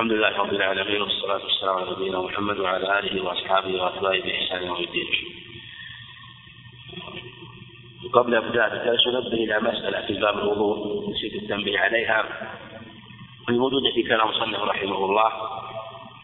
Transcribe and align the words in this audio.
الحمد 0.00 0.12
لله 0.12 0.38
رب 0.38 0.52
العالمين 0.52 1.02
والصلاة 1.02 1.42
والسلام 1.44 1.76
على 1.76 1.90
نبينا 1.90 2.20
محمد 2.20 2.58
وعلى 2.58 2.98
آله 2.98 3.24
وأصحابه 3.24 3.82
وأتباعه 3.82 4.22
بإحسان 4.22 4.62
يوم 4.62 4.76
الدين. 4.76 5.06
وقبل 8.04 8.34
ابتداء 8.34 8.74
الدرس 8.74 9.06
ننبه 9.06 9.44
إلى 9.44 9.60
مسألة 9.60 10.06
في 10.06 10.12
باب 10.20 10.38
الوضوء 10.38 11.10
نسيت 11.10 11.42
التنبيه 11.42 11.78
عليها 11.78 12.24
الموجوده 13.48 13.90
في 13.94 14.02
كلام 14.02 14.28
مصنف 14.28 14.60
رحمه 14.60 15.04
الله 15.04 15.32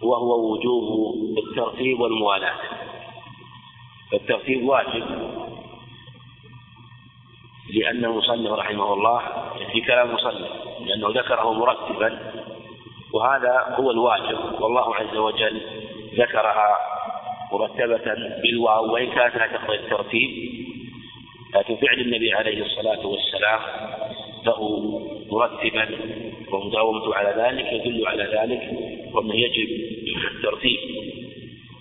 وهو 0.02 0.52
وجوب 0.52 1.38
الترتيب 1.38 2.00
والموالاة 2.00 2.58
فالترتيب 4.12 4.68
واجب 4.68 5.04
لأن 7.70 8.04
المصنف 8.04 8.50
رحمه 8.50 8.92
الله 8.92 9.22
في 9.72 9.80
كلام 9.80 10.08
المصنف 10.10 10.48
لأنه 10.80 11.08
ذكره 11.08 11.52
مرتبا 11.52 12.45
وهذا 13.16 13.76
هو 13.80 13.90
الواجب. 13.90 14.60
والله 14.60 14.94
عز 14.94 15.16
وجل 15.16 15.60
ذكرها 16.14 16.76
مرتبة 17.52 18.14
بالواو 18.42 18.92
وإن 18.92 19.10
كانت 19.10 19.36
لا 19.36 19.46
تقضي 19.46 19.76
الترتيب 19.76 20.30
لكن 21.54 21.76
فعل 21.76 22.00
النبي 22.00 22.32
عليه 22.32 22.64
الصلاة 22.66 23.06
والسلام 23.06 23.60
له 24.46 24.60
مرتبا 25.30 25.88
ومداومته 26.52 27.14
على 27.14 27.42
ذلك 27.42 27.72
يدل 27.72 28.06
على 28.06 28.22
ذلك 28.22 28.62
وأنه 29.14 29.34
يجب 29.34 29.68
الترتيب. 30.34 30.78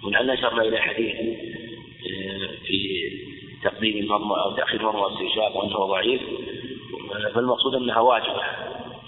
ولعل 0.03 0.29
أشرنا 0.29 0.61
إلى 0.61 0.81
حديث 0.81 1.15
آه، 1.15 2.47
في 2.65 3.09
تقديم 3.63 3.97
المرمى 3.97 4.35
أو 4.45 4.51
تأخير 4.51 4.79
المرمى 4.79 5.01
واستنشاق 5.01 5.57
وأنه 5.57 5.85
ضعيف؟ 5.85 6.21
فالمقصود 7.33 7.75
أنها 7.75 7.99
واجبة. 7.99 8.64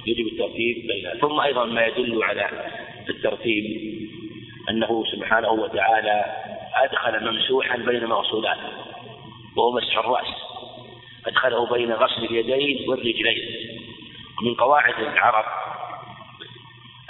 يجب 0.07 0.27
الترتيب 0.27 0.87
بينها 0.87 1.15
ثم 1.15 1.39
أيضا 1.39 1.65
ما 1.65 1.85
يدل 1.85 2.23
على 2.23 2.49
الترتيب 3.09 3.63
أنه 4.69 5.03
سبحانه 5.11 5.49
وتعالى 5.49 6.25
أدخل 6.75 7.31
ممسوحا 7.31 7.77
بين 7.77 8.05
مغسولات 8.05 8.57
وهو 9.57 9.71
مسح 9.71 9.97
الرأس 9.97 10.27
أدخله 11.27 11.69
بين 11.73 11.91
غسل 11.93 12.25
اليدين 12.25 12.89
والرجلين. 12.89 13.67
ومن 14.41 14.55
قواعد 14.55 14.99
العرب 14.99 15.45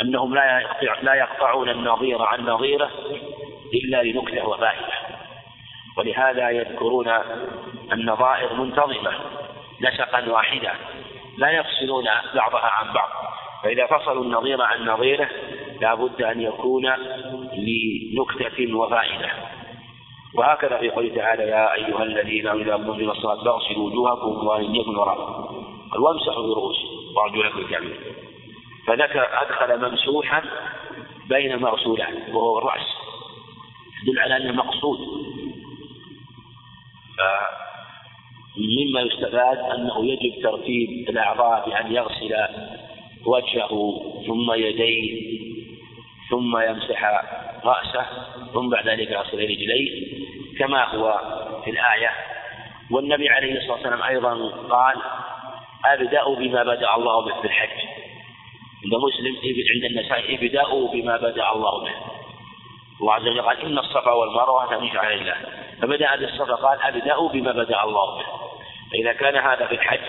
أنهم 0.01 0.35
لا 0.35 0.77
لا 1.01 1.13
يقطعون 1.13 1.69
النظير 1.69 2.21
عن 2.21 2.45
نظيره 2.45 2.91
إلا 3.73 4.03
لنكتة 4.03 4.47
وفائدة. 4.47 4.93
ولهذا 5.97 6.49
يذكرون 6.49 7.13
النظائر 7.93 8.53
منتظمة 8.53 9.11
نسقا 9.81 10.29
واحدا 10.29 10.73
لا 11.37 11.51
يفصلون 11.51 12.05
بعضها 12.35 12.71
عن 12.77 12.93
بعض. 12.93 13.09
فإذا 13.63 13.87
فصلوا 13.87 14.23
النظير 14.23 14.61
عن 14.61 14.85
نظيره 14.85 15.29
لا 15.81 15.93
بد 15.93 16.21
أن 16.21 16.41
يكون 16.41 16.85
لنكتة 17.53 18.75
وفائدة. 18.75 19.29
وهكذا 20.35 20.77
في 20.77 20.89
قوله 20.89 21.15
تعالى 21.15 21.43
يا 21.43 21.73
أيها 21.73 22.03
الذين 22.03 22.47
إذا 22.47 22.73
قمتم 22.73 23.09
الصلاة 23.09 23.43
فاغسلوا 23.43 23.89
وجوهكم 23.89 24.47
وأيديكم 24.47 24.97
وراءكم 24.97 25.43
قال 25.91 26.01
وامسحوا 26.01 26.43
برؤوسكم 26.43 26.87
وأرجلكم 27.15 27.59
الكعبين. 27.59 27.97
فذكر 28.87 29.27
أدخل 29.41 29.89
ممسوحا 29.89 30.43
بين 31.29 31.61
مغسولات 31.61 32.29
وهو 32.29 32.57
الرأس. 32.57 32.87
يدل 34.03 34.19
على 34.19 34.37
أنه 34.37 34.51
مقصود. 34.51 34.99
مما 38.57 39.01
يستفاد 39.01 39.57
أنه 39.57 40.05
يجب 40.05 40.43
ترتيب 40.43 41.09
الأعضاء 41.09 41.69
بأن 41.69 41.91
يغسل 41.91 42.35
وجهه 43.25 44.01
ثم 44.27 44.51
يديه 44.53 45.37
ثم 46.29 46.57
يمسح 46.57 47.03
رأسه 47.65 48.05
ثم 48.53 48.69
بعد 48.69 48.87
ذلك 48.87 49.11
يغسل 49.11 49.37
رجليه 49.37 50.17
كما 50.59 50.83
هو 50.83 51.19
في 51.65 51.71
الآية. 51.71 52.09
والنبي 52.91 53.29
عليه 53.29 53.57
الصلاة 53.57 53.73
والسلام 53.73 54.03
أيضا 54.03 54.49
قال 54.69 54.95
أبدأ 55.85 56.23
بما 56.29 56.63
بدأ 56.63 56.95
الله 56.95 57.25
به 57.25 57.41
في 57.41 57.47
الحج. 57.47 57.79
عند 58.83 58.93
مسلم 58.93 59.35
عند 59.75 59.83
النساء 59.83 60.35
ابدأوا 60.35 60.91
بما 60.91 61.17
بدأ 61.17 61.51
الله 61.51 61.83
به. 61.83 62.16
الله 63.01 63.13
عز 63.13 63.21
وجل 63.21 63.41
قال 63.41 63.61
إن 63.61 63.77
الصفا 63.77 64.11
والمروة 64.11 64.77
من 64.79 64.89
شعائر 64.89 65.21
الله. 65.21 65.35
فبدأ 65.81 66.15
بالصفا 66.15 66.55
قال 66.55 66.81
أبدأوا 66.81 67.29
بما 67.29 67.51
بدأ 67.51 67.83
الله 67.83 68.17
به. 68.17 68.25
فإذا 68.91 69.13
كان 69.13 69.35
هذا 69.35 69.65
في 69.65 69.75
الحج 69.75 69.99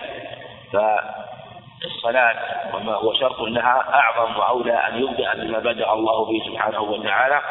فالصلاة 0.73 2.37
وما 2.77 2.95
هو 2.95 3.13
شرط 3.13 3.41
لها 3.41 3.85
أعظم 3.95 4.39
وأولى 4.39 4.73
أن 4.73 5.03
يبدأ 5.03 5.35
بما 5.35 5.59
بدأ 5.59 5.93
الله 5.93 6.25
به 6.25 6.43
سبحانه 6.47 6.81
وتعالى 6.81 7.43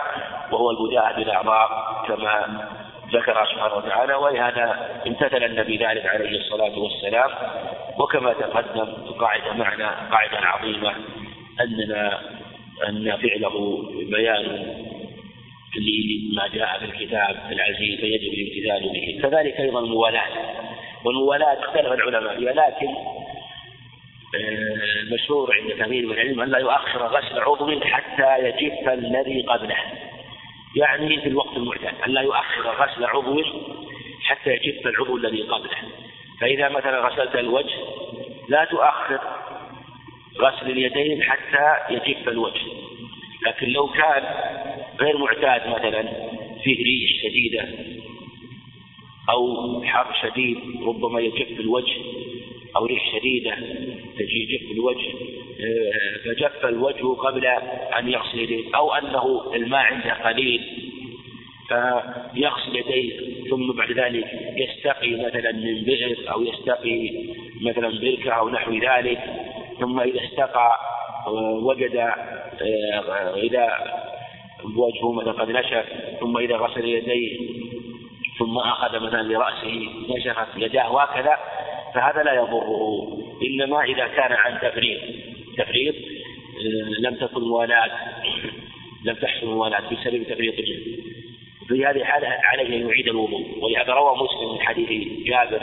وهو 0.51 0.71
البداء 0.71 1.15
بالأعضاء 1.15 1.69
كما 2.07 2.67
ذكر 3.13 3.45
سبحانه 3.45 3.75
وتعالى 3.75 4.15
ولهذا 4.15 4.99
امتثل 5.07 5.43
النبي 5.43 5.77
ذلك 5.77 6.05
عليه 6.05 6.37
الصلاة 6.39 6.79
والسلام. 6.79 7.29
وكما 7.99 8.33
تقدم 8.33 8.93
قاعدة 9.19 9.53
معنا 9.53 9.95
قاعدة 10.11 10.37
عظيمة 10.37 10.93
أننا 11.61 12.19
أن 12.87 13.17
فعله 13.17 13.83
بيان 14.11 14.86
لما 15.75 16.47
جاء 16.47 16.79
في 16.79 16.85
الكتاب 16.85 17.51
العزيز 17.51 17.99
فيجب 17.99 18.33
الامتثال 18.33 18.93
به. 18.93 19.21
كذلك 19.21 19.59
أيضا 19.59 19.79
الموالاة 19.79 20.27
والموالاة 21.05 21.59
اختلف 21.59 21.91
العلماء 21.91 22.37
فيها 22.37 22.53
لكن 22.53 22.87
المشهور 24.35 25.51
آه، 25.51 25.53
عند 25.53 25.71
كثير 25.71 26.05
من 26.05 26.11
العلم 26.13 26.41
أن 26.41 26.49
لا 26.49 26.57
يؤخر 26.57 27.07
غسل 27.07 27.39
عضو 27.39 27.79
حتى 27.81 28.39
يجف 28.39 28.89
الذي 28.89 29.41
قبله. 29.41 29.77
يعني 30.75 31.21
في 31.21 31.27
الوقت 31.27 31.57
المعتاد 31.57 31.93
أن 32.07 32.11
لا 32.11 32.21
يؤخر 32.21 32.69
غسل 32.69 33.05
عضو 33.05 33.43
حتى 34.23 34.49
يجف 34.49 34.87
العضو 34.87 35.17
الذي 35.17 35.41
قبله. 35.41 35.77
فإذا 36.41 36.69
مثلا 36.69 37.07
غسلت 37.07 37.35
الوجه 37.35 37.75
لا 38.49 38.65
تؤخر 38.65 39.19
غسل 40.39 40.71
اليدين 40.71 41.23
حتى 41.23 41.93
يجف 41.93 42.27
الوجه. 42.27 42.61
لكن 43.45 43.67
لو 43.67 43.87
كان 43.87 44.23
غير 45.01 45.17
معتاد 45.17 45.67
مثلا 45.67 46.03
فيه 46.63 46.83
ريح 46.83 47.09
شديدة 47.23 47.67
أو 49.29 49.83
حر 49.83 50.15
شديد 50.21 50.57
ربما 50.85 51.19
يجف 51.19 51.59
الوجه 51.59 51.97
أو 52.75 52.85
ريح 52.85 53.11
شديدة 53.17 53.55
تجي 54.19 54.43
يجف 54.43 54.71
الوجه 54.71 55.09
آه، 55.59 56.17
فجف 56.25 56.65
الوجه 56.65 57.05
قبل 57.05 57.45
أن 57.99 58.09
يغسل 58.09 58.39
يديه 58.39 58.75
أو 58.75 58.93
أنه 58.93 59.53
الماء 59.55 59.79
عنده 59.79 60.13
قليل 60.13 60.61
فيغسل 61.67 62.75
يديه 62.75 63.19
ثم 63.49 63.71
بعد 63.71 63.91
ذلك 63.91 64.27
يستقي 64.55 65.11
مثلا 65.11 65.51
من 65.51 65.83
بئر 65.83 66.31
أو 66.31 66.41
يستقي 66.41 67.11
مثلا 67.61 67.99
بركة 67.99 68.31
أو 68.31 68.49
نحو 68.49 68.73
ذلك 68.73 69.19
ثم 69.79 69.99
إذا 69.99 70.23
استقى 70.23 70.79
آه، 71.27 71.61
وجد 71.63 71.95
آه، 71.95 73.35
إذا 73.35 73.69
وجهه 74.63 75.11
مثلا 75.11 75.31
قد 75.31 75.49
نشف 75.49 75.85
ثم 76.19 76.37
إذا 76.37 76.55
غسل 76.55 76.85
يديه 76.85 77.37
ثم 78.39 78.57
أخذ 78.57 78.99
مثلا 78.99 79.21
لرأسه 79.21 79.89
نشفت 80.09 80.47
يداه 80.55 80.91
وهكذا 80.91 81.37
فهذا 81.93 82.23
لا 82.23 82.33
يضره. 82.33 83.07
إنما 83.43 83.83
إذا 83.83 84.07
كان 84.07 84.31
عن 84.31 84.59
تفريط 84.61 85.01
تفريط 85.57 85.95
آه، 85.95 87.01
لم 87.01 87.15
تكن 87.15 87.41
موالاة 87.41 87.91
لم 89.05 89.15
تحصل 89.15 89.47
موالاة 89.47 89.81
بسبب 89.91 90.23
تفريط 90.23 90.55
في 91.67 91.85
هذه 91.85 91.95
الحالة 91.95 92.27
عليه 92.27 92.67
أن 92.67 92.89
يعيد 92.89 93.07
الوضوء. 93.07 93.45
ولهذا 93.61 93.93
روى 93.93 94.15
مسلم 94.15 94.53
من 94.53 94.59
حديث 94.59 94.89
جابر 95.27 95.61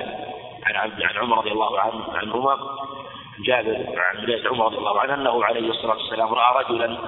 عن 0.64 0.90
عن 1.02 1.16
عمر 1.16 1.38
رضي 1.38 1.50
الله 1.50 1.80
عنه 1.80 2.04
عنهما 2.12 2.56
جابر 3.46 3.76
عن 3.96 4.46
عمر 4.46 4.66
رضي 4.66 4.76
الله 4.76 5.00
عنه 5.00 5.14
أنه 5.14 5.44
عليه 5.44 5.70
الصلاة 5.70 5.96
والسلام 5.96 6.34
رأى 6.34 6.64
رجلا 6.64 6.98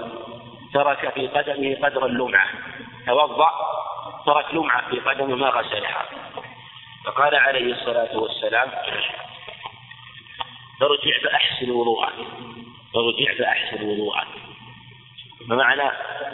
ترك 0.77 1.13
في 1.15 1.27
قدمه 1.27 1.77
قدر 1.83 2.07
اللمعة. 2.07 2.49
توضأ 3.07 3.51
ترك 4.27 4.55
لمعة 4.55 4.91
في 4.91 5.01
قدمه 5.01 5.37
ما 5.37 5.49
غسلها. 5.49 6.07
فقال 7.05 7.35
عليه 7.35 7.73
الصلاة 7.73 8.17
والسلام 8.19 8.71
أرجع 10.83 11.19
فأحسن 11.23 11.71
وضوءك. 11.71 12.13
أرجع 12.97 13.35
فأحسن 13.39 13.89
وضوءك. 13.89 14.27
فمعنى 15.49 15.91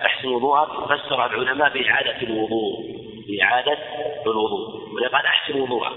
أحسن 0.07 0.29
وضوءك 0.29 0.69
فسر 0.69 1.27
العلماء 1.27 1.69
بإعادة 1.69 2.23
الوضوء 2.23 2.75
بإعادة 3.29 3.79
الوضوء. 4.27 4.95
ولقد 4.95 5.25
أحسن 5.25 5.61
وضوءك. 5.61 5.93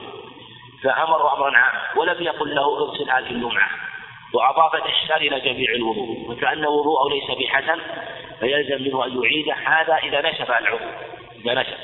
فأمر 0.83 1.33
أمرا 1.33 1.57
عاما 1.57 1.81
ولم 1.95 2.23
يقل 2.23 2.55
له 2.55 2.77
اغسل 2.77 3.09
هذه 3.09 3.29
اللمعة. 3.29 3.69
وأضاف 4.33 4.75
الإحسان 4.75 5.17
إلى 5.17 5.39
جميع 5.39 5.71
الوضوء 5.71 6.31
وكأن 6.31 6.65
وضوءه 6.65 7.09
ليس 7.09 7.37
بحسن 7.39 7.79
فيلزم 8.39 8.83
منه 8.83 9.05
أن 9.05 9.23
يعيده 9.23 9.53
هذا 9.53 9.95
إذا 9.95 10.29
نشف 10.29 10.51
العضو 10.51 10.85
إذا 11.45 11.53
نشف. 11.53 11.77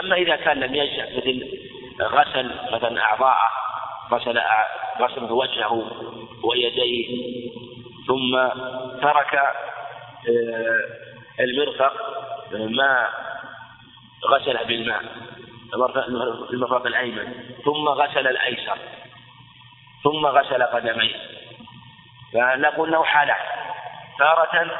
أما 0.00 0.16
إذا 0.16 0.36
كان 0.36 0.60
لم 0.60 0.74
ينشف 0.74 1.16
مثل 1.16 1.58
غسل 2.00 2.50
مثلا 2.72 3.00
أعضاءه 3.00 3.46
غسل 4.12 4.40
غسل 5.00 5.32
وجهه 5.32 5.90
ويديه 6.44 7.06
ثم 8.06 8.48
ترك 9.02 9.34
آه، 10.28 10.80
المرفق 11.40 11.92
ما 12.52 13.08
غسله 14.24 14.62
بالماء 14.62 15.02
المرفق 16.52 16.86
الأيمن 16.86 17.32
ثم 17.64 17.88
غسل 17.88 18.26
الأيسر 18.26 18.78
ثم 20.04 20.26
غسل 20.26 20.62
قدميه. 20.62 21.39
فنقول 22.32 22.88
أنه 22.88 23.04
حالات 23.04 23.36
تارة 24.18 24.70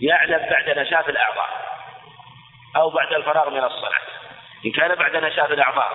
يعلم 0.00 0.50
بعد 0.50 0.78
نشاف 0.78 1.08
الأعضاء 1.08 1.48
أو 2.76 2.90
بعد 2.90 3.12
الفراغ 3.12 3.50
من 3.50 3.64
الصلاة. 3.64 4.00
إن 4.66 4.70
كان 4.70 4.94
بعد 4.94 5.16
نشاف 5.16 5.52
الأعضاء 5.52 5.90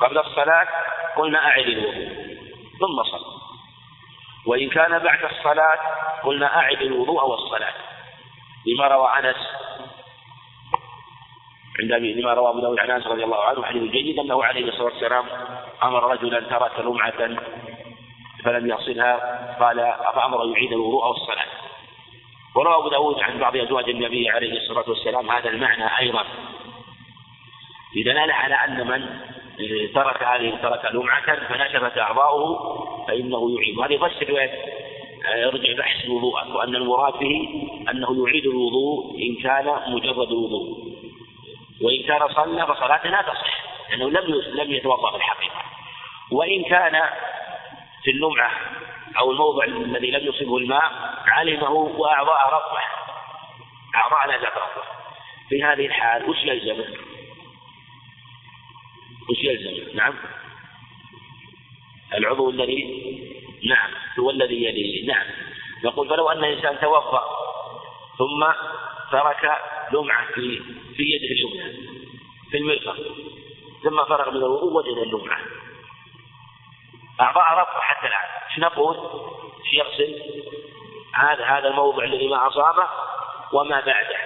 قبل 0.00 0.18
الصلاة 0.18 0.68
قلنا 1.16 1.46
أعد 1.46 1.64
الوضوء 1.64 2.08
ثم 2.80 3.02
صل 3.10 3.24
وإن 4.46 4.68
كان 4.68 4.98
بعد 4.98 5.24
الصلاة 5.24 5.78
قلنا 6.22 6.56
أعد 6.56 6.82
الوضوء 6.82 7.24
والصلاة. 7.24 7.74
لما 8.66 8.88
روى 8.88 9.10
أنس 9.18 9.36
عند 11.80 11.92
لما 11.92 12.34
روى 12.34 12.50
أبو 12.50 12.60
داود 12.60 12.78
عن 12.78 12.90
أنس 12.90 13.06
رضي 13.06 13.24
الله 13.24 13.44
عنه 13.44 13.64
حديث 13.64 13.82
جيد 13.92 14.18
أنه 14.18 14.44
عليه 14.44 14.68
الصلاة 14.68 14.84
والسلام 14.84 15.24
أمر 15.82 16.10
رجلا 16.10 16.40
ترك 16.40 16.80
لمعة 16.80 17.38
فلم 18.44 18.70
يصلها 18.70 19.16
قال 19.60 19.94
فامر 20.14 20.52
يعيد 20.52 20.72
الوضوء 20.72 21.06
والصلاه 21.06 21.46
وروى 22.54 22.74
أبو 22.74 22.88
داود 22.88 23.20
عن 23.20 23.38
بعض 23.38 23.56
أزواج 23.56 23.88
النبي 23.88 24.30
عليه 24.30 24.52
الصلاة 24.52 24.84
والسلام 24.88 25.30
هذا 25.30 25.48
المعنى 25.48 25.98
أيضا. 25.98 26.24
بدلاله 27.96 28.34
على 28.34 28.54
أن 28.54 28.86
من 28.86 29.20
ترك 29.94 30.22
هذه 30.22 30.58
ترك 30.62 30.94
لمعة 30.94 31.48
فنشفت 31.48 31.98
أعضاؤه 31.98 32.58
فإنه 33.08 33.56
يعيد. 33.56 33.78
وهذا 33.78 33.92
يفسر 33.92 34.30
يرجع 35.36 35.78
بحث 35.78 36.04
الوضوء. 36.04 36.48
وأن 36.48 36.76
المراد 36.76 37.12
به 37.12 37.68
أنه 37.90 38.26
يعيد 38.26 38.46
الوضوء 38.46 39.14
إن 39.14 39.42
كان 39.42 39.92
مجرد 39.92 40.28
الوضوء. 40.30 40.78
وإن 41.82 42.02
كان 42.02 42.28
صلى 42.28 42.66
فصلاته 42.66 43.10
لا 43.10 43.22
تصح 43.22 43.64
لأنه 43.90 44.10
لم 44.10 44.42
لم 44.54 44.72
يتوضأ 44.72 45.10
في 45.10 45.16
الحقيقة. 45.16 45.62
وإن 46.32 46.64
كان 46.64 47.02
في 48.08 48.12
اللمعة 48.12 48.50
أو 49.18 49.30
الموضع 49.32 49.64
الذي 49.64 50.10
لم 50.10 50.26
يصبه 50.26 50.56
الماء 50.56 50.92
علمه 51.26 51.70
وأعضاء 51.70 52.46
رفعه 52.46 52.84
أعضاء 53.94 54.26
لا 54.26 54.36
تترفع 54.36 54.82
في 55.48 55.62
هذه 55.62 55.86
الحال 55.86 56.30
وش 56.30 56.36
يلزمه؟ 56.44 56.84
وش 59.30 59.44
يلزمه؟ 59.44 59.94
نعم. 59.94 60.14
العضو 62.14 62.50
الذي 62.50 62.84
نعم 63.68 63.90
هو 64.18 64.30
الذي 64.30 64.64
يليه. 64.64 65.06
نعم. 65.06 65.26
نقول 65.84 66.08
فلو 66.08 66.28
أن 66.28 66.44
إنسان 66.44 66.78
توضأ 66.80 67.24
ثم 68.18 68.46
ترك 69.12 69.62
لمعة 69.92 70.26
في 70.26 70.62
في 70.96 71.02
يده 71.02 71.28
اليمنى 71.34 71.76
في 72.50 72.56
المرفق 72.56 72.96
ثم 73.82 74.04
فرغ 74.04 74.30
من 74.30 74.36
الوضوء 74.36 74.72
وجد 74.72 74.98
اللمعة. 74.98 75.40
أعضاء 77.20 77.44
رفع 77.44 77.80
حتى 77.80 78.06
الآن. 78.06 78.28
إيش 78.50 78.58
نقول؟ 78.58 78.96
يغسل 79.72 80.22
هذا 81.14 81.44
هذا 81.44 81.68
الموضع 81.68 82.04
الذي 82.04 82.28
ما 82.28 82.48
أصابه 82.48 82.88
وما 83.52 83.80
بعده. 83.80 84.16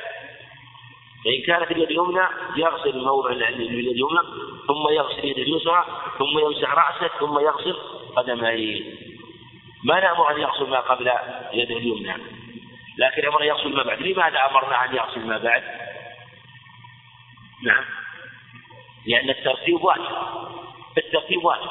فإن 1.25 1.43
كانت 1.47 1.71
اليد 1.71 1.91
اليمنى 1.91 2.27
يغسل 2.57 2.91
الموضع 2.91 3.31
الذي 3.31 3.55
اليد 3.55 3.89
اليمنى 3.89 4.21
ثم 4.69 4.89
يغسل 4.91 5.19
اليد 5.19 5.39
اليسرى 5.39 5.85
ثم 6.19 6.39
يمسح 6.39 6.75
رأسه 6.75 7.11
ثم 7.21 7.39
يغسل 7.39 7.77
قدميه 8.17 8.83
ما 9.85 10.01
نأمر 10.01 10.31
أن 10.31 10.41
يغسل 10.41 10.71
ما 10.71 10.81
قبل 10.81 11.13
يده 11.53 11.77
اليمنى. 11.77 12.23
لكن 12.99 13.27
أمر 13.27 13.45
يغسل 13.45 13.77
ما 13.77 13.83
بعد. 13.83 14.03
لماذا 14.03 14.47
أمرنا 14.51 14.85
أن 14.85 14.95
يغسل 14.95 15.27
ما 15.27 15.39
بعد؟ 15.39 15.63
نعم. 17.65 17.85
لأن 19.07 19.31
الترتيب 19.31 19.85
واجب. 19.85 20.17
الترتيب 20.99 21.45
واجب. 21.45 21.71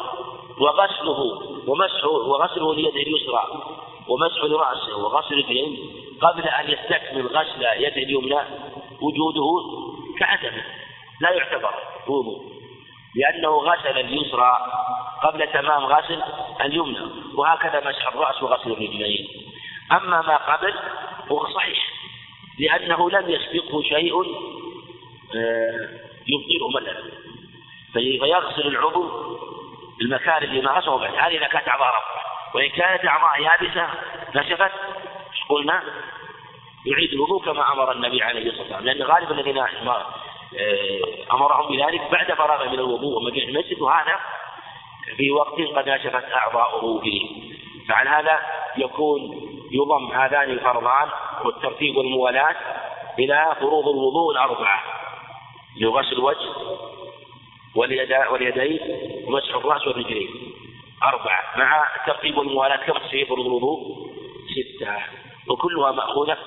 وغسله 0.62 1.20
ومسحه 1.68 2.08
وغسله 2.08 2.76
ليده 2.76 3.02
اليسرى 3.02 3.44
ومسح 4.08 4.44
لرأسه 4.44 4.98
وغسل 4.98 5.34
اليدين 5.34 5.94
قبل 6.22 6.42
أن 6.42 6.70
يستكمل 6.70 7.28
غسل 7.28 7.64
يده 7.64 8.02
اليمنى 8.04 8.40
وجوده 9.02 9.50
كعدمه 10.20 10.64
لا 11.22 11.32
يعتبر 11.32 11.74
وضوء 12.08 12.52
لأنه 13.16 13.50
غسل 13.50 14.00
اليسرى 14.00 14.58
قبل 15.24 15.48
تمام 15.48 15.86
غسل 15.86 16.22
اليمنى 16.62 17.00
وهكذا 17.36 17.90
مسح 17.90 18.08
الرأس 18.08 18.44
وغسل 18.44 18.72
الرجلين 18.72 19.28
أما 19.92 20.22
ما 20.22 20.56
قبل 20.56 20.74
هو 21.32 21.48
صحيح 21.48 21.92
لأنه 22.60 23.10
لم 23.10 23.30
يسبقه 23.30 23.82
شيء 23.82 24.14
آه، 25.36 25.90
يبطله 26.28 26.70
مثلا. 26.70 27.04
فيغسل 27.94 28.68
العضو 28.68 29.10
المكان 30.02 30.44
اللي 30.44 30.62
ما 30.62 30.72
غسله 30.72 30.98
بعد 30.98 31.16
هذه 31.16 31.38
إذا 31.38 31.48
كانت 31.48 31.68
أعضاء 31.68 31.88
رفع 31.88 32.22
وإن 32.56 32.70
كانت 32.70 33.06
أعضاء 33.06 33.42
يابسة 33.42 33.90
نشفت. 34.36 34.72
قلنا 35.50 35.84
يعيد 36.86 37.14
الوضوء 37.14 37.46
كما 37.46 37.74
أمر 37.74 37.92
النبي 37.92 38.24
عليه 38.24 38.50
الصلاة 38.50 38.62
والسلام. 38.62 38.86
لأن 38.86 39.04
غالب 39.04 39.32
الذين 39.32 39.58
آه، 40.60 41.34
أمرهم 41.34 41.72
بذلك 41.72 42.02
بعد 42.12 42.34
فراغ 42.34 42.68
من 42.70 42.80
الوضوء 42.80 43.18
ومجيء 43.18 43.50
المسجد 43.50 43.82
وهذا 43.82 44.20
في 45.18 45.32
وقت 45.32 45.62
قد 45.76 45.90
نشفت 45.90 46.32
أعضاؤه 46.34 47.02
فيه 47.02 47.52
فعلى 47.88 48.10
هذا 48.10 48.40
يكون 48.78 49.22
يضم 49.72 50.12
هذان 50.12 50.50
الفرضان 50.50 51.10
والترتيب 51.46 51.98
والموالاة 51.98 52.56
إلى 53.20 53.56
فروض 53.60 53.88
الوضوء 53.88 54.32
الأربعة. 54.32 54.84
لغسل 55.78 56.14
الوجه 56.14 56.61
واليدين 57.76 58.80
ومسح 59.28 59.56
الرأس 59.56 59.88
والرجلين. 59.88 60.30
أربعة. 61.04 61.58
مع 61.58 61.86
الترتيب 61.96 62.38
والموالاة 62.38 62.86
كم 62.86 62.94
تصير 63.08 63.34
الوضوء. 63.34 64.12
ستة. 64.56 64.98
وكلها 65.48 65.92
مأخوذة 65.92 66.38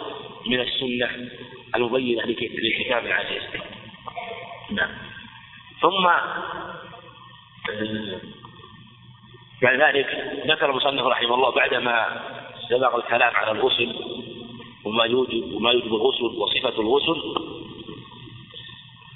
من 0.47 0.61
السنة 0.61 1.31
المبينة 1.77 2.23
لكتاب 2.25 3.07
العزيز. 3.07 3.43
نعم. 4.71 4.91
ثم 5.81 6.09
بعد 9.63 9.81
ذلك 9.81 10.07
ذكر 10.47 10.71
المصنف 10.71 11.03
رحمه 11.03 11.35
الله 11.35 11.51
بعدما 11.51 12.21
سبق 12.69 12.97
الكلام 12.97 13.37
على 13.37 13.51
الغسل 13.51 13.97
وما 14.85 15.05
يوجب 15.05 15.53
وما 15.55 15.71
يوجب 15.71 15.95
الغسل 15.95 16.25
وصفة 16.25 16.81
الغسل 16.81 17.21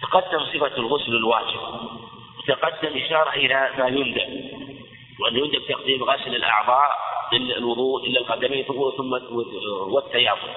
تقدم 0.03 0.41
صفة 0.41 0.77
الغسل 0.77 1.17
الواجب 1.17 1.61
تقدم 2.47 2.97
إشارة 2.97 3.31
إلى 3.31 3.71
ما 3.79 3.89
يندب 3.89 4.51
وأن 5.21 5.37
يندب 5.37 5.63
تقديم 5.69 6.05
غسل 6.05 6.35
الأعضاء 6.35 7.09
الوضوء 7.33 8.07
إلا 8.07 8.21
القدمين 8.21 8.65
ثم 8.65 9.13
والتيامن. 9.93 10.55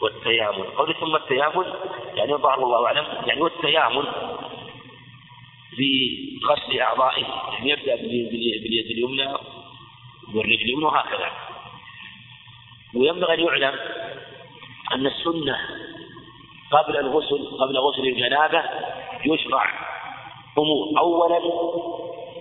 والتيامن. 0.00 0.64
قول 0.64 0.94
ثم 1.00 1.16
التيامن 1.16 1.74
يعني 2.14 2.34
ظهر 2.34 2.64
الله 2.64 2.86
أعلم 2.86 3.06
يعني 3.26 3.40
والتيامن 3.40 4.04
في 5.76 6.18
غسل 6.50 6.80
أعضائه 6.80 7.26
يعني 7.52 7.70
يبدأ 7.70 7.96
باليد 7.96 8.90
اليمنى 8.90 9.32
والرجل 10.34 10.62
اليمنى 10.62 10.84
وهكذا. 10.84 11.30
وينبغي 12.94 13.34
أن 13.34 13.40
يعلم 13.40 13.78
أن 14.94 15.06
السنة 15.06 15.58
قبل 16.72 16.96
الغسل 16.96 17.58
قبل 17.60 17.78
غسل 17.78 18.02
الجنابة 18.02 18.62
يشرع. 19.24 19.64
أمور 20.58 20.98
أولا 20.98 21.38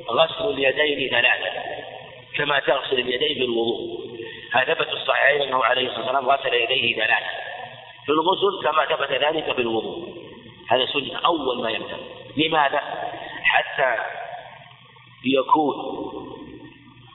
غسل 0.09 0.49
اليدين 0.49 1.09
ثلاثة 1.09 1.51
كما 2.35 2.59
تغسل 2.59 2.99
اليدين 2.99 3.39
بالوضوء. 3.39 4.01
هذا 4.53 4.73
ثبت 4.73 4.87
الصحيحين 4.93 5.41
أنه 5.41 5.63
عليه 5.63 5.87
الصلاة 5.87 6.05
والسلام 6.05 6.29
غسل 6.29 6.53
يديه 6.53 6.95
ثلاثة 6.95 7.25
في 8.05 8.11
الغسل 8.11 8.63
كما 8.63 8.85
ثبت 8.85 9.11
ذلك 9.11 9.55
بالوضوء. 9.55 10.09
هذا 10.69 10.85
سنة 10.85 11.19
أول 11.25 11.63
ما 11.63 11.69
يبدأ. 11.69 11.97
لماذا؟ 12.37 12.81
حتى 13.43 14.03
يكون 15.25 15.75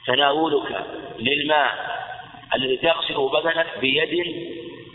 تناولك 0.07 0.87
للماء 1.19 1.97
الذي 2.55 2.77
تغسله 2.77 3.29
بدنك 3.29 3.79
بيد 3.81 4.47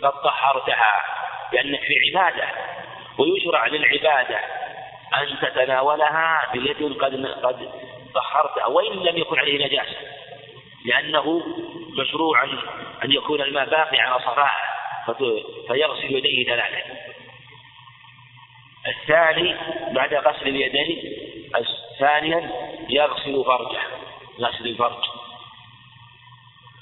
قد 0.02 0.12
طهرتها. 0.12 1.21
لأنك 1.52 1.80
في 1.80 1.94
عبادة 2.08 2.48
ويشرع 3.18 3.66
للعبادة 3.66 4.38
أن 5.14 5.38
تتناولها 5.42 6.40
بيد 6.52 6.98
قد 7.02 7.26
قد 7.26 7.70
طهرتها 8.14 8.66
وإن 8.66 8.92
لم 8.92 9.16
يكن 9.16 9.38
عليه 9.38 9.66
نجاسة 9.66 9.96
لأنه 10.84 11.42
مشروع 11.98 12.44
أن 13.04 13.12
يكون 13.12 13.40
الماء 13.40 13.70
باقي 13.70 14.00
على 14.00 14.18
صفائه 14.18 14.72
فيغسل 15.68 16.16
يديه 16.16 16.46
ثلاثة. 16.46 16.82
الثاني 18.88 19.56
بعد 19.92 20.14
غسل 20.14 20.48
اليدين 20.48 21.02
ثانيا 21.98 22.50
يغسل 22.88 23.44
فرجه 23.44 23.80
غسل 24.40 24.66
الفرج. 24.66 25.04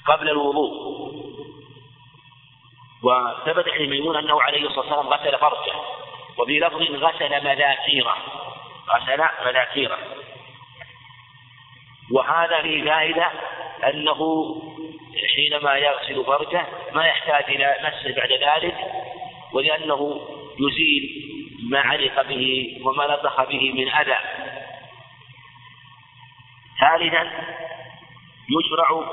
قبل 0.07 0.29
الوضوء. 0.29 1.20
وثبت 3.03 3.69
عن 3.69 3.85
ميمون 3.85 4.15
أنه 4.15 4.41
عليه 4.41 4.67
الصلاة 4.67 4.79
والسلام 4.79 5.07
غسل 5.07 5.37
فرجه 5.37 5.73
وفي 6.37 6.59
لفظ 6.59 6.81
غسل 6.81 7.43
مذاكيره. 7.43 8.17
غسل 8.89 9.23
مذاكيره. 9.45 9.97
وهذا 12.11 12.61
فيه 12.61 12.85
فائدة 12.85 13.31
أنه 13.83 14.45
حينما 15.35 15.75
يغسل 15.75 16.25
فرجه 16.25 16.65
ما 16.93 17.05
يحتاج 17.05 17.43
إلى 17.43 17.75
مسه 17.83 18.15
بعد 18.15 18.31
ذلك 18.31 18.77
ولأنه 19.53 20.27
يزيل 20.59 21.31
ما 21.69 21.79
علق 21.79 22.21
به 22.21 22.77
وما 22.85 23.03
لطخ 23.03 23.43
به 23.43 23.71
من 23.71 23.89
أذى. 23.89 24.17
ثالثا 26.79 27.31
يشرع 28.49 29.05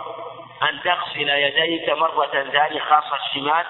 أن 0.62 0.80
تغسل 0.84 1.28
يديك 1.28 1.88
مرة 1.88 2.50
ثانية 2.52 2.80
خاصة 2.80 3.16
الشمال 3.26 3.66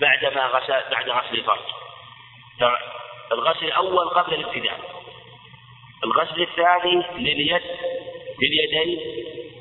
بعدما 0.00 0.46
غسل 0.46 0.90
بعد 0.90 1.08
غسل 1.10 1.34
الفرج. 1.34 1.58
الغسل 3.32 3.66
الأول 3.66 4.08
قبل 4.08 4.34
الابتداء. 4.34 4.78
الغسل 6.04 6.42
الثاني 6.42 7.06
لليد 7.12 7.62
لليدين 8.42 9.00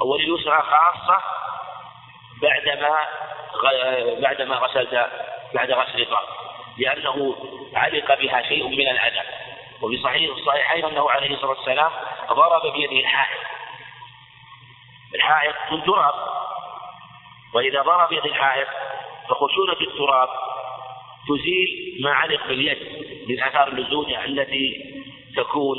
ولليسرى 0.02 0.62
خاصة 0.62 1.24
بعدما 2.42 2.98
بعدما 4.22 4.56
غسلت 4.56 5.10
بعد 5.54 5.72
غسل 5.72 6.02
الفرج. 6.02 6.28
لأنه 6.78 7.36
علق 7.76 8.20
بها 8.20 8.42
شيء 8.42 8.68
من 8.68 8.88
الأذى 8.88 9.22
وفي 9.82 9.98
صحيح 10.04 10.36
الصحيحين 10.38 10.86
أنه 10.86 11.10
عليه 11.12 11.34
الصلاة 11.34 11.50
والسلام 11.50 11.92
ضرب 12.30 12.74
بيده 12.74 13.00
الحائط. 13.00 13.40
الحائط 15.16 15.56
من 15.72 15.84
تراب 15.84 16.14
وإذا 17.54 17.82
ضرب 17.82 18.12
يد 18.12 18.26
الحائط 18.26 18.68
فخشونة 19.30 19.82
التراب 19.82 20.30
تزيل 21.28 22.00
ما 22.04 22.12
علق 22.12 22.48
باليد 22.48 22.78
من 23.30 23.44
آثار 23.44 23.68
اللزوجة 23.68 24.26
التي 24.26 24.96
تكون 25.36 25.78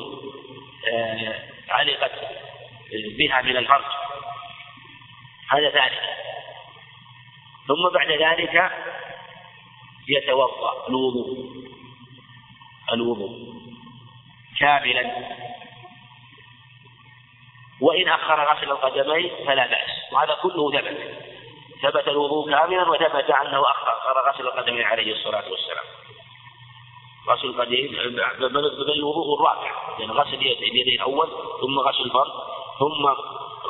آه، 0.92 1.34
علقت 1.68 2.12
بها 3.18 3.42
من 3.42 3.56
الفرج. 3.56 3.84
هذا 5.50 5.68
ذلك. 5.68 6.02
ثم 7.68 7.88
بعد 7.94 8.10
ذلك 8.10 8.72
يتوضأ 10.08 10.88
الوضوء. 10.88 11.50
الوضوء 12.92 13.54
كاملا. 14.60 15.26
وإن 17.80 18.08
أخر 18.08 18.52
غسل 18.52 18.70
القدمين 18.70 19.30
فلا 19.46 19.66
بأس. 19.66 20.12
وهذا 20.12 20.34
كله 20.34 20.70
ثبت. 20.70 21.14
ثبت 21.82 22.08
الوضوء 22.08 22.50
كاملا 22.50 22.88
وثبت 22.88 23.30
أنه 23.30 23.70
أخر 23.70 24.30
غسل 24.30 24.46
القدمين 24.46 24.82
عليه 24.82 25.12
الصلاة 25.12 25.50
والسلام. 25.50 25.84
غسل 27.28 27.46
القدمين 27.46 27.92
بل 28.38 28.92
الوضوء 28.92 29.40
الرابع. 29.40 29.72
يعني 29.98 30.12
غسل 30.12 30.34
اليدين 30.34 31.00
الأول 31.00 31.28
ثم 31.60 31.78
غسل 31.78 32.04
الفرد 32.04 32.32
ثم 32.78 33.06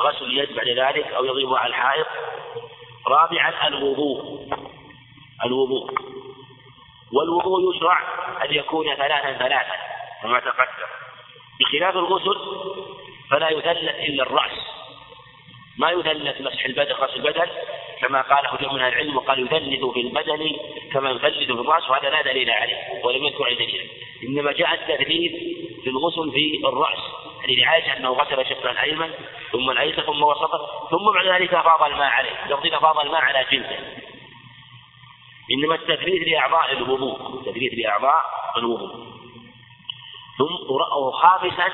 غسل 0.01 0.25
اليد 0.25 0.55
بعد 0.55 0.67
ذلك 0.67 1.07
أو 1.07 1.25
يضيبها 1.25 1.59
على 1.59 1.69
الحائط. 1.69 2.07
رابعا 3.07 3.67
الوضوء. 3.67 4.47
الوضوء. 5.45 5.91
والوضوء 7.13 7.75
يشرع 7.75 8.01
أن 8.45 8.53
يكون 8.53 8.95
ثلاثا 8.95 9.37
ثلاثا 9.37 9.75
كما 10.23 10.39
تقدم. 10.39 10.91
بخلاف 11.59 11.95
الغسل 11.95 12.37
فلا 13.31 13.49
يثلث 13.49 13.95
إلا 14.09 14.23
الرأس. 14.23 14.81
ما 15.77 15.91
يثلث 15.91 16.41
مسح 16.41 16.65
البدن 16.65 16.93
غسل 16.93 17.15
البدن 17.15 17.47
كما 18.01 18.21
قاله 18.21 18.57
جمع 18.61 18.73
من 18.73 18.81
العلم 18.81 19.17
وقال 19.17 19.39
يثلث 19.39 19.85
في 19.93 20.01
البدن 20.01 20.55
كما 20.93 21.09
يثلث 21.11 21.45
في 21.45 21.51
الرأس 21.51 21.89
وهذا 21.89 22.09
لا 22.09 22.21
دليل 22.21 22.49
عليه 22.49 22.77
ولم 23.03 23.25
يذكر 23.25 23.43
عليه 23.45 23.55
دليل 23.55 23.89
إنما 24.23 24.51
جاء 24.51 24.73
التثليث 24.73 25.31
في 25.83 25.89
الغسل 25.89 26.31
في 26.31 26.61
الرأس 26.65 26.99
يعني 27.41 27.65
عائشة 27.65 27.97
أنه 27.97 28.09
غسل 28.09 28.45
شقه 28.45 28.71
الأيمن 28.71 29.13
ثم 29.51 29.69
الأيسر 29.69 30.01
ثم 30.01 30.23
وسطه 30.23 30.87
ثم 30.91 31.11
بعد 31.13 31.25
ذلك 31.25 31.53
أفاض 31.53 31.83
الماء 31.83 32.09
عليه 32.09 32.45
لفظ 32.49 32.73
أفاض 32.73 32.99
الماء 32.99 33.21
على 33.21 33.45
جلده. 33.51 33.79
إنما 35.51 35.75
التثليث 35.75 36.27
لأعضاء 36.27 36.71
الوضوء 36.71 37.39
التثليث 37.39 37.73
لأعضاء 37.73 38.23
الوضوء. 38.57 38.91
ثم 40.37 40.77
خامسا 41.11 41.67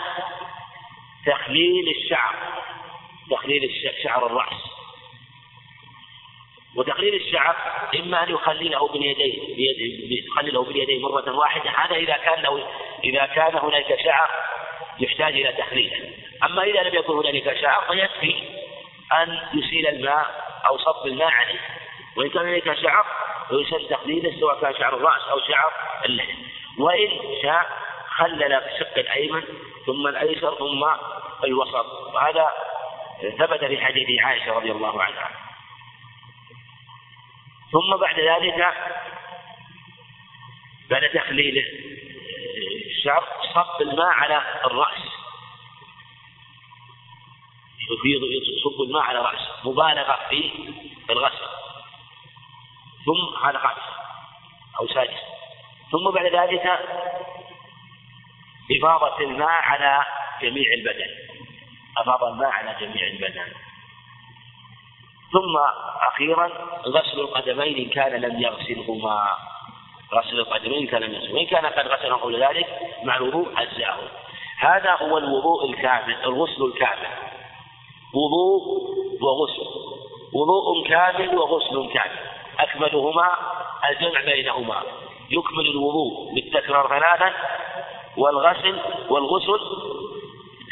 تخليل 1.28 1.96
الشعر 1.98 2.36
تخليل 3.32 3.72
شعر 4.04 4.26
الرأس. 4.26 4.78
وتخليل 6.76 7.16
الشعر 7.16 7.56
إما 7.96 8.24
أن 8.24 8.30
يخلله 8.34 8.88
باليدين 8.88 9.58
يخلله 10.28 10.64
باليدين 10.64 11.02
مرة 11.02 11.32
واحدة 11.32 11.70
هذا 11.70 11.96
إذا 11.96 12.18
كان 12.18 12.44
له 12.44 12.68
إذا 13.04 13.26
كان 13.26 13.56
هناك 13.56 14.00
شعر 14.04 14.30
يحتاج 15.00 15.34
إلى 15.34 15.54
تخليله 15.54 16.12
أما 16.44 16.64
إذا 16.64 16.84
لم 16.84 16.96
يكن 16.96 17.14
هنالك 17.14 17.62
شعر 17.62 17.84
فيكفي 17.92 18.44
أن 19.14 19.40
يسيل 19.54 19.88
الماء 19.88 20.48
أو 20.68 20.78
صب 20.78 21.08
الماء 21.08 21.32
عليه. 21.32 21.60
وإن 22.18 22.30
كان 22.30 22.42
هنالك 22.42 22.82
شعر 22.82 23.06
فيسن 23.50 23.88
تخليله 23.90 24.40
سواء 24.40 24.62
كان 24.62 24.74
شعر 24.80 24.98
الرأس 24.98 25.22
أو 25.32 25.40
شعر 25.40 25.72
اللحية 26.06 26.34
وإن 26.80 27.10
شاء 27.42 27.87
خلل 28.18 28.54
الشق 28.54 28.98
الأيمن 28.98 29.44
ثم 29.86 30.08
الأيسر 30.08 30.56
ثم 30.56 30.86
الوسط. 31.44 32.14
وهذا 32.14 32.52
ثبت 33.38 33.66
في 33.66 33.86
حديث 33.86 34.22
عائشة 34.22 34.54
رضي 34.54 34.72
الله 34.72 35.04
عنها. 35.04 35.32
ثم 37.72 37.98
بعد 37.98 38.20
ذلك 38.20 38.74
بعد 40.90 41.10
تخليل 41.10 41.66
الشعر 42.86 43.24
صب 43.54 43.82
الماء 43.82 44.08
على 44.08 44.44
يفيض 47.92 48.22
يصب 48.58 48.82
الماء 48.82 49.02
على 49.02 49.20
رأسه 49.20 49.48
مبالغة 49.64 50.20
في 50.30 50.52
الغسل. 51.10 51.48
ثم 53.06 53.46
هذا 53.46 53.58
خامس 53.58 53.84
أو 54.80 54.88
سادس 54.88 55.20
ثم 55.92 56.12
بعد 56.12 56.26
ذلك 56.26 56.80
إفاضة 58.72 59.20
الماء 59.20 59.50
على 59.50 60.06
جميع 60.42 60.74
البدن. 60.74 61.10
أفاض 61.98 62.24
الماء 62.24 62.50
على 62.50 62.76
جميع 62.80 63.08
البدن. 63.08 63.54
ثم 65.32 65.58
أخيرا 66.14 66.48
غسل 66.88 67.20
القدمين 67.20 67.78
إن 67.78 67.90
كان 67.90 68.22
لم 68.22 68.42
يغسلهما. 68.42 69.36
غسل 70.14 70.40
القدمين 70.40 70.88
كان 70.88 71.02
لم 71.02 71.14
يغسل 71.14 71.34
وإن 71.34 71.46
كان 71.46 71.66
قد 71.66 71.88
غسل 71.88 72.14
قبل 72.14 72.44
ذلك 72.44 72.68
مع 73.04 73.16
الوضوء 73.16 73.48
أجزاه. 73.58 73.98
هذا 74.60 74.98
هو 75.02 75.18
الوضوء 75.18 75.70
الكامل 75.70 76.16
الغسل 76.24 76.66
الكامل. 76.66 77.08
وضوء 78.14 78.62
وغسل. 79.22 79.68
وضوء 80.34 80.88
كامل 80.88 81.38
وغسل 81.38 81.94
كامل. 81.94 82.20
أكملهما 82.60 83.32
الجمع 83.90 84.22
بينهما. 84.22 84.84
يكمل 85.30 85.66
الوضوء 85.66 86.34
بالتكرار 86.34 86.88
ثلاثا 86.88 87.34
والغسل 88.18 88.80
والغسل 89.10 89.60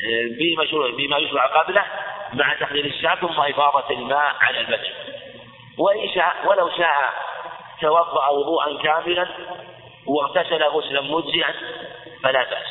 آه، 0.05 0.27
بمشروع 0.39 0.91
بما 0.91 1.17
يشرع 1.17 1.45
قبله 1.45 1.85
مع 2.33 2.53
تخليل 2.53 2.85
الشعب 2.85 3.17
ثم 3.17 3.41
إفاضة 3.41 3.89
الماء 3.89 4.35
على 4.41 4.59
البدن. 4.59 4.91
وإن 5.77 6.09
شاء 6.15 6.35
ولو 6.45 6.69
شاء 6.69 7.13
توضأ 7.81 8.29
وضوءا 8.29 8.77
كاملا 8.83 9.27
واغتسل 10.07 10.63
غسلا 10.63 11.01
مجزئا 11.01 11.53
فلا 12.23 12.43
بأس. 12.43 12.67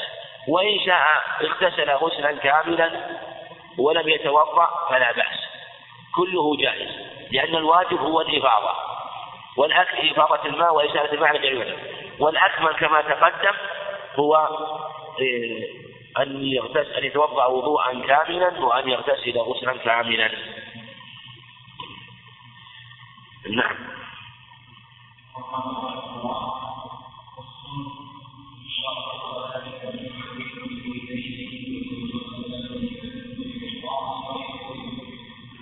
وإن 0.48 0.80
شاء 0.86 1.02
اغتسل 1.40 1.90
غسلا 1.90 2.32
كاملا 2.32 2.90
ولم 3.78 4.08
يتوضأ 4.08 4.68
فلا 4.90 5.12
بأس. 5.12 5.38
كله 6.16 6.56
جائز 6.56 6.90
لأن 7.32 7.56
الواجب 7.56 8.00
هو 8.00 8.20
الإفاضة. 8.20 8.74
والأكل 9.56 10.10
إفاضة 10.10 10.46
الماء 10.46 10.74
وإزالة 10.74 11.12
الماء 11.12 11.28
على 11.28 11.38
والأكمل 12.18 12.74
كما 12.74 13.02
تقدم 13.02 13.54
هو 14.16 14.48
إيه، 15.18 15.84
أن 16.18 16.44
يغتسل 16.44 16.92
أن 16.92 17.04
يتوضأ 17.04 17.46
وضوءا 17.46 17.92
كاملا 18.06 18.64
وأن 18.64 18.88
يغتسل 18.88 19.38
غسلا 19.38 19.76
كاملا. 19.76 20.30
نعم. 23.50 23.76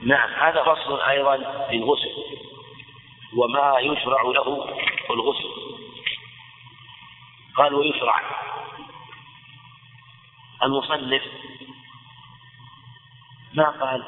نعم 0.04 0.30
هذا 0.30 0.62
فصل 0.64 1.00
أيضا 1.00 1.36
في 1.70 1.76
الغسل 1.76 2.12
وما 3.36 3.78
يشرع 3.80 4.22
له 4.22 4.66
الغسل. 5.10 5.61
قال 7.62 7.74
ويشرع 7.74 8.20
المصنف. 10.62 11.22
ما 13.54 13.70
قال؟ 13.70 14.04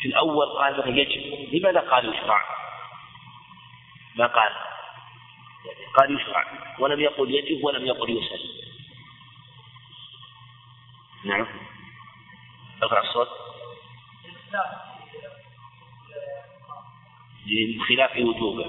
في 0.00 0.08
الأول 0.08 0.46
قال 0.46 0.78
مثلا 0.78 0.98
يجب. 0.98 1.54
لماذا 1.54 1.80
قال 1.80 2.14
يشرع؟ 2.14 2.44
ما 4.16 4.26
قال؟ 4.26 4.52
قال 5.98 6.20
يشرع. 6.20 6.44
ولم 6.78 7.00
يقل 7.00 7.30
يجب 7.30 7.64
ولم 7.64 7.86
يقل 7.86 8.10
يسن 8.10 8.44
نعم. 11.24 11.46
ارفع 12.82 13.00
الصوت. 13.00 13.28
بخلاف 17.46 18.16
وجوبه. 18.16 18.64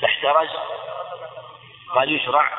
فاحترز 0.00 0.48
قال 1.94 2.16
يشرع 2.16 2.58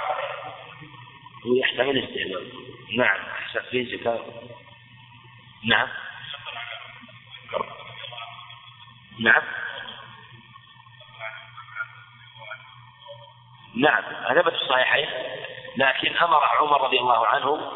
ويحتمل 1.46 2.04
استحباب 2.04 2.52
نعم 2.98 3.20
أحسن. 3.20 3.62
في 3.72 3.98
زكاة 3.98 4.20
نعم. 5.64 5.88
نعم. 9.20 9.42
نعم 13.76 14.04
ثبت 14.36 14.54
في 14.54 14.62
الصحيحين. 14.62 15.08
لكن 15.78 16.18
أمر 16.18 16.44
عمر 16.60 16.82
رضي 16.82 17.00
الله 17.00 17.28
عنه 17.28 17.72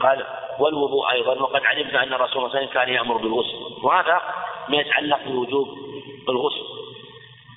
قال 0.00 0.26
والوضوء 0.58 1.10
أيضا. 1.10 1.34
وقد 1.34 1.64
علمنا 1.64 2.02
أن 2.02 2.12
الرسول 2.12 2.32
صلى 2.32 2.46
الله 2.46 2.56
عليه 2.56 2.66
وسلم 2.66 2.74
كان 2.74 2.88
يأمر 2.88 3.16
بالغسل. 3.16 3.84
وهذا 3.84 4.34
ما 4.68 4.76
يتعلق 4.76 5.22
بوجوب 5.24 5.68
الغسل. 6.28 6.69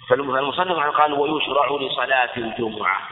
فالمصنف 0.10 0.96
قال 0.96 1.14
ويشرع 1.14 1.72
لصلاة 1.82 2.38
الجمعة. 2.38 3.10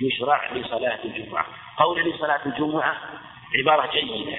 يشرع 0.00 0.52
لصلاة 0.52 0.98
الجمعة. 1.04 1.46
قول 1.76 2.10
لصلاة 2.10 2.40
الجمعة 2.46 2.96
عبارة 3.58 3.90
جيدة. 3.92 4.38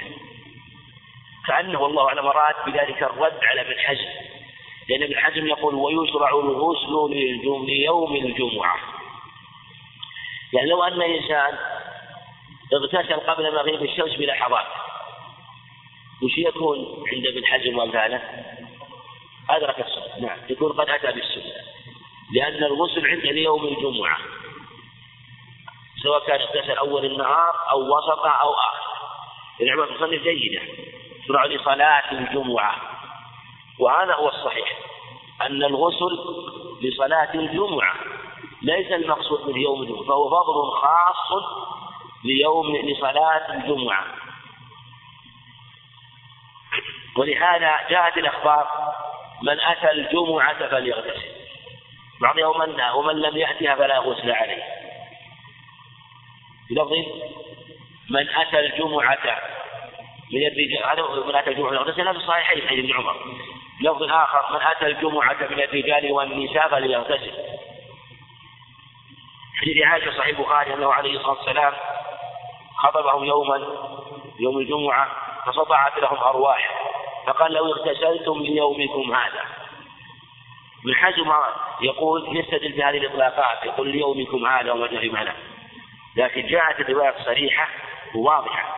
كأنه 1.48 1.82
والله 1.82 2.08
أعلم 2.08 2.26
أراد 2.26 2.56
بذلك 2.66 3.04
الرد 3.04 3.40
على 3.44 3.62
ابن 3.62 3.80
حزم. 3.80 4.10
لأن 4.90 5.04
ابن 5.04 5.18
حزم 5.18 5.48
يقول 5.48 5.76
ويشرع 5.76 6.30
الغسل 6.30 7.16
ليوم 7.66 8.16
الجمعة. 8.16 8.76
يعني 10.54 10.70
لو 10.70 10.84
أن 10.84 11.02
إنسان 11.02 11.58
اغتسل 12.74 13.20
قبل 13.20 13.56
مغيب 13.56 13.84
الشمس 13.84 14.16
بلحظات 14.16 14.66
وش 16.24 16.38
يكون 16.38 16.78
عند 17.14 17.26
ابن 17.26 17.46
حزم 17.46 17.78
وأمثاله؟ 17.78 18.22
أدرك 19.50 19.80
السنة 19.80 20.28
نعم. 20.28 20.38
يكون 20.50 20.72
قد 20.72 20.90
أتى 20.90 21.08
بالسنة. 21.08 21.54
لأن 22.34 22.64
الغسل 22.64 23.08
عنده 23.08 23.32
ليوم 23.32 23.64
الجمعة. 23.64 24.18
سواء 26.04 26.28
كان 26.28 26.42
اغتسل 26.42 26.78
أول 26.78 27.06
النهار 27.06 27.54
أو 27.72 27.98
وسطه 27.98 28.30
أو 28.30 28.54
آخر. 28.54 28.86
العبارة 29.62 29.90
المصنف 29.90 30.24
جيدة. 30.24 30.62
تشرع 31.24 31.46
لصلاة 31.46 32.12
الجمعة. 32.12 32.76
وهذا 33.80 34.14
هو 34.14 34.30
الصحيح. 34.30 34.78
أن 35.42 35.64
الغسل 35.64 36.20
لصلاة 36.82 37.34
الجمعة 37.34 37.96
ليس 38.62 38.92
المقصود 38.92 39.50
من 39.50 39.62
يوم 39.62 39.82
الجمعة. 39.82 40.04
فهو 40.04 40.30
فضل 40.30 40.72
خاص 40.72 41.44
ليوم 42.24 42.76
لصلاة 42.76 43.54
الجمعة. 43.54 44.06
ولهذا 47.18 47.90
جاءت 47.90 48.18
الأخبار 48.18 48.68
من 49.42 49.60
أتى 49.60 49.92
الجمعة 49.92 50.68
فليغتسل. 50.68 51.32
بعض 52.22 52.38
يوم 52.38 52.62
ومن 52.96 53.22
لم 53.22 53.38
يأتها 53.38 53.76
فلا 53.76 54.00
غسل 54.00 54.32
عليه. 54.32 54.64
بلفظ 56.70 56.94
من 58.10 58.30
أتى 58.30 58.60
الجمعة 58.60 59.42
من 60.34 60.48
الرجال 60.48 60.84
هذا 60.84 61.24
من 61.26 61.36
أتى 61.36 61.50
الجمعة 61.50 61.70
فليغتسل 61.70 62.04
في 62.14 62.20
الصحيحين 62.20 62.68
حديث 62.68 62.86
ابن 62.86 62.94
عمر. 62.94 63.16
بلفظ 63.80 64.04
آخر 64.04 64.54
من 64.54 64.62
أتى 64.62 64.86
الجمعة 64.86 65.34
من 65.34 65.60
الرجال 65.60 66.12
والنساء 66.12 66.68
فليغتسل. 66.68 67.32
حديث 69.62 69.84
عائشة 69.84 70.18
صحيح 70.18 70.38
البخاري 70.40 70.74
أنه 70.74 70.94
عليه 70.94 71.18
الصلاة 71.18 71.38
والسلام 71.38 71.74
خطبهم 72.78 73.24
يوما 73.24 73.58
يوم 74.40 74.58
الجمعة 74.58 75.08
فصدعت 75.46 75.98
لهم 75.98 76.18
أرواح. 76.18 76.85
فقال 77.28 77.54
لو 77.54 77.74
اغتسلتم 77.74 78.42
ليومكم 78.42 79.16
هذا. 79.16 79.46
ابن 80.84 80.96
حزم 80.96 81.32
يقول 81.82 82.38
يستدل 82.38 82.72
بهذه 82.72 82.98
الإطلاقات 82.98 83.66
يقول 83.66 83.90
ليومكم 83.90 84.46
هذا 84.46 84.72
وما 84.72 84.90
معنا 85.04 85.36
لكن 86.16 86.48
جاءت 86.48 86.80
الرواية 86.80 87.24
صريحة 87.26 87.68
وواضحة. 88.16 88.76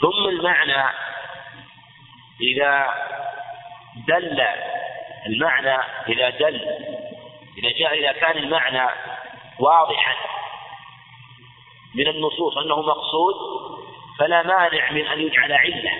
ثم 0.00 0.28
المعنى 0.28 0.94
إذا 2.40 2.90
دل 4.08 4.42
المعنى 5.26 5.78
إذا 6.08 6.30
دل 6.30 6.60
إذا 7.58 7.78
جاء 7.78 7.98
إذا 7.98 8.12
كان 8.12 8.36
المعنى 8.36 8.90
واضحا 9.58 10.14
من 11.94 12.08
النصوص 12.08 12.56
أنه 12.56 12.80
مقصود 12.80 13.34
فلا 14.18 14.42
مانع 14.42 14.90
من 14.90 15.06
أن 15.06 15.20
يجعل 15.20 15.52
علة. 15.52 15.92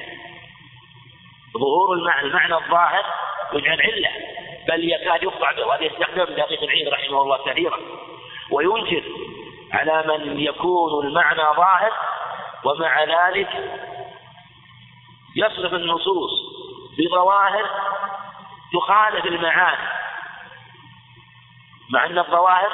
ظهور 1.59 1.93
المعنى 1.93 2.27
المعنى 2.27 2.55
الظاهر 2.55 3.05
يجعل 3.53 3.81
علة 3.81 4.11
بل 4.69 4.93
يكاد 4.93 5.23
يقطع 5.23 5.53
به. 5.53 5.67
وهذا 5.67 5.85
يستخدم 5.85 6.25
دقيق 6.25 6.63
العيد 6.63 6.89
رحمه 6.89 7.23
الله 7.23 7.39
كثيرا. 7.45 7.79
وينكر 8.51 9.05
على 9.73 10.05
من 10.07 10.41
يكون 10.41 11.07
المعنى 11.07 11.43
ظاهر 11.57 11.93
ومع 12.65 13.05
ذلك 13.05 13.49
يصرف 15.37 15.75
النصوص 15.75 16.31
بظواهر 16.99 17.71
تخالف 18.73 19.27
المعاني. 19.27 19.89
مع 21.91 22.07
أن 22.07 22.19
الظواهر 22.19 22.73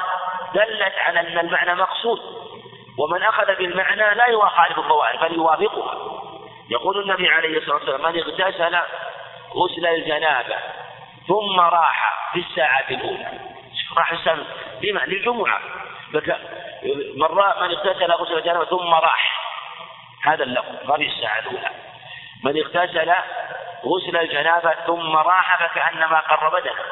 دلت 0.53 0.93
على 0.97 1.19
أن 1.19 1.39
المعنى 1.39 1.75
مقصود. 1.75 2.19
ومن 2.97 3.23
أخذ 3.23 3.45
بالمعنى 3.45 4.15
لا 4.15 4.27
يخالف 4.27 4.79
الظواهر 4.79 5.27
بل 5.27 5.35
يوافقها. 5.35 6.22
يقول 6.73 7.01
النبي 7.01 7.29
عليه 7.29 7.57
الصلاة 7.57 7.75
والسلام 7.75 8.01
من 8.01 8.19
اغتسل 8.19 8.77
غسل 9.55 9.87
الجنابة 9.87 10.55
ثم 11.27 11.59
راح 11.59 12.29
في 12.33 12.39
الساعة 12.39 12.85
الأولى. 12.89 13.39
راح 13.97 14.11
السنة 14.11 14.45
لما؟ 14.81 14.99
للجمعة. 14.99 15.59
من 16.13 16.21
من 17.61 17.71
اغتسل 17.71 18.11
غسل 18.11 18.37
الجنابة 18.37 18.65
ثم 18.65 18.93
راح. 18.93 19.43
هذا 20.25 20.43
اللفظ. 20.43 20.89
ما 20.89 20.97
في 20.97 21.07
الساعة 21.07 21.39
الأولى. 21.39 21.69
من 22.43 22.57
اغتسل 22.57 23.13
غسل 23.85 24.17
الجنابة 24.17 24.71
ثم 24.71 25.15
راح 25.15 25.67
فكأنما 25.67 26.19
قر 26.19 26.49
بدنه. 26.59 26.83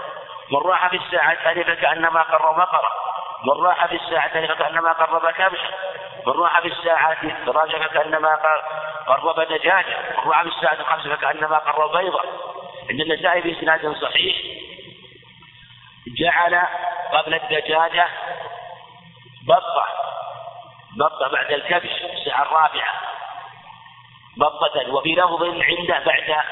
من 0.52 0.58
راح 0.58 0.88
في 0.88 0.98
الساعة 0.98 1.32
الثانية 1.32 1.64
فكأنما 1.64 2.22
قر 2.22 2.52
بقرة 2.52 2.92
من 3.44 3.66
راح 3.66 3.86
في 3.86 3.96
الساعة 3.96 4.26
الثانية 4.26 4.48
فكأنما 4.48 4.94
قرب 4.94 5.32
كبشا 5.32 5.70
من 6.28 6.34
راح 6.34 6.60
في 6.60 6.68
الساعة 6.68 7.18
الرابعة 7.48 7.88
فكأنما 7.88 8.40
قرب 9.08 9.40
دجاجة 9.40 9.98
من 10.26 10.32
راح 10.32 10.42
في 10.42 10.50
الساعة 10.50 10.74
الخامسة 10.74 11.16
فكأنما 11.16 11.58
قرب 11.58 11.98
بيضة. 11.98 12.22
عند 12.90 13.02
النسائي 13.02 13.42
في 13.42 13.60
إسناد 13.60 13.96
صحيح 14.02 14.36
جعل 16.18 16.62
قبل 17.12 17.34
الدجاجة 17.34 18.08
بطة 19.48 19.86
بطة 20.98 21.28
بعد 21.28 21.52
الكبش 21.52 22.04
الساعة 22.04 22.42
الرابعة. 22.42 22.94
بطة 24.38 24.94
وفي 24.94 25.16
لفظ 25.16 25.44
عنده 25.44 26.00
بعد 26.06 26.44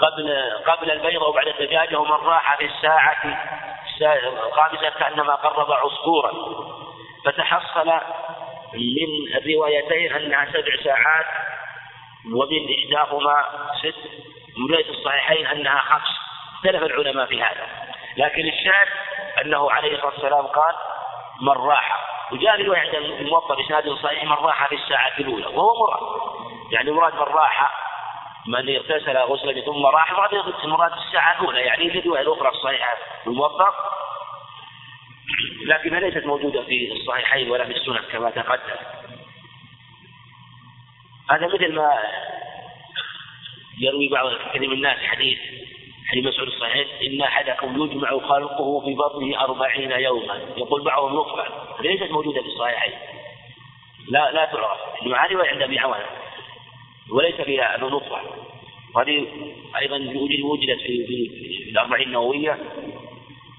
قبل 0.00 0.52
قبل 0.66 0.90
البيضة 0.90 1.28
وبعد 1.28 1.48
الدجاجة 1.48 1.96
ومن 1.96 2.10
راح 2.10 2.56
في 2.56 2.64
الساعة 2.64 4.18
الخامسة 4.46 4.90
كأنما 4.90 5.34
قرب 5.34 5.72
عصفورا. 5.72 6.32
فتحصل 7.24 7.86
من 8.74 9.36
الروايتين 9.36 10.12
أنها 10.12 10.46
سبع 10.52 10.76
ساعات 10.84 11.26
ومن 12.26 12.68
إحداهما 12.78 13.44
ست 13.82 14.10
من 14.56 14.66
رواية 14.70 14.90
الصحيحين 14.90 15.46
أنها 15.46 15.78
خمس. 15.78 16.18
اختلف 16.54 16.82
العلماء 16.82 17.26
في 17.26 17.42
هذا. 17.42 17.66
لكن 18.16 18.48
الشاهد 18.48 18.88
أنه 19.44 19.70
عليه 19.70 19.94
الصلاة 19.94 20.12
والسلام 20.12 20.46
قال 20.46 20.74
من 21.40 21.52
راح. 21.52 22.06
وجاء 22.32 22.66
رواية 22.66 22.98
الموطأ 22.98 23.54
بإسناد 23.54 23.88
صحيح 23.88 24.24
من 24.24 24.32
راح 24.32 24.68
في 24.68 24.74
الساعة 24.74 25.12
الأولى 25.18 25.46
وهو 25.46 25.86
مراد. 25.86 26.02
يعني 26.72 26.90
مراد 26.90 27.14
من 27.14 27.20
راح 27.20 27.70
من 28.46 28.76
اغتسل 28.76 29.16
غسلا 29.16 29.60
ثم 29.60 29.86
راح 29.86 30.12
مراد 30.12 30.42
في 30.42 31.06
الساعة 31.06 31.40
الأولى. 31.40 31.60
يعني 31.60 31.98
الرواية 31.98 32.22
الأخرى 32.22 32.48
الصحيحة 32.48 32.96
الموطأ 33.26 33.93
لكنها 35.66 36.00
ليست 36.00 36.26
موجودة 36.26 36.62
في 36.62 36.92
الصحيحين 36.92 37.50
ولا 37.50 37.64
في 37.64 37.72
السنن 37.72 38.00
كما 38.12 38.30
تقدم. 38.30 38.76
هذا 41.30 41.46
مثل 41.46 41.74
ما 41.74 41.90
يروي 43.80 44.08
بعض 44.08 44.32
كثير 44.54 44.68
من 44.68 44.72
الناس 44.72 44.98
حديث 44.98 45.38
حديث 46.06 46.24
مسعود 46.24 46.48
الصحيح 46.48 46.88
إن 47.02 47.22
أحدكم 47.22 47.82
يجمع 47.82 48.10
خلقه 48.10 48.80
في 48.80 48.94
بطنه 48.94 49.40
أربعين 49.40 49.90
يوما. 49.90 50.40
يقول 50.56 50.84
بعضهم 50.84 51.14
نطفة 51.14 51.44
ليست 51.80 52.10
موجودة 52.10 52.42
في 52.42 52.48
الصحيحين. 52.48 52.92
لا 54.08 54.32
لا 54.32 54.44
تعرف 54.44 55.02
المعاني 55.02 55.48
عند 55.48 55.62
أبي 55.62 55.78
عوانة. 55.78 56.06
وليس 57.10 57.34
فيها 57.34 57.76
نطفة 57.76 58.20
وهذه 58.94 59.26
أيضا 59.76 59.96
وجدت 60.44 60.80
في 60.80 61.06
في 61.06 61.70
الأربعين 61.70 62.08
النووية. 62.08 62.58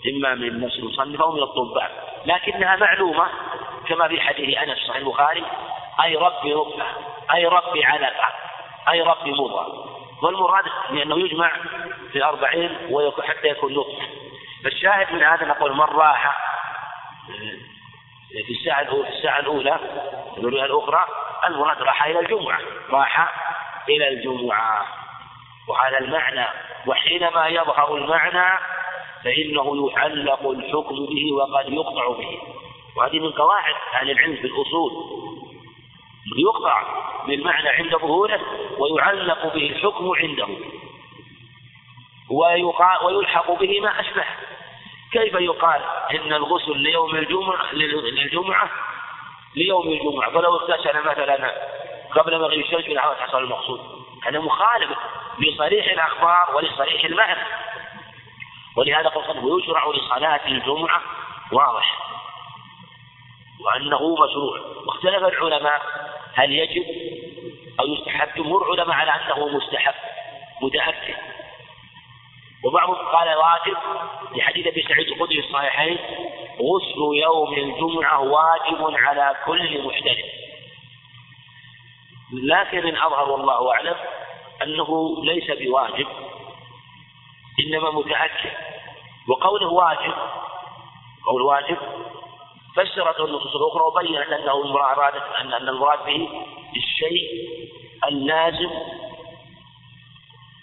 إما 0.10 0.36
من 0.36 0.66
نفس 0.66 0.76
المصنف 0.80 1.22
أو 1.22 1.32
من 1.32 1.44
الطباع 1.44 1.90
لكنها 2.26 2.76
معلومة 2.76 3.28
كما 3.88 4.08
في 4.08 4.22
حديث 4.22 4.58
أنس 4.58 4.78
صحيح 4.78 4.96
البخاري 4.96 5.44
أي 6.04 6.16
ربي 6.16 6.54
نطفة 6.54 6.86
أي 7.34 7.46
ربي 7.46 7.86
علقة 7.86 8.34
أي 8.90 9.02
ربي 9.02 9.32
مضى. 9.32 9.96
والمراد 10.22 10.64
لأنه 10.90 11.20
يجمع 11.20 11.52
في 12.12 12.24
أربعين 12.24 12.78
حتى 13.28 13.48
يكون 13.48 13.74
نطفة 13.74 14.08
فالشاهد 14.64 15.14
من 15.14 15.24
هذا 15.24 15.46
نقول 15.46 15.74
من 15.74 15.82
راح 15.82 16.38
في 18.48 18.54
الساعة 18.54 18.82
الأولى 18.82 19.08
في 19.08 19.18
الساعة 19.18 19.40
الأولى 19.40 19.80
الأخرى 20.66 21.06
المراد 21.48 21.82
راح 21.82 22.06
إلى 22.06 22.20
الجمعة. 22.20 22.60
راح 22.90 23.34
إلى 23.90 24.08
الجمعة. 24.08 24.86
وهذا 25.68 25.98
المعنى 25.98 26.46
وحينما 26.88 27.48
يظهر 27.48 27.96
المعنى 27.96 28.60
فإنه 29.26 29.92
يعلق 29.92 30.50
الحكم 30.50 30.96
به 30.96 31.34
وقد 31.34 31.74
يقطع 31.74 32.08
به. 32.08 32.38
وهذه 32.98 33.20
من 33.20 33.32
قواعد 33.32 33.76
أهل 33.94 34.12
العلم 34.12 34.36
في 34.36 34.48
الأصول. 34.48 34.92
يقطع 36.38 36.84
بالمعنى 37.28 37.70
عند 37.70 37.92
ظهوره 37.92 38.42
ويعلق 38.78 39.54
به 39.54 39.70
الحكم 39.70 40.12
عنده. 40.16 40.48
ويلحق 43.06 43.52
به 43.60 43.82
ما 43.82 44.00
أشبه. 44.00 44.26
كيف 45.12 45.34
يقال 45.34 45.82
إن 46.12 46.34
الغسل 46.34 46.78
ليوم 46.78 47.16
الجمعة 47.16 47.74
للجمعة؟ 47.74 48.70
ليوم 49.56 49.88
الجمعة. 49.88 50.32
فلو 50.32 50.56
اغتسل 50.56 51.00
مثلا 51.00 51.54
قبل 52.12 52.40
مغيب 52.40 52.60
الشمس 52.60 52.88
من 52.88 53.00
حصل 53.00 53.44
المقصود. 53.44 53.80
هذا 54.24 54.40
مخالف 54.40 54.98
لصريح 55.40 55.86
الأخبار 55.86 56.56
ولصريح 56.56 57.06
المعنى. 57.06 57.65
ولهذا 58.78 59.10
قال 59.10 59.46
ويشرع 59.46 59.88
لصلاة 59.88 60.48
الجمعة 60.48 61.02
واضح 61.52 61.98
وأنه 63.66 64.16
مشروع. 64.16 64.60
واختلف 64.88 65.24
العلماء 65.24 65.82
هل 66.34 66.52
يجب 66.52 66.86
أو 67.80 67.86
يستحب 67.86 68.30
جمهور 68.36 68.72
علماء 68.72 68.96
على 68.96 69.12
أنه 69.12 69.48
مستحب 69.48 69.94
متأكد. 70.62 71.16
وبعضهم 72.66 72.96
قال 72.96 73.28
واجب 73.28 73.78
لحديث 74.36 74.68
أبي 74.68 74.84
سعيد 74.84 75.08
الخدري 75.08 75.42
في 75.42 75.48
الصحيحين 75.48 75.98
غسل 76.62 77.18
يوم 77.22 77.54
الجمعة 77.54 78.20
واجب 78.22 78.96
على 78.96 79.36
كل 79.46 79.84
محترم 79.88 80.30
لكن 82.34 82.78
الأظهر 82.78 83.32
والله 83.32 83.72
أعلم 83.74 83.96
أنه 84.64 85.16
ليس 85.24 85.52
بواجب. 85.52 86.08
إنما 87.60 87.92
متأكد. 87.92 88.52
وقوله 89.28 89.68
واجب 89.68 90.14
قول 91.26 91.42
واجب 91.42 91.78
فسرت 92.76 93.20
النصوص 93.20 93.56
الأخرى 93.56 93.84
وبينت 93.84 94.30
أنه 94.30 94.62
المراد 94.62 95.14
أن 95.40 95.54
أن 95.54 95.70
المراد 95.70 96.06
به 96.06 96.30
الشيء 96.76 97.50
اللازم 98.08 98.70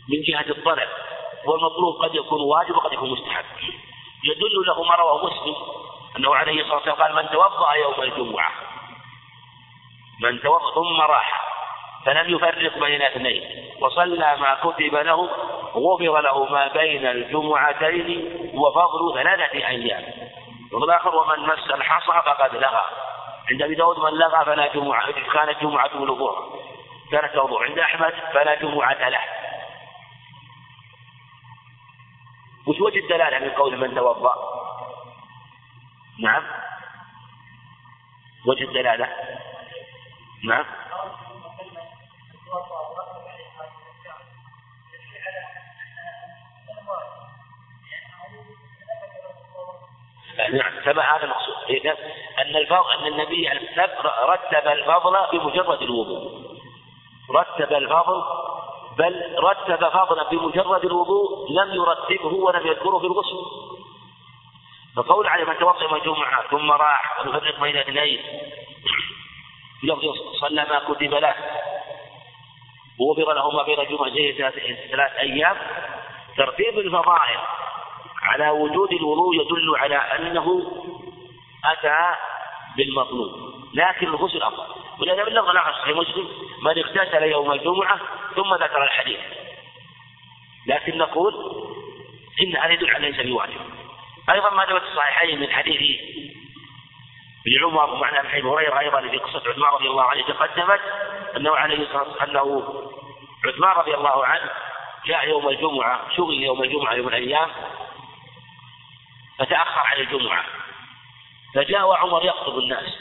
من 0.08 0.22
جهة 0.22 0.50
الطلب 0.50 0.88
والمطلوب 1.44 2.02
قد 2.02 2.14
يكون 2.14 2.40
واجب 2.40 2.76
وقد 2.76 2.92
يكون 2.92 3.10
مستحب. 3.10 3.44
يدل 4.24 4.66
له 4.66 4.82
ما 4.82 4.94
رواه 4.94 5.26
مسلم 5.26 5.54
أنه 6.16 6.34
عليه 6.34 6.60
الصلاة 6.60 6.76
والسلام 6.76 6.96
قال 6.96 7.14
من 7.14 7.30
توضأ 7.30 7.72
يوم 7.72 8.02
الجمعة 8.02 8.52
من 10.20 10.40
توضأ 10.40 10.74
ثم 10.74 11.00
راح 11.00 11.51
فلم 12.06 12.34
يفرق 12.34 12.78
بين 12.78 13.02
اثنين. 13.02 13.70
وصلى 13.80 14.36
ما 14.36 14.54
كتب 14.54 14.94
له 14.94 15.30
غفر 15.74 16.20
له 16.20 16.44
ما 16.44 16.68
بين 16.68 17.06
الجمعتين 17.06 18.38
وفضل 18.54 19.22
ثلاثة 19.22 19.68
أيام. 19.68 20.04
والآخر 20.72 21.16
ومن 21.16 21.46
مس 21.46 21.70
الحصى 21.70 22.22
فقد 22.26 22.54
لغى. 22.54 22.82
عند 23.50 23.62
أبي 23.62 23.74
داود 23.74 23.98
من 23.98 24.18
لغى 24.18 24.44
فلا 24.44 24.66
جمعة. 24.74 25.12
كانت 25.12 25.62
جمعة 25.62 25.90
الوضوء 25.94 26.62
كانت 27.12 27.36
وضوء 27.36 27.64
عند 27.64 27.78
أحمد 27.78 28.12
فلا 28.32 28.54
جمعة 28.54 29.08
له. 29.08 29.20
وش 32.66 32.80
وجه 32.80 32.98
الدلالة 32.98 33.38
من 33.38 33.50
قول 33.50 33.76
من 33.76 33.94
توضأ؟ 33.94 34.34
نعم. 36.18 36.42
وجه 38.46 38.64
الدلالة؟ 38.64 39.08
نعم. 40.44 40.64
نعم 50.52 50.80
كما 50.84 51.02
هذا 51.02 51.24
المقصود. 51.24 51.54
إذا 51.68 51.96
أن 52.38 52.56
الفضل 52.56 52.92
أن 52.98 53.06
النبي 53.06 53.48
عليه 53.48 53.70
الصلاة 53.70 54.26
رتب 54.26 54.68
الفضل 54.68 55.16
بمجرد 55.32 55.82
الوضوء. 55.82 56.42
رتب 57.30 57.72
الفضل 57.72 58.22
بل 58.98 59.36
رتب 59.38 59.88
فضلا 59.88 60.30
بمجرد 60.30 60.84
الوضوء 60.84 61.52
لم 61.52 61.74
يرتبه 61.74 62.34
ولم 62.34 62.66
يذكره 62.66 62.98
في 62.98 63.06
الغسل. 63.06 63.42
فقول 64.96 65.26
عليه 65.26 65.44
من 65.44 65.58
توضأ 65.58 65.82
يوم 65.82 65.94
الجمعة 65.94 66.48
ثم 66.50 66.70
راح 66.70 67.20
ويفرق 67.20 67.60
بين 67.60 67.76
اثنين. 67.76 68.20
صلى 70.40 70.66
ما 70.70 70.78
كتب 70.78 71.14
له. 71.14 71.34
وغفر 73.00 73.32
له 73.32 73.50
ما 73.50 73.62
بين 73.62 73.76
زي 74.10 74.32
ثلاث 74.90 75.16
أيام 75.16 75.56
ترتيب 76.36 76.78
الفضائل. 76.78 77.38
على 78.22 78.50
وجود 78.50 78.92
الوضوء 78.92 79.34
يدل 79.34 79.76
على 79.76 79.96
أنه 79.96 80.72
أتى 81.64 82.14
بالمطلوب 82.76 83.52
لكن 83.74 84.06
الغسل 84.06 84.42
أفضل. 84.42 84.74
ولهذا 85.00 85.22
لفظ 85.22 85.48
الآخر 85.48 85.72
صحيح 85.72 85.96
مسلم 85.96 86.28
من 86.62 86.78
اغتسل 86.78 87.22
يوم 87.22 87.52
الجمعة 87.52 88.00
ثم 88.36 88.54
ذكر 88.54 88.84
الحديث. 88.84 89.20
لكن 90.66 90.98
نقول 90.98 91.34
إن 92.42 92.56
هذا 92.56 92.72
يدل 92.72 92.90
على 92.90 93.10
ليس 93.10 93.26
بواجب. 93.26 93.60
أيضا 94.30 94.50
ما 94.50 94.64
ثبت 94.64 94.82
الصحيحين 94.82 95.40
من 95.40 95.50
حديث 95.52 96.00
ابن 97.46 97.64
عمر 97.64 97.94
ومعنى 97.94 98.20
ابي 98.20 98.42
هريرة 98.42 98.78
أيضا 98.78 99.00
في 99.00 99.18
قصة 99.18 99.50
عثمان 99.50 99.70
رضي 99.74 99.88
الله 99.88 100.02
عنه 100.02 100.22
تقدمت 100.22 100.80
أنه 101.36 101.56
عليه 101.56 101.78
الصلاة 101.78 102.02
والسلام 102.02 102.30
أنه 102.30 102.64
عثمان 103.46 103.70
رضي 103.70 103.94
الله 103.94 104.26
عنه 104.26 104.50
جاء 105.06 105.28
يوم 105.28 105.48
الجمعة 105.48 106.00
شغل 106.16 106.42
يوم 106.42 106.62
الجمعة 106.62 106.94
يوم 106.94 107.08
الأيام 107.08 107.48
فتأخر 109.42 109.80
عن 109.80 109.96
الجمعة. 109.96 110.44
فجاء 111.54 111.88
وعمر 111.88 112.24
يخطب 112.24 112.58
الناس. 112.58 112.94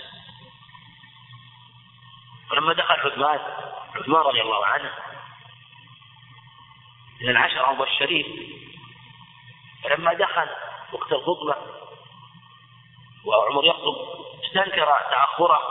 فلما 2.50 2.74
دخل 2.74 2.94
عثمان 2.94 3.40
عثمان 3.96 4.22
رضي 4.22 4.42
الله 4.42 4.66
عنه 4.66 4.92
من 7.22 7.30
العشرة 7.30 7.72
المبشرين 7.72 8.54
فلما 9.84 10.14
دخل 10.14 10.50
وقت 10.92 11.12
الخطبة 11.12 11.56
وعمر 13.26 13.66
يخطب 13.66 13.96
استنكر 14.46 14.86
تأخره. 15.10 15.62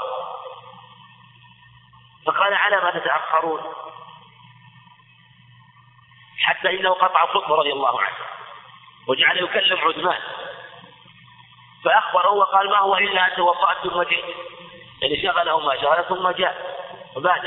فقال 2.26 2.54
على 2.54 2.76
ما 2.76 2.90
تتأخرون؟ 2.90 3.60
حتى 6.38 6.80
إنه 6.80 6.90
قطع 6.90 7.24
الخطبة 7.24 7.54
رضي 7.54 7.72
الله 7.72 8.00
عنه 8.00 8.16
وجعل 9.06 9.36
يكلم 9.36 9.78
عثمان. 9.88 10.20
فأخبره 11.84 12.30
وقال 12.30 12.70
ما 12.70 12.78
هو 12.78 12.96
إلا 12.96 13.26
أن 13.26 13.36
توضأت 13.36 13.76
ثم 13.82 14.02
جئت 14.02 14.24
يعني 15.02 15.22
شغله 15.22 15.60
ما 15.60 15.76
شغله 15.82 16.02
ثم 16.02 16.30
جاء. 16.30 16.80
وبعد 17.16 17.40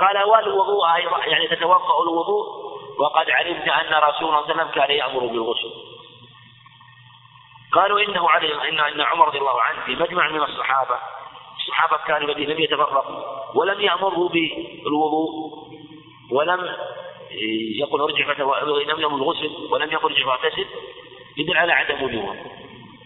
قال 0.00 0.22
والوضوء 0.22 0.94
أيضا 0.94 1.24
يعني 1.24 1.48
تتوضأ 1.48 2.02
الوضوء 2.02 2.46
وقد 2.98 3.30
علمت 3.30 3.68
أن 3.68 3.94
رسول 3.94 4.28
الله 4.28 4.42
صلى 4.42 4.52
الله 4.52 4.62
عليه 4.62 4.62
وسلم 4.62 4.68
كان 4.68 4.90
يأمر 4.90 5.26
بالغسل. 5.26 5.72
قالوا 7.72 8.00
إنه 8.00 8.30
عليه 8.30 8.68
إن 8.68 8.78
أن 8.78 9.00
عمر 9.00 9.26
رضي 9.26 9.38
الله 9.38 9.62
عنه 9.62 9.80
في 9.86 9.96
مجمع 9.96 10.28
من 10.28 10.42
الصحابة 10.42 10.98
الصحابة 11.56 11.96
كانوا 12.06 12.28
الذين 12.28 12.50
لم 12.50 12.60
يتفرقوا 12.60 13.22
ولم 13.54 13.80
يأمره 13.80 14.28
بالوضوء 14.28 15.30
ولم 16.32 16.76
يقل 17.80 18.00
ارجع 18.00 18.32
لم 18.92 19.00
يأمر 19.00 19.16
الغسل 19.16 19.68
ولم 19.70 19.92
يقل 19.92 20.12
ارجع 20.12 20.26
فاغتسل 20.26 20.66
يدل 21.36 21.56
على 21.56 21.72
عدم 21.72 22.04
وجوبه 22.04 22.57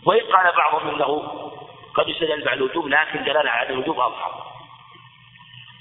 وإن 0.06 0.20
قال 0.20 0.52
بعضهم 0.56 0.94
إنه 0.94 1.22
قد 1.94 2.08
يستدل 2.08 2.44
بعد 2.44 2.56
الوجوب 2.56 2.88
لكن 2.88 3.24
دلالة 3.24 3.50
على 3.50 3.68
الوجوب 3.68 4.00
أظهر. 4.00 4.52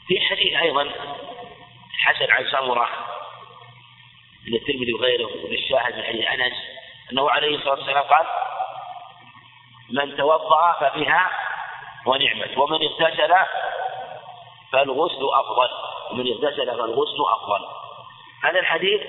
في 0.07 0.19
حديث 0.19 0.53
أيضا 0.53 0.89
حسن 1.99 2.31
عن 2.31 2.45
سمرة 2.51 2.89
من 4.47 4.55
الترمذي 4.55 4.93
وغيره 4.93 5.29
للشاهد 5.49 5.95
من 5.95 6.03
حديث 6.03 6.27
أنس 6.27 6.53
أنه 7.12 7.29
عليه 7.29 7.55
الصلاة 7.55 7.73
والسلام 7.73 8.03
قال 8.03 8.25
من 9.89 10.17
توضأ 10.17 10.71
فبها 10.79 11.31
ونعمت 12.05 12.57
ومن 12.57 12.79
اغتسل 12.84 13.36
فالغسل 14.71 15.29
أفضل 15.34 15.69
ومن 16.12 16.27
اغتسل 16.27 16.65
فالغسل 16.65 17.21
أفضل. 17.31 17.65
هذا 18.43 18.60
الحديث 18.60 19.01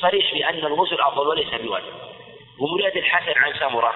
صريح 0.00 0.32
بأن 0.34 0.66
الغسل 0.66 1.00
أفضل 1.00 1.28
وليس 1.28 1.54
بواجب. 1.54 2.09
ومريد 2.60 2.96
الحسن 2.96 3.38
عن 3.38 3.52
سمرة. 3.58 3.94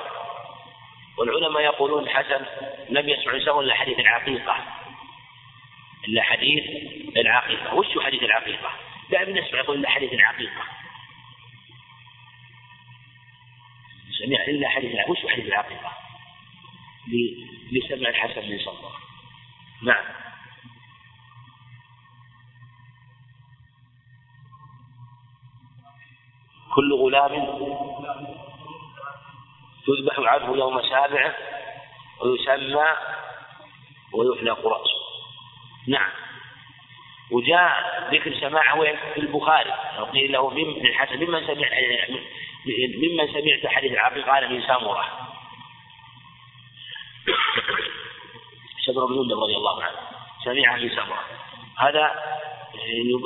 والعلماء 1.18 1.62
يقولون 1.62 2.02
الحسن 2.02 2.46
لم 2.88 3.08
يسمع 3.08 3.38
سمرة 3.38 3.60
إلا 3.60 3.74
حديث 3.74 3.98
العقيقة. 3.98 4.56
إلا 6.08 6.22
حديث 6.22 6.64
العقيقة. 7.16 7.74
وش 7.74 7.98
حديث 7.98 8.22
العقيقة؟ 8.22 8.70
دائما 9.10 9.40
نسمع 9.40 9.58
يقول 9.58 9.78
إلا 9.78 9.88
حديث 9.88 10.12
العقيقة. 10.12 10.62
سمع 14.18 14.44
إلا 14.48 14.68
حديث 14.68 14.94
العقيقة. 14.94 15.10
وش 15.10 15.32
حديث 15.32 15.46
العقيقة؟ 15.46 15.92
لسمع 17.72 18.08
الحسن 18.08 18.50
من 18.50 18.58
سمرة. 18.58 18.92
نعم. 19.82 20.04
كل 26.74 26.94
غلام 26.94 27.32
تذبح 29.86 30.18
عنه 30.18 30.56
يوم 30.56 30.82
سابعه 30.82 31.34
ويسمى 32.20 32.86
ويحلق 34.12 34.66
رأسه 34.66 35.04
نعم. 35.88 36.10
وجاء 37.30 38.08
ذكر 38.12 38.40
سماعه 38.40 38.78
وين 38.78 38.96
في 39.14 39.20
البخاري. 39.20 39.72
قيل 40.12 40.32
له 40.32 40.50
من 40.50 40.86
الحسن 40.86 41.16
ممن 41.16 41.46
سمع 41.46 41.68
ممن 43.02 43.32
سمعت 43.32 43.66
حديث 43.66 43.92
العقيق 43.92 44.26
قال 44.26 44.52
من 44.52 44.62
ساموره 44.66 45.04
شبر 48.86 49.06
بن 49.06 49.32
رضي 49.32 49.56
الله 49.56 49.82
عنه. 49.82 49.98
سمعه 50.44 50.76
من 50.76 50.88
ساموره 50.96 51.24
هذا 51.78 52.22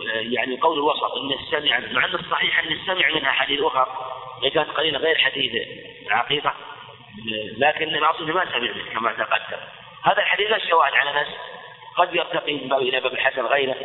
يعني 0.09 0.61
قول 0.61 0.79
الوسط 0.79 1.17
إن 1.17 1.33
السمع 1.33 1.79
مع 1.79 2.05
أن 2.05 2.15
الصحيح 2.15 2.59
أن 2.59 2.73
السمع 2.73 3.11
منها 3.15 3.33
حديث 3.33 3.61
اخر 3.61 3.89
كانت 4.55 4.71
قليلا 4.71 4.99
غير 4.99 5.17
حديث 5.17 5.53
العقيقه 6.07 6.55
لكن 7.57 7.89
الاصل 7.89 8.33
ما 8.33 8.45
سمع 8.45 8.73
كما 8.95 9.13
تقدم. 9.13 9.63
هذا 10.03 10.19
الحديث 10.19 10.51
لا 10.51 10.59
شواهد 10.71 10.93
على 10.93 11.13
ناس 11.13 11.27
قد 11.97 12.15
يرتقي 12.15 12.55
من 12.55 12.69
باب 12.69 12.83
إلى 12.83 13.01
باب 13.01 13.13
الحسن 13.13 13.47
غيره 13.47 13.77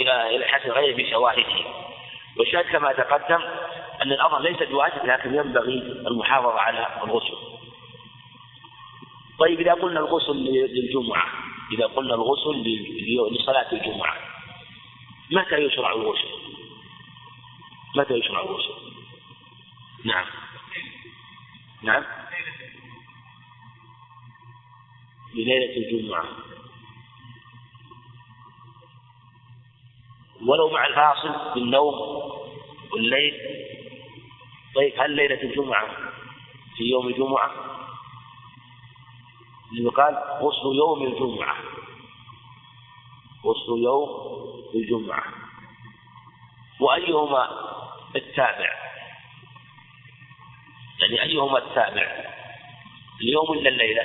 إلى 0.00 0.36
إلى 0.36 0.44
الحسن 0.44 0.70
غيره 0.70 0.96
بشواهده. 0.96 1.64
والشاهد 2.38 2.64
كما 2.64 2.92
تقدم 2.92 3.42
أن 4.02 4.12
الأمر 4.12 4.38
ليس 4.38 4.62
بواجب 4.62 5.06
لكن 5.06 5.34
ينبغي 5.34 5.78
المحافظة 6.06 6.60
على 6.60 6.86
الغسل. 7.04 7.36
طيب 9.38 9.60
إذا 9.60 9.72
قلنا 9.72 10.00
الغسل 10.00 10.36
للجمعة 10.36 11.26
إذا 11.72 11.86
قلنا 11.86 12.14
الغسل 12.14 12.64
لصلاة 13.32 13.72
الجمعة 13.72 14.16
متى 15.30 15.56
يشرع 15.56 15.92
الغسل؟ 15.92 16.28
متى 17.96 18.14
يشرع 18.14 18.40
الغسل؟ 18.40 18.74
نعم. 20.04 20.26
نعم. 21.82 22.04
لليلة 25.34 25.76
الجمعة. 25.76 26.24
ولو 30.46 30.70
مع 30.70 30.86
الفاصل 30.86 31.54
بالنوم 31.54 31.94
والليل. 32.92 33.34
طيب 34.74 34.92
هل 35.00 35.10
ليلة 35.16 35.42
الجمعة 35.42 35.86
في 36.76 36.84
يوم 36.84 37.08
الجمعة؟ 37.08 37.50
يقال 39.72 40.14
غسل 40.42 40.76
يوم 40.76 41.02
الجمعة. 41.02 41.56
غسل 43.44 43.82
يوم 43.82 44.08
الجمعة. 44.74 45.24
وأيهما 46.80 47.48
التابع؟ 48.16 48.87
يعني 51.00 51.22
أيهما 51.22 51.58
التابع 51.58 52.24
اليوم 53.20 53.50
ولا 53.50 53.68
الليلة؟ 53.68 54.04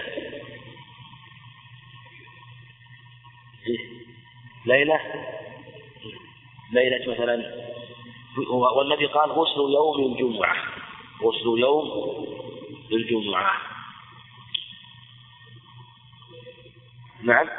ليلة؟ 4.66 5.00
ليلة 6.72 7.14
مثلا. 7.14 7.64
والذي 8.76 9.06
قال 9.06 9.32
غسل 9.32 9.74
يوم 9.74 10.14
الجمعة. 10.14 10.56
غسل 11.24 11.60
يوم 11.60 11.88
الجمعة. 12.92 13.62
نعم. 17.24 17.50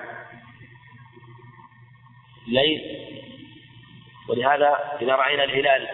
ليل. 2.47 2.81
ولهذا 4.29 4.99
إذا 5.03 5.15
رأينا 5.15 5.45
الهلال 5.45 5.89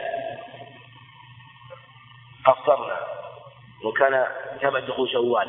أفطرنا. 2.47 3.20
وكان 3.83 4.27
كما 4.61 4.81
دخول 4.81 5.11
شوال. 5.13 5.49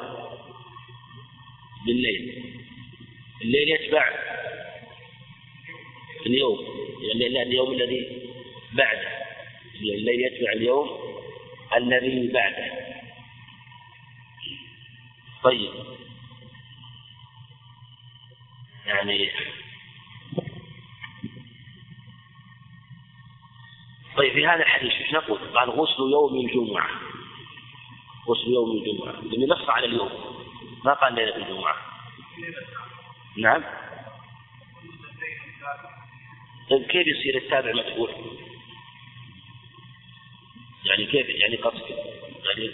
بالليل. 1.85 2.55
الليل 3.41 3.69
يتبع 3.69 4.05
اليوم. 6.25 6.57
يعني 7.01 7.41
اليوم 7.41 7.71
الذي 7.71 8.29
بعده. 8.73 9.07
الليل 9.75 10.25
يتبع 10.25 10.51
اليوم 10.51 10.99
الذي 11.75 12.31
بعده. 12.33 12.71
طيب. 15.43 15.71
يعني 18.85 19.31
طيب 24.17 24.33
في 24.33 24.47
هذا 24.47 24.63
الحديث 24.63 24.91
إيش 24.91 25.13
نقول؟ 25.13 25.39
قال 25.39 25.69
غسل 25.69 26.11
يوم 26.11 26.45
الجمعة. 26.45 27.10
غسل 28.27 28.53
يوم 28.53 28.71
الجمعة. 28.71 29.21
لأنه 29.21 29.55
نص 29.55 29.69
على 29.69 29.85
اليوم. 29.85 30.11
ما 30.85 30.93
قال 30.93 31.13
ليلة 31.13 31.35
الجمعة. 31.35 31.75
نعم. 33.37 33.63
طيب 36.69 36.83
كيف 36.83 37.07
يصير 37.07 37.37
التابع 37.37 37.71
مجهول؟ 37.71 38.09
يعني 40.85 41.05
كيف؟ 41.05 41.29
يعني 41.29 41.55
قصدك 41.55 41.89
يعني 42.45 42.71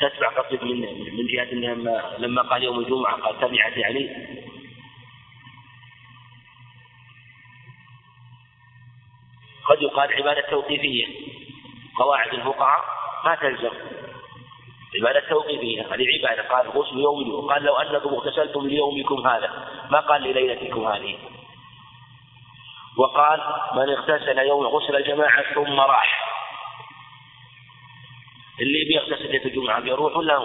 تتبع 0.00 0.28
قصدك 0.28 0.62
من 0.62 0.80
من 1.16 1.26
جهة 1.26 1.52
إنها 1.52 1.74
لما, 1.74 2.16
لما 2.18 2.42
قال 2.42 2.62
يوم 2.62 2.78
الجمعة 2.78 3.16
قال 3.16 3.40
تبعت 3.40 3.76
يعني. 3.76 4.08
قد 9.66 9.82
يقال 9.82 10.12
عبادة 10.12 10.50
توقيفية. 10.50 11.06
قواعد 11.98 12.34
الفقهاء 12.34 12.84
ما 13.24 13.34
تلزم. 13.34 14.05
عبادة 15.00 15.28
توقيفية. 15.28 15.82
هذه 15.82 16.04
عبادة. 16.18 16.48
قال 16.48 16.68
غسل 16.68 16.98
يوم 16.98 17.34
وقال 17.34 17.62
لو 17.62 17.76
أنكم 17.76 18.08
اغتسلتم 18.08 18.66
ليومكم 18.66 19.26
هذا. 19.26 19.68
ما 19.90 20.00
قال 20.00 20.22
لليلتكم 20.22 20.86
هذه. 20.86 21.18
وقال 22.98 23.40
من 23.74 23.88
اغتسل 23.88 24.38
يوم 24.38 24.66
غسل 24.66 24.96
الجماعة 24.96 25.54
ثم 25.54 25.80
راح. 25.80 26.26
اللي 28.60 28.84
بيغتسل 28.84 29.32
ليلة 29.32 29.44
الجمعة 29.44 29.80
بيروح 29.80 30.16
ولا 30.16 30.38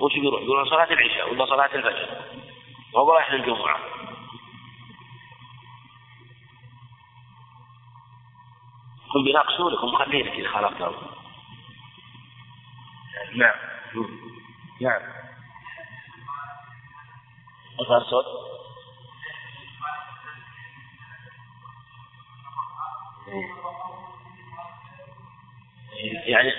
وش 0.00 0.12
بيروح؟ 0.14 0.42
بيروح 0.42 0.68
صلاة 0.68 0.92
العشاء 0.92 1.32
ولا 1.32 1.46
صلاة 1.46 1.74
الفجر. 1.74 2.08
وهو 2.94 3.12
رايح 3.12 3.32
للجمعة. 3.32 3.78
هم 9.14 9.24
بيناقشونك 9.24 9.78
هم 9.78 9.88
مخلينك 9.88 10.32
إذا 10.32 10.48
خالفتهم 10.48 11.17
نعم. 13.36 13.54
نعم. 14.80 15.00
أظهر 17.80 18.02
صوت. 18.10 18.24
يعني 26.26 26.52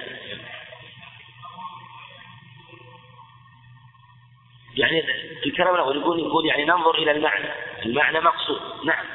يعني 4.75 5.03
الكلام 5.45 5.75
الأول 5.75 5.97
يقول 5.97 6.19
يقول 6.19 6.45
يعني 6.45 6.65
ننظر 6.65 6.95
إلى 6.95 7.11
المعنى. 7.11 7.49
المعنى 7.85 8.19
مقصود. 8.19 8.85
نعم. 8.85 9.05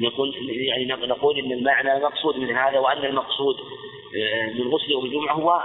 يقول 0.00 0.34
يعني 0.50 0.84
نقول 0.84 1.38
إن 1.38 1.52
المعنى 1.52 2.00
مقصود 2.00 2.36
من 2.36 2.56
هذا 2.56 2.78
وأن 2.78 3.04
المقصود 3.04 3.56
آه، 4.16 4.46
من 4.46 4.68
غسل 4.68 4.90
يوم 4.90 5.04
الجمعه 5.04 5.34
هو 5.34 5.62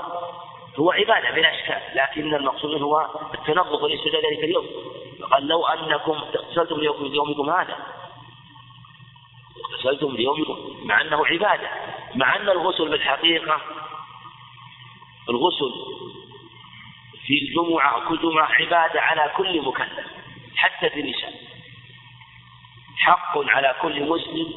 هو 0.79 0.91
عبادة 0.91 1.31
بلا 1.31 1.55
إشكال 1.55 1.81
لكن 1.95 2.35
المقصود 2.35 2.81
هو 2.81 3.09
التنظف 3.33 3.83
والاستعداد 3.83 4.25
ذلك 4.25 4.43
اليوم. 4.43 4.65
قال 5.31 5.47
لو 5.47 5.65
أنكم 5.65 6.11
اغتسلتم 6.11 6.79
ليومكم 6.79 7.49
هذا. 7.49 7.77
اغتسلتم 9.71 10.15
ليومكم 10.15 10.57
مع 10.83 11.01
أنه 11.01 11.25
عبادة 11.25 11.69
مع 12.15 12.35
أن 12.35 12.49
الغسل 12.49 12.89
بالحقيقة 12.89 13.61
الغسل 15.29 15.73
في 17.25 17.33
الجمعة 17.41 17.97
وكل 17.97 18.21
جمعة 18.21 18.51
عبادة 18.51 19.01
على 19.01 19.31
كل 19.37 19.61
مكلف 19.61 20.07
حتى 20.55 20.89
في 20.89 20.99
النساء. 20.99 21.33
حق 22.97 23.37
على 23.37 23.75
كل 23.81 24.09
مسلم 24.09 24.47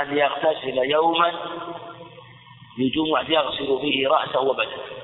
أن 0.00 0.18
يغتسل 0.18 0.78
يوما 0.78 1.32
لجمعة 2.78 3.30
يغسل 3.30 3.66
به 3.66 4.08
رأسه 4.08 4.40
وبدنه. 4.40 4.95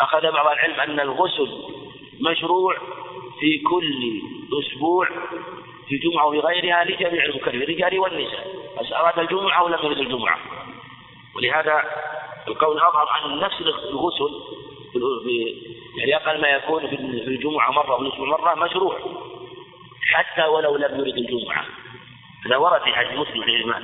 أخذ 0.00 0.32
بعض 0.32 0.46
العلم 0.46 0.80
أن 0.80 1.00
الغسل 1.00 1.48
مشروع 2.20 2.76
في 3.40 3.58
كل 3.58 4.22
أسبوع 4.60 5.08
في 5.88 5.96
جمعة 5.96 6.26
وفي 6.26 6.38
غيرها 6.38 6.84
لجميع 6.84 7.24
المكلفين 7.24 7.62
الرجال 7.62 7.98
والنساء. 7.98 8.46
بس 8.80 8.92
أراد 8.92 9.18
الجمعة 9.18 9.64
ولم 9.64 9.78
يرد 9.82 9.98
الجمعة؟ 9.98 10.38
ولهذا 11.36 11.82
القول 12.48 12.78
أظهر 12.78 13.08
أن 13.24 13.40
نفس 13.40 13.60
الغسل 13.60 14.40
في 14.92 15.62
يعني 15.98 16.16
أقل 16.16 16.40
ما 16.40 16.48
يكون 16.48 16.86
في 16.86 16.96
الجمعة 17.28 17.70
مرة 17.70 17.94
والأسبوع 17.94 18.28
مرة 18.28 18.54
مشروع 18.54 18.98
حتى 20.14 20.46
ولو 20.46 20.76
لم 20.76 21.00
يرد 21.00 21.18
الجمعة. 21.18 21.64
هذا 22.46 22.56
ورد 22.56 22.82
في 22.82 22.94
حديث 22.94 23.18
مسلم 23.18 23.42
عن 23.42 23.48
الإيمان 23.48 23.82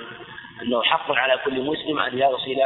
أنه 0.62 0.82
حق 0.82 1.12
على 1.12 1.40
كل 1.44 1.62
مسلم 1.62 1.98
أن 1.98 2.18
يغسل 2.18 2.56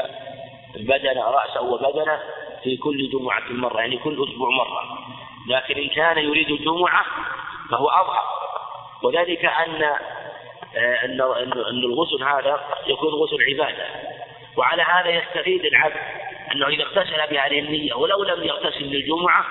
بدن 0.76 1.18
رأسه 1.18 1.62
وبدنه 1.62 2.20
في 2.66 2.76
كل 2.76 3.10
جمعة 3.10 3.42
مرة 3.50 3.80
يعني 3.80 3.96
كل 3.96 4.28
أسبوع 4.28 4.50
مرة. 4.50 4.98
لكن 5.48 5.74
إن 5.74 5.88
كان 5.88 6.18
يريد 6.18 6.50
الجمعة 6.50 7.04
فهو 7.70 7.88
أظهر. 7.88 8.22
وذلك 9.02 9.44
أن 9.44 9.82
آه، 9.82 11.04
أن 11.04 11.20
أن 11.70 11.78
الغسل 11.84 12.24
هذا 12.24 12.64
يكون 12.86 13.14
غسل 13.14 13.36
عبادة. 13.50 13.86
وعلى 14.56 14.82
هذا 14.82 15.10
يستفيد 15.10 15.64
العبد 15.64 16.00
أنه 16.54 16.66
إذا 16.66 16.82
اغتسل 16.82 17.30
بهذه 17.30 17.58
النية 17.58 17.94
ولو 17.94 18.24
لم 18.24 18.44
يغتسل 18.44 18.84
للجمعة 18.84 19.44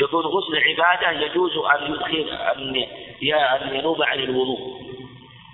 يكون 0.00 0.24
غسل 0.24 0.58
عبادة 0.58 1.10
يجوز 1.10 1.56
أن 1.56 1.92
يدخل 1.92 2.28
أن 2.30 2.86
أن 3.32 3.74
ينوب 3.74 4.02
عن 4.02 4.18
الوضوء. 4.18 4.80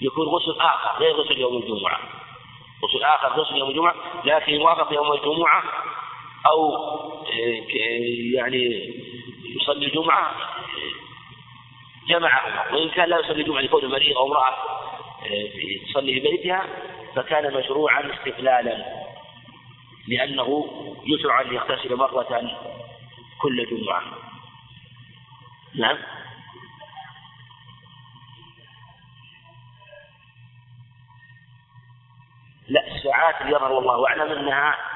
يكون 0.03 0.27
غسل 0.27 0.61
آخر 0.61 0.99
غير 0.99 1.15
غسل 1.15 1.39
يوم 1.39 1.57
الجمعة. 1.57 2.01
غسل 2.85 3.05
آخر 3.05 3.41
غسل 3.41 3.57
يوم 3.57 3.71
الجمعة 3.71 3.95
لكن 4.25 4.61
وافق 4.61 4.93
يوم 4.93 5.13
الجمعة 5.13 5.63
أو 6.47 6.75
آه، 6.75 7.67
يعني 8.35 8.95
يصلي 9.61 9.87
الجمعة 9.87 10.35
جمعهما. 12.09 12.73
وإن 12.73 12.91
كان 12.91 13.09
لا 13.09 13.19
يصلي 13.19 13.43
الجمعة 13.43 13.61
لكون 13.61 13.85
مريض 13.85 14.17
أو 14.17 14.27
امرأة 14.27 14.55
تصلي 15.89 16.21
في 16.21 16.21
بيتها 16.21 16.67
فكان 17.15 17.55
مشروعا 17.55 18.15
استقلالا 18.15 19.05
لأنه 20.09 20.67
يشرع 21.07 21.41
أن 21.41 21.55
يغتسل 21.55 21.97
مرة 21.97 22.57
كل 23.43 23.67
جمعة. 23.67 24.03
نعم. 25.75 25.99
لا 32.69 32.97
الساعات 32.97 33.41
اللي 33.41 33.53
يظهر 33.53 33.73
والله 33.73 34.09
أعلم 34.09 34.33
أنها 34.33 34.94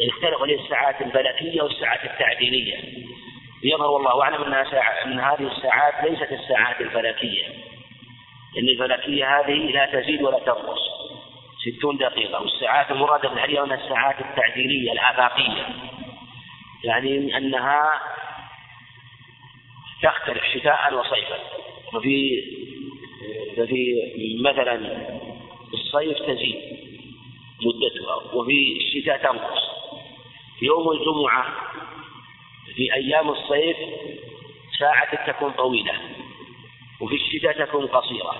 يختلف 0.00 0.42
عليه 0.42 0.60
الساعات 0.64 1.02
الفلكية 1.02 1.62
والساعات 1.62 2.04
التعديلية. 2.04 2.76
يظهر 3.64 3.90
والله 3.90 4.22
أعلم 4.22 4.42
أنها 4.42 4.64
ساعة 4.70 5.04
أن 5.04 5.20
هذه 5.20 5.52
الساعات 5.56 6.10
ليست 6.10 6.32
الساعات 6.32 6.80
الفلكية. 6.80 7.44
لأن 8.54 8.68
الفلكية 8.68 9.40
هذه 9.40 9.52
لا 9.52 9.86
تزيد 9.86 10.22
ولا 10.22 10.38
تنقص. 10.38 10.80
ستون 11.64 11.96
دقيقة. 11.96 12.42
والساعات 12.42 12.90
المرادة 12.90 13.28
بالحقيقة 13.28 13.64
أنها 13.64 13.84
الساعات 13.84 14.20
التعديلية 14.20 14.92
الآفاقية. 14.92 15.66
يعني 16.84 17.36
أنها 17.36 18.00
تختلف 20.02 20.44
شتاء 20.54 20.94
وصيفا. 20.94 21.38
وفي 21.94 22.42
ففي 23.56 23.94
مثلا 24.44 25.06
الصيف 25.74 26.18
تزيد 26.18 26.78
مدتها 27.66 28.34
وفي 28.34 28.76
الشتاء 28.76 29.18
تنقص. 29.18 29.81
يوم 30.62 30.90
الجمعة 30.90 31.46
في 32.76 32.94
أيام 32.94 33.30
الصيف 33.30 33.76
ساعة 34.78 35.26
تكون 35.26 35.52
طويلة 35.52 35.92
وفي 37.00 37.14
الشتاء 37.14 37.66
تكون 37.66 37.86
قصيرة. 37.86 38.34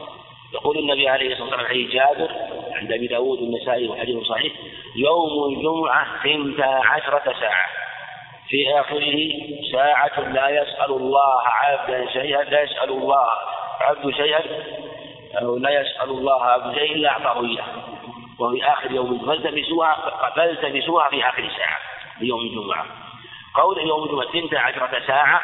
يقول 0.54 0.78
النبي 0.78 1.08
عليه 1.08 1.32
الصلاة 1.32 1.44
والسلام 1.44 1.66
حديث 1.66 1.90
جابر 1.90 2.30
عند 2.72 2.92
أبي 2.92 3.06
داود 3.06 3.38
والنسائي 3.42 3.88
وحديث 3.88 4.24
صحيح 4.24 4.52
يوم 4.96 5.54
الجمعة 5.54 6.22
ثنتا 6.22 6.80
عشرة 6.85 7.35
ساعة. 7.40 7.66
في 8.48 8.80
آخره 8.80 9.18
ساعة 9.72 10.20
لا 10.20 10.48
يسأل 10.48 10.90
الله 10.90 11.42
عبدا 11.46 12.11
شيئا 12.12 12.44
لا 12.44 12.62
يسأل 12.62 12.90
الله 12.90 13.26
عبد 13.80 14.11
شيئا 14.11 14.42
أو 15.42 15.56
لا 15.56 15.80
يسأل 15.80 16.11
الله 16.11 16.44
عبد 16.44 16.74
شيئا 16.74 16.94
إلا 16.94 17.11
أعطاه 17.11 17.44
إياه. 17.44 17.66
وفي 18.38 18.64
آخر 18.64 18.90
يوم 18.90 19.26
فالتمسوها 19.26 20.30
فالتمسوها 20.37 21.11
في 21.11 21.28
آخر 21.28 21.48
ساعة. 21.56 21.91
يوم 22.20 22.40
الجمعة. 22.40 22.87
قول 23.55 23.79
يوم 23.79 24.05
الجمعة 24.05 24.33
ثنتا 24.33 24.57
عشرة 24.57 25.07
ساعة 25.07 25.40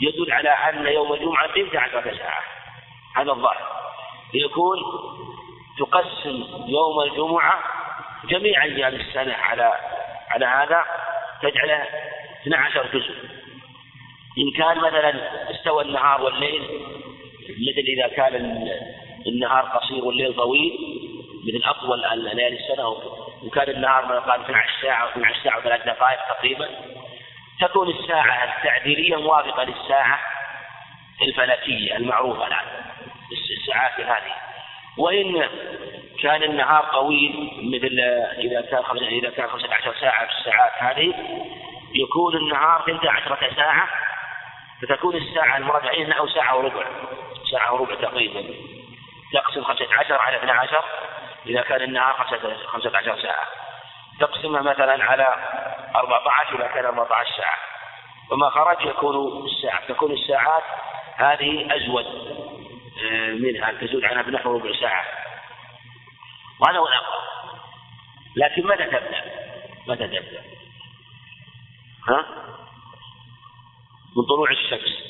يدل 0.00 0.32
على 0.32 0.48
أن 0.50 0.86
يوم 0.86 1.12
الجمعة 1.12 1.46
ثنتا 1.54 1.78
عشرة 1.78 2.16
ساعة. 2.16 2.42
هذا 3.16 3.30
الظاهر. 3.32 3.68
يكون 4.34 4.78
تقسم 5.78 6.44
يوم 6.66 7.00
الجمعة 7.00 7.62
جميع 8.28 8.62
أيام 8.62 8.94
السنة 8.94 9.34
على 9.34 9.72
على 10.30 10.46
هذا 10.46 10.84
تجعله 11.42 11.86
12 12.42 12.86
جزء. 12.92 13.14
إن 14.38 14.50
كان 14.56 14.78
مثلا 14.78 15.10
استوى 15.50 15.84
النهار 15.84 16.22
والليل 16.22 16.62
مثل 17.48 17.84
إذا 17.88 18.08
كان 18.08 18.34
النهار 19.26 19.62
قصير 19.62 20.04
والليل 20.04 20.34
طويل 20.34 20.78
مثل 21.46 21.64
أطول 21.64 22.00
ليالي 22.00 22.58
السنة 22.58 22.88
وكان 23.42 23.70
النهار 23.70 24.04
مثلا 24.04 24.42
12 24.44 24.68
ساعة 24.82 25.02
أو 25.02 25.08
12 25.08 25.40
ساعة 25.44 25.58
وثلاث 25.58 25.84
دقائق 25.86 26.18
تقريبا. 26.28 26.68
تكون 27.60 27.88
الساعة 27.88 28.44
التعديلية 28.44 29.16
موافقة 29.16 29.64
للساعة 29.64 30.20
الفلكية 31.22 31.96
المعروفة 31.96 32.46
الآن 32.46 32.66
الساعات 33.60 34.00
هذه. 34.00 34.34
وإن 34.98 35.48
كان 36.22 36.42
النهار 36.42 36.84
طويل 36.84 37.50
مثل 37.62 38.00
إذا 38.38 38.60
كان 38.60 38.82
إذا 39.02 39.30
كان 39.30 39.48
15 39.48 39.94
ساعة 40.00 40.26
في 40.26 40.32
الساعات 40.38 40.72
هذه 40.78 41.14
يكون 41.94 42.36
النهار 42.36 42.82
12 42.82 43.54
ساعة 43.56 43.88
فتكون 44.82 45.16
الساعة 45.16 45.56
المراد 45.56 45.86
عليه 45.86 46.12
أو 46.12 46.28
ساعة 46.28 46.56
وربع 46.56 46.86
ساعة 47.50 47.74
وربع 47.74 47.94
تقريبا. 47.94 48.44
تقسم 49.32 49.64
15 49.64 50.14
على 50.14 50.36
12 50.36 50.84
إذا 51.48 51.62
كان 51.62 51.82
النهار 51.82 52.12
15 52.66 53.22
ساعة 53.22 53.46
تقسمها 54.20 54.62
مثلا 54.62 55.04
على 55.04 55.24
14 55.96 56.56
إذا 56.56 56.66
كان 56.66 56.84
14 56.84 57.30
ساعة 57.36 57.58
وما 58.30 58.50
خرج 58.50 58.86
يكون 58.86 59.46
الساعة 59.46 59.86
تكون 59.86 60.12
الساعات 60.12 60.62
هذه 61.16 61.76
أزود 61.76 62.06
آه، 63.02 63.30
منها 63.30 63.72
تزود 63.72 64.04
عنها 64.04 64.22
بنحو 64.22 64.52
ربع 64.52 64.80
ساعة 64.80 65.04
وهذا 66.60 66.78
هو 66.78 66.88
الأقرب 66.88 67.28
لكن 68.36 68.66
متى 68.66 68.84
تبدأ؟ 68.84 69.22
متى 69.86 70.08
تبدأ؟ 70.08 70.42
ها؟ 72.08 72.26
من 74.16 74.24
طلوع 74.24 74.50
الشمس 74.50 75.08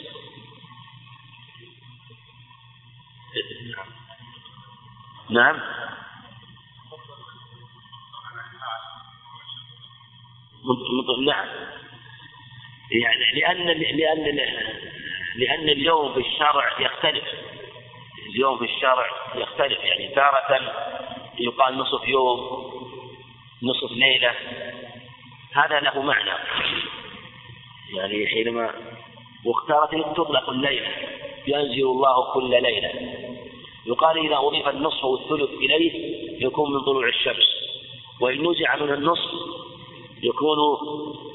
نعم 5.31 5.61
نعم. 11.25 11.49
يعني 12.93 13.41
لأن 13.41 13.67
لأن 13.97 14.39
لأن 15.37 15.69
اليوم 15.69 16.14
في 16.14 16.21
الشرع 16.21 16.81
يختلف. 16.81 17.25
اليوم 18.31 18.59
في 18.59 18.64
الشرع 18.64 19.07
يختلف. 19.35 19.85
يعني 19.85 20.09
تارة 20.09 20.73
يقال 21.39 21.79
نصف 21.79 22.09
يوم 22.09 22.39
نصف 23.62 23.93
ليلة. 23.93 24.35
هذا 25.53 25.81
له 25.81 26.03
معنى. 26.03 26.31
يعني 27.95 28.27
حينما 28.27 28.75
واختارت 29.45 30.16
تطلق 30.16 30.51
الليلة 30.51 30.89
ينزل 31.47 31.83
الله 31.83 32.33
كل 32.35 32.51
ليلة. 32.51 32.91
يقال 33.87 34.19
إذا 34.27 34.37
أضيف 34.37 34.69
النصف 34.69 35.05
والثلث 35.05 35.51
إليه 35.51 35.93
يكون 36.47 36.73
من 36.73 36.81
طلوع 36.81 37.09
الشمس. 37.09 37.59
وإن 38.21 38.51
نزع 38.51 38.77
منه 38.77 38.95
النصف 38.95 39.31
يكون 40.23 40.59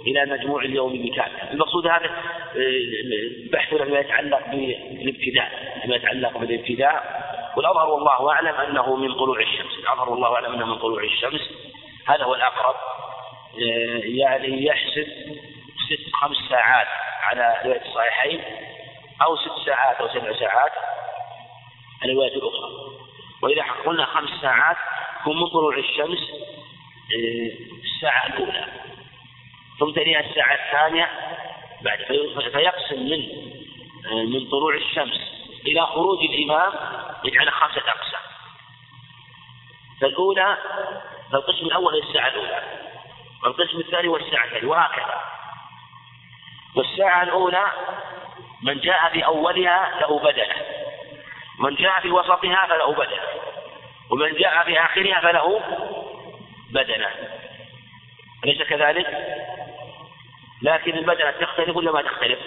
إلى 0.08 0.26
مجموع 0.26 0.62
اليوم 0.62 0.94
بكامل. 0.94 1.50
المقصود 1.52 1.88
هذا 1.88 2.06
آه، 2.06 3.52
بحث 3.52 3.74
فيما 3.74 4.00
يتعلق 4.00 4.48
بالابتداء 4.52 5.80
فيما 5.82 5.96
يتعلق 5.96 6.38
بالابتداء. 6.38 7.24
والأظهر 7.58 7.90
والله 7.90 8.32
أعلم 8.32 8.56
أنه 8.56 8.96
من 8.96 9.14
طلوع 9.14 9.40
الشمس. 9.40 9.80
الأظهر 9.80 10.10
والله 10.10 10.36
أعلم 10.36 10.54
أنه 10.54 10.66
من 10.66 10.78
طلوع 10.78 11.04
الشمس. 11.04 11.42
هذا 12.08 12.24
هو 12.24 12.36
الأقرب. 12.36 12.76
آه، 13.56 14.02
يعني 14.04 14.66
يحسب 14.66 15.08
ست 15.90 16.14
خمس 16.22 16.38
ساعات 16.50 16.88
على 17.24 17.58
رواية 17.66 17.82
الصحيحين 17.82 18.42
أو 19.22 19.36
ست 19.36 19.66
ساعات 19.66 19.98
أو 19.98 20.08
سبع 20.08 20.40
ساعات 20.40 20.72
الرواية 22.06 22.36
الأخرى. 22.36 22.70
وإذا 23.44 23.64
قلنا 23.86 24.06
خمس 24.06 24.30
ساعات 24.42 24.78
هم 25.26 25.42
من 25.42 25.48
طلوع 25.48 25.78
الشمس 25.78 26.20
الساعة 27.84 28.28
الأولى. 28.28 28.66
ثم 29.80 29.92
تليها 29.92 30.20
الساعة 30.20 30.54
الثانية 30.54 31.10
بعد 31.82 31.98
فيقسم 32.52 33.00
من 33.00 33.54
آه، 34.06 34.24
من 34.24 34.50
طلوع 34.50 34.76
الشمس 34.76 35.20
إلى 35.68 35.86
خروج 35.86 36.20
الإمام 36.20 36.74
يجعل 37.24 37.52
خمسة 37.52 37.82
أقسام. 37.88 38.22
فالأولى 40.02 40.58
فالقسم 41.32 41.66
الأول 41.66 41.98
الساعة 41.98 42.28
الأولى 42.28 42.64
والقسم 43.44 43.80
الثاني 43.80 44.08
والساعة 44.08 44.46
الثانية 44.46 44.68
وهكذا. 44.68 45.22
والساعة 46.76 47.24
الأولى 47.24 47.66
من 48.62 48.80
جاء 48.80 49.14
بأولها 49.14 50.00
له 50.02 50.20
بدنة. 50.20 50.56
من 51.60 51.76
جاء 51.76 52.00
في 52.00 52.12
وسطها 52.12 52.68
فله 52.68 52.94
بدنة. 52.94 53.24
ومن 54.10 54.34
جاء 54.34 54.64
في 54.64 54.80
آخرها 54.80 55.20
فله 55.20 55.62
بدنة 56.74 57.10
أليس 58.44 58.62
كذلك؟ 58.62 59.08
لكن 60.62 60.98
البدنة 60.98 61.32
تختلف 61.32 61.76
ولا 61.76 61.92
ما 61.92 62.02
تختلف؟ 62.02 62.40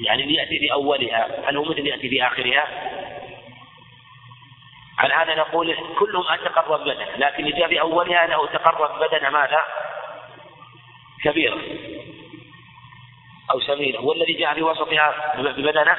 يعني 0.00 0.22
اللي 0.22 0.34
يأتي 0.34 0.58
في 0.58 0.72
أولها 0.72 1.50
هل 1.50 1.56
هو 1.56 1.64
مثل 1.64 1.86
يأتي 1.86 2.08
في 2.08 2.26
آخرها؟ 2.26 2.68
على 4.98 5.14
هذا 5.14 5.34
نقول 5.34 5.76
كلهم 5.98 6.24
أتقرب 6.28 6.80
بدنة 6.80 7.16
لكن 7.16 7.44
اللي 7.44 7.58
جاء 7.58 7.68
في 7.68 7.80
أولها 7.80 8.26
له 8.26 8.46
تقرب 8.46 9.00
بدنة 9.00 9.30
ماذا؟ 9.30 9.62
كبيرة 11.24 11.58
أو 13.50 13.60
سمينة 13.60 14.00
والذي 14.00 14.32
جاء 14.32 14.54
في 14.54 14.62
وسطها 14.62 15.34
ببدنة 15.36 15.96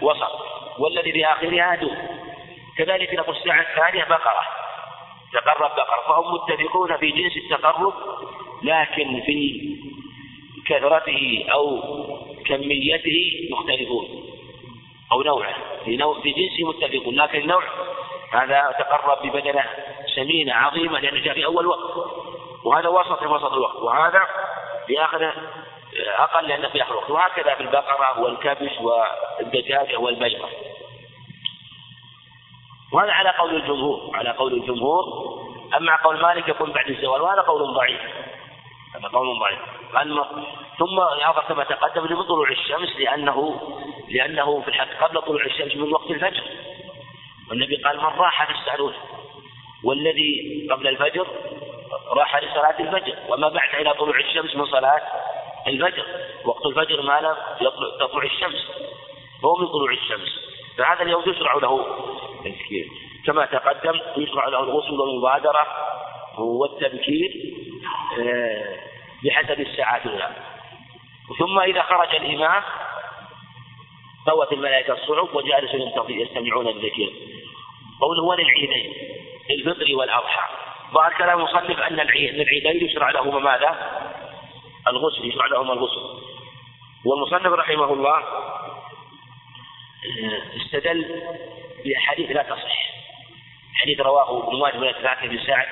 وسط 0.00 0.46
والذي 0.78 1.12
في 1.12 1.26
آخرها 1.26 1.74
دون 1.74 1.96
كذلك 2.78 3.14
نقول 3.14 3.36
الساعة 3.36 3.60
الثانية 3.60 4.04
بقرة 4.04 4.65
تقرب 5.36 5.70
بقرة. 5.70 6.02
فهم 6.08 6.34
متفقون 6.34 6.96
في 6.96 7.10
جنس 7.10 7.36
التقرب 7.36 7.94
لكن 8.62 9.22
في 9.26 9.60
كثرته 10.66 11.44
أو 11.52 11.80
كميته 12.46 13.48
مختلفون 13.50 14.08
أو 15.12 15.22
نوعه. 15.22 15.54
في, 15.84 15.96
نوع 15.96 16.20
في 16.20 16.30
جنسه 16.30 16.68
متفقون 16.68 17.14
لكن 17.14 17.38
النوع 17.38 17.62
هذا 18.32 18.74
تقرب 18.78 19.26
ببدنة 19.26 19.64
سمينة 20.14 20.54
عظيمة 20.54 21.00
لأنه 21.00 21.20
جاء 21.20 21.34
في 21.34 21.44
أول 21.44 21.66
وقت. 21.66 21.96
وهذا 22.64 22.88
وسط 22.88 23.18
في 23.18 23.26
وسط 23.26 23.52
الوقت. 23.52 23.76
وهذا 23.76 24.22
في 24.86 25.04
آخر 25.04 25.32
أقل 26.18 26.48
لأنه 26.48 26.68
في 26.68 26.82
آخر 26.82 26.92
الوقت 26.92 27.10
وهكذا 27.10 27.54
في 27.54 27.60
البقرة 27.60 28.20
والكبش 28.20 28.72
والدجاجة 28.80 29.96
والبيضة. 29.96 30.48
وهذا 32.92 33.12
على 33.12 33.30
قول 33.30 33.56
الجمهور 33.56 34.10
على 34.14 34.30
قول 34.30 34.52
الجمهور. 34.52 35.04
أما 35.76 35.96
قول 35.96 36.22
مالك 36.22 36.48
يكون 36.48 36.72
بعد 36.72 36.90
الزوال 36.90 37.22
وهذا 37.22 37.40
قول 37.40 37.74
ضعيف. 37.74 38.00
هذا 38.94 39.08
قول 39.08 39.38
ضعيف. 39.38 39.58
ثم 40.78 41.00
يظهر 41.00 41.44
كما 41.48 41.64
تقدم 41.64 42.02
من 42.02 42.22
طلوع 42.22 42.50
الشمس 42.50 42.96
لأنه 42.98 43.60
لأنه 44.08 44.60
في 44.60 44.68
الحق 44.68 45.04
قبل 45.04 45.22
طلوع 45.22 45.44
الشمس 45.44 45.76
من 45.76 45.92
وقت 45.92 46.10
الفجر. 46.10 46.42
والنبي 47.50 47.76
قال 47.76 47.96
من 47.96 48.04
راح 48.04 48.52
فاسألوه 48.52 48.94
والذي 49.84 50.68
قبل 50.70 50.88
الفجر 50.88 51.26
راح 52.08 52.36
لصلاة 52.36 52.80
الفجر 52.80 53.16
وما 53.28 53.48
بعد 53.48 53.74
إلى 53.74 53.94
طلوع 53.94 54.18
الشمس 54.18 54.56
من 54.56 54.66
صلاة 54.66 55.02
الفجر. 55.66 56.04
وقت 56.44 56.66
الفجر 56.66 57.02
ما 57.02 57.20
لم 57.20 57.36
تطلع 58.00 58.22
الشمس. 58.22 58.70
هو 59.44 59.56
من 59.56 59.66
طلوع 59.66 59.92
الشمس. 59.92 60.28
فهذا 60.78 61.02
اليوم 61.02 61.22
يشرع 61.26 61.54
له. 61.54 61.86
كما 63.26 63.46
تقدم 63.46 64.00
يشرع 64.16 64.48
له 64.48 64.60
الغسل 64.60 64.92
والمبادرة 64.92 65.66
والتبكير 66.38 67.54
آه، 68.18 68.76
بحسب 69.24 69.60
الساعات 69.60 70.06
الأولى 70.06 70.36
ثم 71.38 71.58
إذا 71.58 71.82
خرج 71.82 72.14
الإمام 72.14 72.62
طوت 74.26 74.52
الملائكة 74.52 74.92
الصعب 74.92 75.34
وجالسوا 75.34 75.80
يستمعون 76.08 76.68
الذكر. 76.68 77.12
قوله 78.00 78.22
وللعيدين 78.22 78.92
الفطر 79.50 79.96
والأضحى. 79.96 80.54
ظهر 80.92 81.12
كلام 81.18 81.38
المصنف 81.38 81.80
أن 81.80 82.00
العيدين 82.00 82.86
يشرع 82.86 83.10
لهما 83.10 83.38
ماذا؟ 83.38 84.00
الغسل 84.88 85.28
يشرع 85.28 85.46
لهما 85.46 85.72
الغسل. 85.72 86.00
والمصنف 87.04 87.46
رحمه 87.46 87.92
الله 87.92 88.18
آه، 90.06 90.42
استدل 90.56 91.22
بأحاديث 91.86 92.30
لا 92.30 92.42
تصح. 92.42 92.92
حديث 93.74 94.00
رواه 94.00 94.48
ابن 94.48 94.58
ماجه 94.58 94.76
من 94.76 94.92
ثلاثة 94.92 95.26
بن 95.26 95.38
سعد 95.46 95.66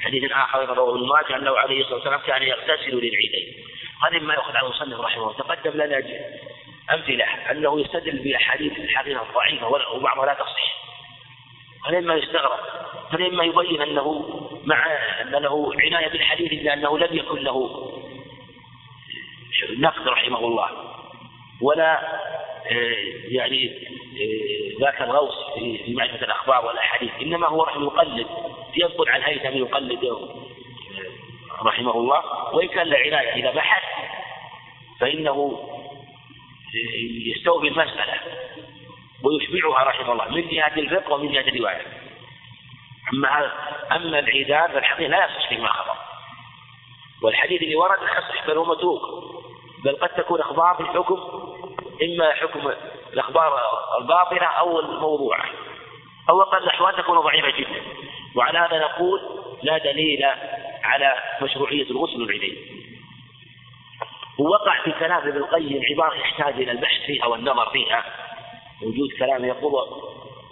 حديث 0.00 0.32
آخر 0.32 0.76
رواه 0.76 0.94
ابن 0.94 1.08
ماجه 1.08 1.36
أنه 1.36 1.58
عليه 1.58 1.80
الصلاة 1.80 1.94
والسلام 1.94 2.20
كان 2.20 2.42
يغتسل 2.42 2.94
للعيدين. 2.94 3.64
هذا 4.02 4.18
مما 4.18 4.34
يأخذ 4.34 4.56
عن 4.56 4.64
المصنف 4.64 5.00
رحمه 5.00 5.22
الله. 5.22 5.38
تقدم 5.38 5.70
لنا 5.70 6.02
أمثلة 6.94 7.24
أنه 7.50 7.80
يستدل 7.80 8.18
بأحاديث 8.18 8.78
الحقيقة 8.78 9.26
ضعيفة 9.34 9.68
وبعضها 9.68 10.26
لا 10.26 10.34
تصح. 10.34 10.74
هذا 11.88 12.00
مما 12.00 12.14
يستغرب. 12.14 12.60
هذا 13.10 13.28
مما 13.28 13.44
يبين 13.44 13.82
أنه 13.82 14.30
مع 14.64 14.86
أن 15.20 15.30
له 15.30 15.72
عناية 15.80 16.08
بالحديث 16.08 16.52
إلا 16.52 16.72
أنه 16.72 16.98
لم 16.98 17.16
يكن 17.16 17.38
له 17.38 17.90
نقد 19.78 20.08
رحمه 20.08 20.38
الله. 20.38 20.68
ولا 21.60 22.20
يعني 23.28 23.88
آه، 24.20 24.80
ذاك 24.80 25.02
الغوص 25.02 25.34
في 25.54 25.94
معرفة 25.94 26.24
الأخبار 26.24 26.66
والأحاديث 26.66 27.10
إنما 27.22 27.48
هو 27.48 27.66
يقلد 27.68 28.26
ينقل 28.76 29.08
عن 29.08 29.22
هيثم 29.22 29.56
يقلد 29.56 30.04
آه، 30.04 30.28
رحمه 31.62 31.94
الله 31.94 32.54
وإن 32.54 32.68
كان 32.68 32.86
له 32.86 32.98
عناية 32.98 33.34
إذا 33.34 33.50
بحث 33.50 33.82
فإنه 35.00 35.68
يستوفي 37.26 37.68
المسألة 37.68 38.20
ويشبعها 39.22 39.84
رحمه 39.84 40.12
الله 40.12 40.28
من 40.28 40.48
جهة 40.48 40.72
الفقه 40.76 41.12
ومن 41.12 41.32
جهة 41.32 41.48
الرواية. 41.48 41.82
أما 43.12 43.52
أما 43.92 44.18
العيدان 44.18 44.72
فالحقيقة 44.72 45.08
لا 45.08 45.24
يصح 45.24 45.48
فيما 45.48 45.68
خبر. 45.68 45.94
والحديث 47.22 47.62
اللي 47.62 47.76
ورد 47.76 47.98
يصح 48.02 48.46
بل 48.46 48.56
هو 48.56 48.64
متروك 48.64 49.02
بل 49.84 49.96
قد 49.96 50.08
تكون 50.08 50.40
أخبار 50.40 50.74
في 50.74 50.84
حكم 50.84 51.18
إما 52.02 52.32
حكم 52.32 52.72
الأخبار 53.12 53.60
الباطلة 54.00 54.46
أو 54.46 54.80
الموضوعة 54.80 55.44
أو 56.30 56.42
أقل 56.42 56.58
الأحوال 56.58 56.96
تكون 56.96 57.18
ضعيفة 57.18 57.50
جدا. 57.58 57.82
وعلى 58.36 58.58
هذا 58.58 58.78
نقول 58.78 59.20
لا 59.62 59.78
دليل 59.78 60.24
على 60.82 61.14
مشروعية 61.42 61.90
الغسل 61.90 62.22
العيدين 62.22 62.56
ووقع 64.38 64.82
في 64.84 64.92
كلام 64.92 65.28
ابن 65.28 65.36
القيم 65.36 65.82
عبارة 65.90 66.14
يحتاج 66.14 66.54
إلى 66.54 66.70
البحث 66.70 67.06
فيها 67.06 67.26
والنظر 67.26 67.70
فيها. 67.70 68.04
وجود 68.82 69.08
كلام 69.18 69.44
يقول 69.44 69.72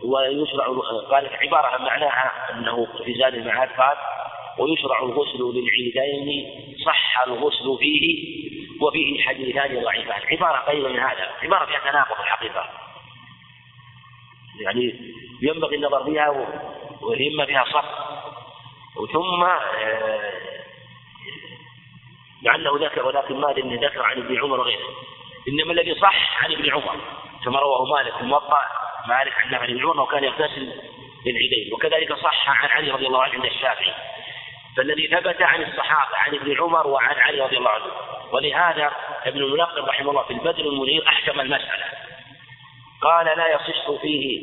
ويشرع 0.05 0.67
قال 1.11 1.31
عبارة 1.43 1.83
معناها 1.83 2.33
أنه 2.51 2.87
في 3.05 3.15
زاد 3.15 3.35
المعاد 3.35 3.69
قال 3.69 3.97
ويشرع 4.59 5.03
الغسل 5.03 5.39
للعيدين 5.39 6.45
صح 6.87 7.27
الغسل 7.27 7.79
فيه 7.79 8.33
وفيه 8.83 9.23
حديثان 9.23 9.85
ضعيفان 9.85 10.21
عبارة 10.31 10.59
قريبة 10.59 10.89
من 10.89 10.99
هذا. 10.99 11.31
عبارة 11.43 11.67
فيها 11.67 11.91
تناقض 11.91 12.21
الحقيقة. 12.21 12.69
يعني 14.61 15.15
ينبغي 15.43 15.77
النظر 15.77 16.05
فيها 16.05 16.29
والهمة 17.01 17.45
فيها 17.45 17.65
صح. 17.65 17.85
وثم 18.97 19.43
آه، 19.43 20.33
لعله 22.43 22.87
ذكر 22.87 23.07
ولكن 23.07 23.41
ما 23.41 23.51
أدري 23.51 23.77
ذكر 23.77 24.03
عن 24.03 24.19
ابن 24.19 24.43
عمر 24.43 24.61
وغيره. 24.61 24.89
إنما 25.49 25.73
الذي 25.73 25.95
صح 26.01 26.45
عن 26.45 26.53
ابن 26.53 26.71
عمر. 26.71 26.97
كما 27.45 27.59
رواه 27.61 27.85
مالك 27.85 28.23
موطأ 28.23 28.65
مالك 29.09 29.33
عن 29.55 29.55
ابن 29.55 29.83
عمر 29.83 30.01
وكان 30.01 30.25
يغتسل 30.25 30.73
للعيدين 31.27 31.75
وكذلك 31.75 32.13
صح 32.13 32.51
عن 32.51 32.71
علي 32.71 32.91
رضي 32.91 33.07
الله 33.07 33.23
عنه 33.23 33.35
عند 33.35 33.45
الشافعي. 33.45 33.95
فالذي 34.77 35.09
ثبت 35.09 35.43
عن 35.43 35.63
الصحابة 35.63 36.17
عن 36.17 36.35
ابن 36.35 36.61
عمر 36.61 36.87
وعن 36.87 37.15
علي 37.15 37.41
رضي 37.41 37.59
الله 37.59 37.71
عنه. 37.71 37.85
ولهذا 38.33 38.93
ابن 39.25 39.39
المنقب 39.39 39.85
رحمه 39.85 40.11
الله 40.11 40.23
في 40.23 40.33
البدر 40.33 40.65
المنير 40.65 41.09
أحكم 41.09 41.41
المسألة. 41.41 41.85
قال 43.03 43.27
لا 43.27 43.49
يصح 43.55 44.01
فيه 44.03 44.43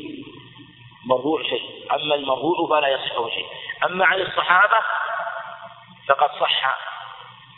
مرفوع 1.06 1.42
شيء. 1.42 1.86
أما 1.92 2.14
المرفوع 2.14 2.68
فلا 2.70 2.88
يصح 2.88 3.34
شيء. 3.34 3.46
أما 3.84 4.06
عن 4.06 4.20
الصحابة 4.20 4.76
فقد 6.08 6.30
صح. 6.40 6.78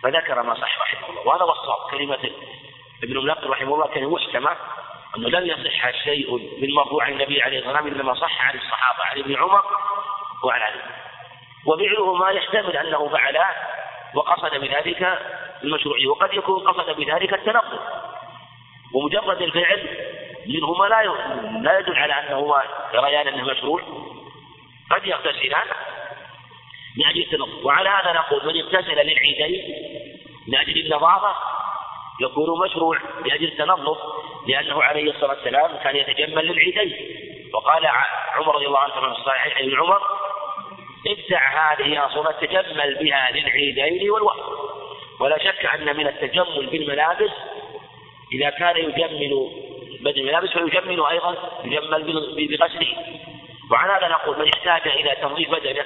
فذكر 0.02 0.42
ما 0.42 0.54
صح 0.54 0.78
رحمه 0.80 1.08
الله. 1.08 1.26
وهذا 1.26 1.42
هو 1.42 1.52
الصواب. 1.52 1.90
كلمة 1.90 2.30
ابن 3.02 3.18
المنقب 3.18 3.50
رحمه 3.50 3.74
الله 3.74 3.86
كان 3.86 4.08
محكمة 4.08 4.56
أنه 5.16 5.28
لم 5.28 5.46
يصح 5.46 6.04
شيء 6.04 6.36
من 6.62 6.74
مرفوع 6.74 7.08
النبي 7.08 7.42
عليه 7.42 7.58
الصلاة 7.58 7.82
والسلام 7.82 8.00
إنما 8.00 8.14
صح 8.14 8.46
عن 8.46 8.58
الصحابة 8.58 9.04
عن 9.04 9.18
ابن 9.18 9.36
عمر 9.36 9.62
وعن 10.44 10.62
علي. 10.62 10.82
وفعله 11.66 12.14
ما 12.14 12.30
يحتمل 12.30 12.76
أنه 12.76 13.08
فعله 13.08 13.46
وقصد 14.14 14.60
بذلك 14.60 15.18
المشروعية 15.64 16.06
وقد 16.06 16.34
يكون 16.34 16.68
قصد 16.68 16.96
بذلك 16.96 17.34
التنقل. 17.34 17.78
ومجرد 18.94 19.42
الفعل 19.42 19.88
منهما 20.46 20.86
لا 20.86 21.02
لا 21.62 21.78
يدل 21.78 21.96
على 21.96 22.12
انه 22.12 22.62
جريان 22.92 23.28
أنه 23.28 23.44
مشروع. 23.44 23.82
قد 24.90 25.06
يغتسلان 25.06 25.66
من 26.98 27.06
أجل 27.06 27.20
التنظف 27.20 27.64
وعلى 27.64 27.88
هذا 27.88 28.12
نقول 28.12 28.46
من 28.46 28.60
اغتسل 28.60 28.94
للعيدين 28.94 29.74
من 30.48 30.58
أجل 30.58 30.86
النظافة 30.86 31.34
يكون 32.20 32.64
مشروع 32.64 32.98
لأجل 33.26 33.44
التنظف 33.44 33.98
لأنه 34.48 34.82
عليه 34.82 35.10
الصلاة 35.10 35.30
والسلام 35.30 35.76
كان 35.76 35.96
يتجمل 35.96 36.46
للعيدين. 36.46 36.92
وقال 37.54 37.86
عمر 38.34 38.54
رضي 38.54 38.66
الله 38.66 38.78
عنه 38.78 38.94
في 38.94 39.20
الصحيح 39.20 39.58
ابن 39.58 39.78
عمر 39.78 40.21
ابتع 41.06 41.72
هذه 41.72 42.06
أصلا 42.06 42.32
تجمل 42.32 42.94
بها 42.94 43.30
للعيدين 43.30 44.10
والوقت. 44.10 44.72
ولا 45.20 45.38
شك 45.38 45.66
أن 45.66 45.96
من 45.96 46.06
التجمل 46.06 46.66
بالملابس 46.66 47.30
إذا 48.32 48.50
كان 48.50 48.76
يجمل 48.76 49.50
بدل 50.00 50.20
الملابس 50.20 50.50
فيجمل 50.50 51.06
أيضا 51.06 51.36
يجمل 51.64 52.48
بغسله. 52.48 52.96
وعن 53.70 53.90
هذا 53.90 54.08
نقول 54.08 54.38
من 54.38 54.50
احتاج 54.54 54.92
إلى 54.92 55.16
تنظيف 55.22 55.50
بدنه 55.50 55.84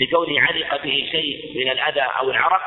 لكونه 0.00 0.40
علق 0.40 0.82
به 0.82 1.08
شيء 1.10 1.52
من 1.64 1.70
الأذى 1.70 2.00
أو 2.00 2.30
العرق 2.30 2.62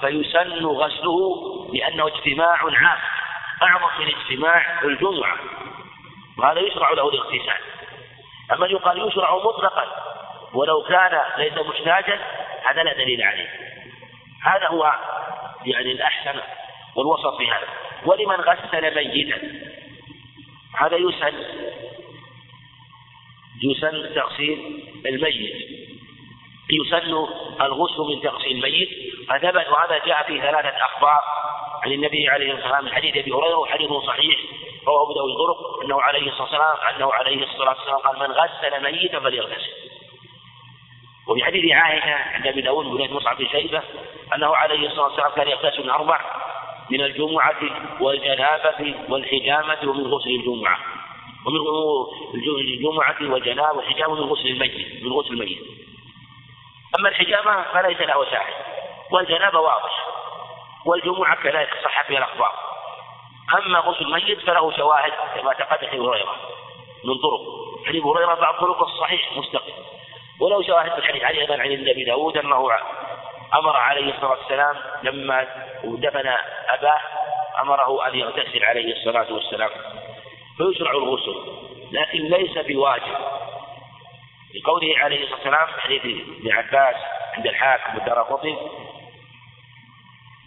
فيسن 0.00 0.66
غسله 0.66 1.68
لأنه 1.74 2.06
اجتماع 2.06 2.58
عام 2.62 2.98
أعظم 3.62 4.02
من 4.02 4.14
اجتماع 4.14 4.80
الجمعة. 4.84 5.36
وهذا 6.38 6.60
يشرع 6.60 6.90
له 6.90 7.08
الاغتسال. 7.08 7.60
أما 8.52 8.66
يقال 8.66 9.08
يشرع 9.08 9.36
مطلقا 9.36 9.86
ولو 10.54 10.82
كان 10.82 11.20
ليس 11.38 11.52
محتاجا 11.52 12.20
هذا 12.62 12.82
لا 12.82 12.92
دليل 12.92 13.22
عليه. 13.22 13.48
هذا 14.42 14.68
هو 14.68 14.92
يعني 15.64 15.92
الأحسن 15.92 16.40
والوسط 16.96 17.36
في 17.36 17.50
هذا. 17.50 17.68
ولمن 18.06 18.34
غسل 18.34 18.94
ميتا 18.94 19.38
هذا 20.74 20.96
يسن 20.96 21.34
يسن 23.62 24.14
تغسيل 24.14 24.84
الميت. 25.06 25.54
يسن 26.70 27.26
الغسل 27.60 28.02
من 28.02 28.22
تغسيل 28.22 28.56
الميت. 28.56 28.88
فثبت 29.28 29.68
وهذا 29.68 29.98
جاء 30.06 30.22
في 30.26 30.40
ثلاثة 30.40 30.68
أخبار 30.68 31.20
عن 31.82 31.92
النبي 31.92 32.28
عليه 32.28 32.52
الصلاة 32.52 32.72
والسلام 32.72 32.94
حديث 32.94 33.16
أبي 33.16 33.32
هريرة 33.32 33.58
وحديث 33.58 33.90
صحيح 33.92 34.38
رواه 34.86 35.02
أبو 35.02 35.12
داود 35.12 35.30
الطرق 35.30 35.84
أنه 35.84 36.02
عليه 36.02 36.28
الصلاة 36.28 36.42
والسلام 36.42 36.76
أنه 36.94 37.12
عليه 37.12 37.44
الصلاة 37.44 37.76
والسلام 37.78 37.98
قال 37.98 38.18
من 38.18 38.34
غسل 38.34 38.82
ميتا 38.82 39.20
فليغتسل. 39.20 39.89
وفي 41.30 41.44
حديث 41.44 41.72
عائشة 41.72 42.14
عند 42.14 42.46
أبي 42.46 42.60
داود 42.60 42.86
بن 42.86 43.14
مصعب 43.14 43.36
بن 43.36 43.46
شيبة 43.46 43.82
أنه 44.34 44.56
عليه 44.56 44.86
الصلاة 44.86 45.04
والسلام 45.04 45.30
كان 45.30 45.48
يغتسل 45.48 45.82
من 45.82 45.90
أربع 45.90 46.20
من 46.90 47.00
الجمعة 47.00 47.56
والجنابة 48.00 48.94
والحجامة 49.08 49.78
ومن 49.82 50.06
غسل 50.06 50.30
الجمعة. 50.30 50.78
ومن 51.46 51.60
الجمعة 52.60 53.16
والجنابة 53.20 53.76
والحجامة 53.76 54.12
ومن 54.12 54.22
غسل 54.22 54.46
الميت 54.48 55.04
من 55.04 55.12
غسل 55.12 55.32
الميت. 55.32 55.58
أما 56.98 57.08
الحجامة 57.08 57.62
فليس 57.62 58.00
له 58.00 58.24
شاهد 58.24 58.54
والجنابة 59.10 59.60
واضح. 59.60 60.06
والجمعة 60.86 61.42
كذلك 61.42 61.74
صح 61.84 62.06
فيها 62.06 62.18
الأخبار. 62.18 62.52
أما 63.54 63.78
غسل 63.78 64.04
الميت 64.04 64.40
فله 64.40 64.76
شواهد 64.76 65.12
كما 65.34 65.52
تقدم 65.52 65.90
في 65.90 65.98
هريرة 65.98 66.36
من 67.04 67.14
طرق. 67.14 67.40
حديث 67.86 68.04
هريرة 68.04 68.34
بعض 68.34 68.54
طرق 68.54 68.82
الصحيح 68.82 69.36
مستقيم 69.36 69.74
ولو 70.40 70.62
شواهد 70.62 70.98
الحديث 70.98 71.24
عليه 71.24 71.40
أيضا 71.40 71.54
عن 71.54 71.72
النبي 71.72 72.04
داود 72.04 72.36
أنه 72.36 72.70
أمر 73.54 73.76
عليه 73.76 74.14
الصلاة 74.14 74.30
والسلام 74.30 74.76
لما 75.02 75.46
دفن 75.84 76.28
أباه 76.68 77.00
أمره 77.62 78.08
أن 78.08 78.14
يغتسل 78.14 78.64
عليه 78.64 78.92
الصلاة 78.92 79.32
والسلام. 79.32 79.70
فيشرع 80.56 80.90
الغسل 80.90 81.34
لكن 81.92 82.18
ليس 82.18 82.58
بواجب. 82.58 83.16
لقوله 84.54 84.98
عليه 84.98 85.22
الصلاة 85.22 85.36
والسلام 85.36 85.68
حديث 85.68 86.02
ابن 86.04 86.52
عباس 86.52 86.96
عند 87.36 87.46
الحاكم 87.46 87.94
والدار 87.94 88.20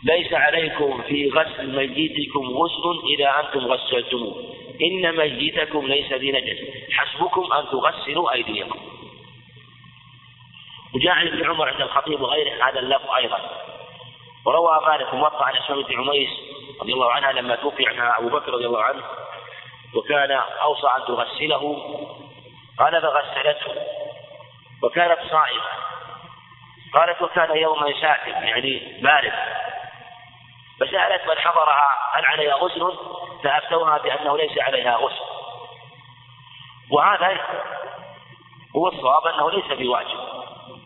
ليس 0.03 0.33
عليكم 0.33 1.01
في 1.01 1.29
غسل 1.29 1.75
ميتكم 1.75 2.47
غسل 2.47 3.07
إذا 3.17 3.39
أنتم 3.39 3.59
غسلتموه. 3.59 4.55
إن 4.81 5.17
ميتكم 5.17 5.87
ليس 5.87 6.13
بنجس. 6.13 6.57
حسبكم 6.91 7.53
أن 7.53 7.65
تغسلوا 7.71 8.33
أيديكم. 8.33 8.79
وجاء 10.95 11.13
عن 11.13 11.27
ابن 11.27 11.49
عمر 11.49 11.69
عند 11.69 11.81
الخطيب 11.81 12.21
وغيره 12.21 12.69
هذا 12.69 12.79
اللفظ 12.79 13.09
أيضا. 13.11 13.39
وروى 14.45 14.79
مالك 14.87 15.13
موطأ 15.13 15.45
عن 15.45 15.55
اسماء 15.55 15.81
بن 15.81 15.99
عميس 15.99 16.29
رضي 16.81 16.93
الله 16.93 17.11
عنها 17.11 17.31
لما 17.31 17.55
توفي 17.55 17.87
عنها 17.87 18.19
أبو 18.19 18.29
بكر 18.29 18.53
رضي 18.53 18.65
الله 18.65 18.83
عنه 18.83 19.03
وكان 19.95 20.31
أوصى 20.61 20.87
أن 20.97 21.05
تغسله 21.05 21.77
قال 22.79 23.01
فغسلته 23.01 23.75
وكانت 24.83 25.19
صائمة. 25.31 25.63
قالت 26.93 27.21
وكان 27.21 27.57
يوما 27.57 27.93
شاتم 28.01 28.31
يعني 28.31 29.01
بارد. 29.01 29.33
فسألت 30.79 31.27
من 31.27 31.37
حضرها 31.37 31.87
هل 32.13 32.25
عليها 32.25 32.55
غسل؟ 32.55 32.97
فأفتوها 33.43 33.97
بأنه 33.97 34.37
ليس 34.37 34.57
عليها 34.57 34.95
غسل. 34.97 35.25
وهذا 36.91 37.39
هو 38.75 38.87
الصواب 38.87 39.27
أنه 39.27 39.51
ليس 39.51 39.65
بواجب. 39.65 40.32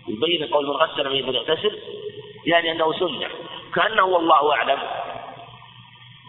يبين 0.07 0.47
قول 0.53 0.65
من 0.67 0.71
غسل 0.71 1.09
من 1.09 1.35
يغتسل 1.35 1.79
يعني 2.45 2.71
أنه 2.71 2.93
سنة. 2.93 3.29
كأنه 3.75 4.03
والله 4.03 4.53
أعلم. 4.53 4.79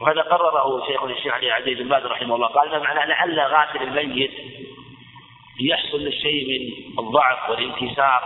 وهذا 0.01 0.22
قرره 0.22 0.87
شيخ 0.87 1.03
الشيخ 1.03 1.35
علي 1.35 1.51
عزيز 1.51 1.79
بن 1.79 1.89
باز 1.89 2.07
رحمه 2.07 2.35
الله. 2.35 2.47
قال 2.47 2.70
ما 2.70 2.79
معنى 2.79 3.11
لعل 3.11 3.41
غاسل 3.41 3.83
الميت 3.83 4.31
يحصل 5.61 5.99
للشيء 5.99 6.49
من 6.49 6.99
الضعف 6.99 7.51
والانكسار 7.51 8.22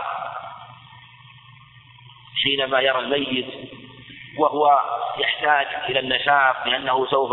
حينما 2.43 2.79
يرى 2.79 2.99
الميت 2.99 3.45
وهو 4.37 4.79
يحتاج 5.19 5.67
إلى 5.89 5.99
النشاط 5.99 6.55
لأنه 6.65 7.05
سوف 7.05 7.31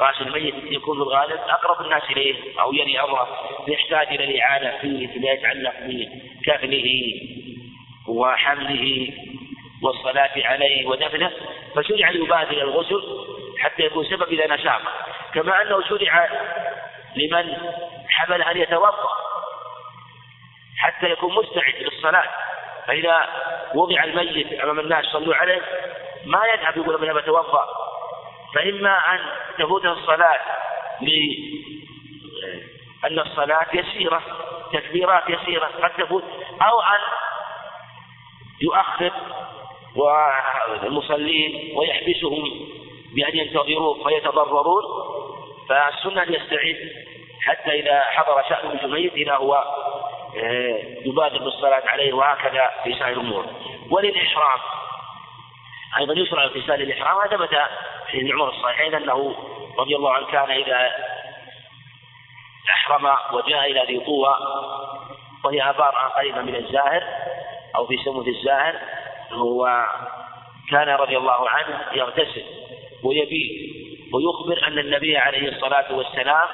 غاسل 0.00 0.26
الميت 0.26 0.54
يكون 0.54 0.96
في 0.96 1.02
الغالب 1.02 1.40
أقرب 1.48 1.84
الناس 1.86 2.02
إليه 2.10 2.60
أو 2.60 2.72
يلي 2.72 3.00
امره 3.00 3.28
يحتاج 3.68 4.06
إلى 4.08 4.24
الإعانة 4.24 4.78
فيه 4.80 5.06
فيما 5.06 5.30
يتعلق 5.30 5.74
بكفنه. 5.80 6.84
وحمله 8.08 9.12
والصلاة 9.82 10.32
عليه 10.36 10.86
ودفنه 10.86 11.30
فشرع 11.76 12.10
يبادر 12.10 12.62
الغسل 12.62 13.02
حتى 13.58 13.82
يكون 13.82 14.04
سبب 14.04 14.22
إلى 14.22 14.46
نشاط. 14.54 14.80
كما 15.34 15.62
أنه 15.62 15.82
شرع 15.88 16.28
لمن 17.16 17.56
حمل 18.08 18.42
أن 18.42 18.56
يتوضأ 18.56 19.08
حتى 20.78 21.10
يكون 21.10 21.34
مستعد 21.34 21.74
للصلاة. 21.80 22.28
فإذا 22.86 23.28
وضع 23.74 24.04
الميت 24.04 24.52
أمام 24.52 24.80
الناس 24.80 25.04
صلوا 25.04 25.34
عليه 25.34 25.62
ما 26.26 26.40
يذهب 26.54 26.76
يقول 26.76 27.04
أنا 27.04 27.20
بتوضأ. 27.20 27.66
فإما 28.54 29.14
أن 29.14 29.20
تفوت 29.58 29.86
الصلاة 29.86 30.38
لأن 33.04 33.18
الصلاة 33.18 33.66
يسيرة 33.74 34.22
تكبيرات 34.72 35.22
يسيرة 35.28 35.66
قد 35.66 35.90
تفوت 35.90 36.24
أو 36.62 36.80
أن 36.80 37.00
يؤخر 38.64 39.12
المصلين 40.82 41.76
ويحبسهم 41.76 42.68
بأن 43.14 43.38
ينتظروه 43.38 44.08
فيتضررون 44.08 44.82
فالسنة 45.68 46.22
أن 46.22 46.34
يستعد 46.34 46.76
حتى 47.40 47.80
إذا 47.80 48.00
حضر 48.00 48.42
شأن 48.48 48.78
الميت 48.84 49.12
إذا 49.12 49.34
هو 49.34 49.64
آه، 50.36 50.78
يبادر 51.06 51.38
بالصلاة 51.38 51.82
عليه 51.86 52.12
وهكذا 52.12 52.70
في 52.84 52.94
سائر 52.98 53.20
الأمور. 53.20 53.46
وللإحرام 53.90 54.58
أيضا 55.98 56.14
يشرع 56.14 56.44
اغتسال 56.44 56.82
الإحرام 56.82 57.20
هذا 57.20 57.36
ثبت 57.36 57.58
في 58.10 58.18
ابن 58.18 58.32
عمر 58.32 58.48
الصحيحين 58.48 58.94
أنه 58.94 59.34
رضي 59.78 59.96
الله 59.96 60.12
عنه 60.12 60.26
كان 60.26 60.50
إذا 60.50 60.90
أحرم 62.70 63.16
وجاء 63.32 63.70
إلى 63.70 63.84
ذي 63.88 64.00
طوى 64.00 64.36
وهي 65.44 65.70
آبار 65.70 65.94
قريبة 66.16 66.42
من 66.42 66.56
الزاهر 66.56 67.04
أو 67.76 67.86
في 67.86 67.96
سموث 68.04 68.28
الزاهر 68.28 68.80
هو 69.32 69.86
كان 70.70 70.88
رضي 70.88 71.16
الله 71.16 71.48
عنه 71.48 71.84
يغتسل 71.92 72.44
ويبيت 73.02 73.74
ويخبر 74.12 74.66
أن 74.66 74.78
النبي 74.78 75.16
عليه 75.16 75.48
الصلاة 75.48 75.94
والسلام 75.94 76.48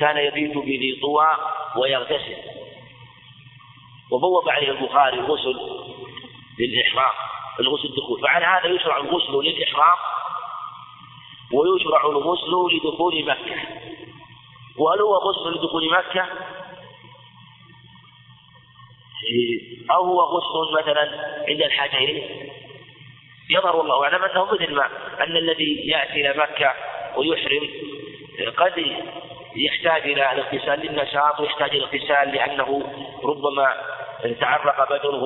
كان 0.00 0.16
يبيت 0.16 0.56
بذي 0.56 0.98
طوى 1.02 1.36
ويغتسل. 1.76 2.36
وبوب 4.10 4.48
عليه 4.48 4.70
البخاري 4.70 5.18
الغسل 5.18 5.56
للإحرام 6.58 7.14
الغسل 7.60 7.88
الدخول 7.88 8.20
فعلى 8.20 8.46
هذا 8.46 8.66
يشرع 8.66 8.96
الغسل 8.96 9.32
للإحرام 9.32 9.98
ويشرع 11.52 12.06
الغسل 12.06 12.76
لدخول 12.76 13.24
مكة. 13.24 13.56
وهل 14.78 15.00
هو 15.00 15.14
غسل 15.14 15.58
لدخول 15.58 15.90
مكة؟ 15.90 16.28
أو 19.90 20.04
هو 20.04 20.20
غسل 20.20 20.82
مثلا 20.82 21.10
عند 21.48 21.62
الحاجة 21.62 21.96
إليه 21.96 22.22
يظهر 23.50 23.76
والله 23.76 24.04
أعلم 24.04 24.24
أنه 24.24 24.44
مثل 24.44 24.74
ما 24.74 24.86
أن 25.20 25.36
الذي 25.36 25.88
يأتي 25.88 26.12
إلى 26.12 26.34
مكة 26.38 26.74
ويحرم 27.16 27.68
قد 28.56 28.86
يحتاج 29.56 30.02
إلى 30.02 30.32
الاغتسال 30.32 30.80
للنشاط 30.80 31.40
ويحتاج 31.40 31.70
إلى 31.70 31.78
الاغتسال 31.78 32.34
لأنه 32.34 32.82
ربما 33.24 33.74
تعرق 34.40 34.92
بدنه 34.92 35.22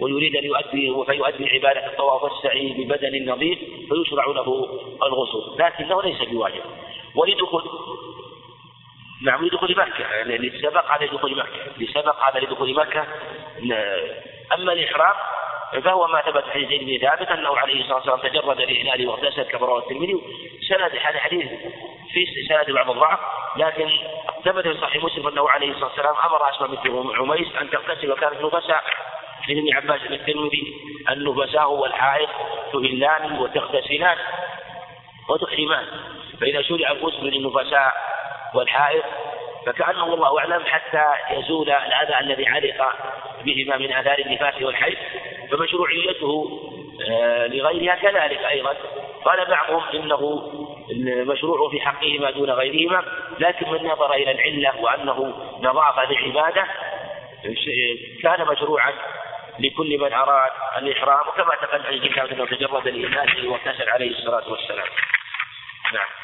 ويريد 0.00 0.36
أن 0.36 0.44
يؤدي 0.44 1.04
فيؤدي 1.06 1.50
عبادة 1.50 1.86
الطواف 1.86 2.22
والسعي 2.22 2.68
ببدن 2.68 3.30
نظيف 3.30 3.58
فيشرع 3.58 4.26
له 4.26 4.68
الغسل. 5.02 5.62
لكنه 5.62 6.02
ليس 6.02 6.22
بواجب. 6.28 6.62
ولدخول 7.14 7.62
نعم 9.22 9.46
لدخول 9.46 9.76
مكة. 9.78 10.04
يعني 10.04 10.38
لسبق 10.38 10.92
هذا 10.92 11.04
لدخول 11.04 11.36
مكة. 11.36 11.72
لسبق 11.76 12.22
هذا 12.22 12.40
لدخول 12.40 12.74
مكة. 12.74 13.06
أما 14.54 14.72
الإحرام 14.72 15.14
فهو 15.84 16.06
ما 16.06 16.20
ثبت 16.20 16.44
في 16.44 16.66
زيد 16.66 16.84
بن 16.84 17.08
ثابت 17.08 17.28
أنه 17.28 17.56
عليه 17.58 17.80
الصلاة 17.80 17.96
والسلام 17.96 18.18
تجرد 18.18 18.60
الإهلال 18.60 19.08
واغتسل 19.08 19.42
كما 19.42 19.66
رواه 19.66 19.78
الترمذي. 19.78 20.20
سند 20.68 20.96
هذا 20.96 21.14
الحديث 21.14 21.46
في 22.12 22.26
سند 22.48 22.70
بعض 22.74 22.90
الضعف 22.90 23.18
لكن 23.56 23.90
ثبت 24.44 24.68
في 24.68 24.80
صحيح 24.80 25.04
مسلم 25.04 25.28
أنه 25.28 25.50
عليه 25.50 25.70
الصلاة 25.70 25.88
والسلام 25.88 26.14
أمر 26.24 26.50
أسماء 26.50 26.70
بنت 26.70 27.16
عميس 27.18 27.56
أن 27.60 27.70
تغتسل 27.70 28.12
وكانت 28.12 28.40
نفساء. 28.40 28.84
عن 29.48 29.58
ابن 29.58 29.74
عباس 29.76 30.00
الترمذي 30.10 30.74
النفساء 31.10 31.72
والحائض 31.72 32.28
تهلان 32.72 33.38
وتغتسلان 33.38 34.18
وتحرمان. 35.28 35.86
فإذا 36.40 36.62
شرع 36.62 36.90
الغسل 36.90 37.24
للنفساء 37.24 37.94
والحائض 38.54 39.02
فكأنه 39.66 40.04
والله 40.04 40.38
أعلم 40.38 40.64
حتى 40.66 41.04
يزول 41.30 41.70
الأذى 41.70 42.20
الذي 42.20 42.46
علق 42.48 42.92
بهما 43.44 43.76
من 43.76 43.92
آثار 43.92 44.18
النفاس 44.18 44.62
والحيض 44.62 44.96
فمشروعيته 45.50 46.60
آه، 47.10 47.46
لغيرها 47.46 47.94
كذلك 47.94 48.38
أيضا. 48.38 48.74
قال 49.24 49.46
بعضهم 49.50 49.82
إنه 49.94 50.50
المشروع 50.90 51.70
في 51.70 51.80
حقهما 51.80 52.30
دون 52.30 52.50
غيرهما 52.50 53.04
لكن 53.38 53.70
من 53.70 53.86
نظر 53.86 54.14
إلى 54.14 54.30
العلة 54.30 54.80
وأنه 54.80 55.34
نظافة 55.60 56.04
للعبادة 56.04 56.66
كان 58.22 58.46
مشروعا 58.46 58.92
لكل 59.58 59.98
من 59.98 60.12
أراد 60.12 60.50
الإحرام 60.78 61.28
وكما 61.28 61.54
تقدم 61.54 61.88
الكتاب 61.88 62.26
أنه 62.26 62.46
تجرد 62.46 62.86
الإيمان 62.86 63.46
واغتسل 63.46 63.88
عليه 63.88 64.10
الصلاة 64.10 64.52
والسلام. 64.52 64.86
نعم. 65.92 66.23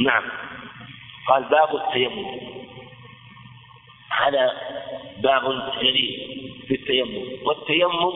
نعم. 0.00 0.22
قال 1.28 1.44
باب 1.44 1.76
التيمم. 1.76 2.40
هذا 4.10 4.52
باب 5.18 5.72
جديد 5.82 6.16
في 6.68 6.74
التيمم. 6.74 7.24
والتيمم 7.44 8.12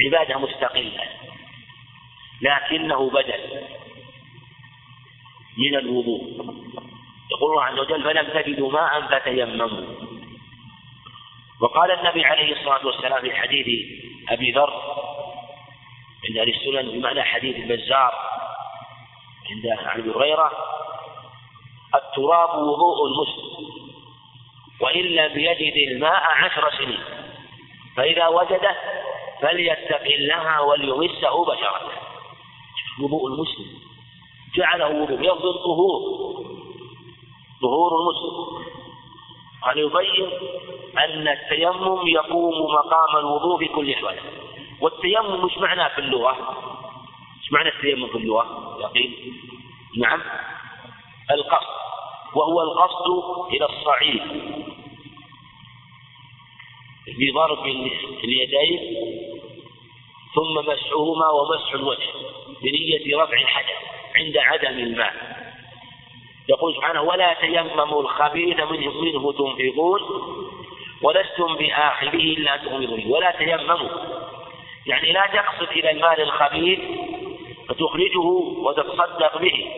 عبادة 0.00 0.38
مستقلة. 0.38 1.04
لكنه 2.42 3.10
بدل 3.10 3.62
من 5.58 5.76
الوضوء. 5.76 6.20
يقول 7.32 7.50
الله 7.50 7.64
عز 7.64 7.78
وجل 7.78 8.02
فلم 8.02 8.42
تجدوا 8.42 8.72
ماء 8.72 9.00
فتيمموا. 9.00 10.13
وقال 11.60 11.90
النبي 11.90 12.24
عليه 12.24 12.52
الصلاة 12.52 12.86
والسلام 12.86 13.20
في 13.20 13.36
حديث 13.36 13.66
أبي 14.28 14.52
ذر 14.52 14.72
عند 16.28 16.36
أهل 16.38 16.48
السنن 16.48 16.98
بمعنى 16.98 17.22
حديث 17.22 17.56
البزار 17.56 18.14
عند 19.50 19.66
أبي 19.66 20.10
هريرة 20.10 20.50
التراب 21.94 22.58
وضوء 22.58 23.06
المسلم 23.06 23.74
وإن 24.80 25.02
لم 25.02 25.38
يجد 25.38 25.88
الماء 25.90 26.22
عشر 26.24 26.70
سنين 26.78 27.04
فإذا 27.96 28.26
وجده 28.26 28.76
فليتق 29.40 30.04
الله 30.04 30.62
وليمسه 30.62 31.44
بشرته 31.44 31.98
وضوء 33.00 33.26
المسلم 33.26 33.78
جعله 34.56 34.88
وضوء 34.88 35.22
يقضي 35.22 35.48
الطهور 35.48 36.00
طهور 37.62 37.92
المسلم. 38.00 38.73
قال 39.66 39.78
يبين 39.78 40.30
أن 40.98 41.28
التيمم 41.28 42.08
يقوم 42.08 42.54
مقام 42.74 43.16
الوضوء 43.16 43.58
في 43.58 43.68
كل 43.68 43.94
حال. 43.94 44.18
والتيمم 44.80 45.44
مش 45.44 45.58
معناه 45.58 45.88
في 45.88 45.98
اللغة؟ 45.98 46.36
مش 47.42 47.52
معنى 47.52 47.68
التيمم 47.68 48.08
في 48.08 48.18
اللغة؟ 48.18 48.76
يقين. 48.80 49.14
نعم. 49.96 50.22
القصد. 51.30 51.74
وهو 52.34 52.62
القصد 52.62 53.08
إلى 53.54 53.66
الصعيد. 53.66 54.22
بضرب 57.18 57.66
اليدين 58.24 58.96
ثم 60.34 60.70
مسحهما 60.70 61.30
ومسح 61.30 61.72
الوجه 61.74 62.08
بنية 62.62 63.16
رفع 63.16 63.40
الحدث 63.40 63.76
عند 64.16 64.36
عدم 64.36 64.78
الماء. 64.78 65.43
يقول 66.48 66.74
سبحانه 66.74 67.02
ولا 67.02 67.34
تيمموا 67.34 68.02
الخبيث 68.02 68.56
منه, 68.60 68.92
منه 69.00 69.32
تنفقون 69.32 70.00
ولستم 71.02 71.54
بآخره 71.54 72.14
إلا 72.14 72.56
تغمضون 72.56 73.04
ولا 73.06 73.30
تيمموا. 73.30 73.88
يعني 74.86 75.12
لا 75.12 75.26
تقصد 75.26 75.68
إلى 75.70 75.90
المال 75.90 76.20
الخبيث 76.20 76.80
فتخرجه 77.68 78.26
وتتصدق 78.66 79.38
به. 79.38 79.70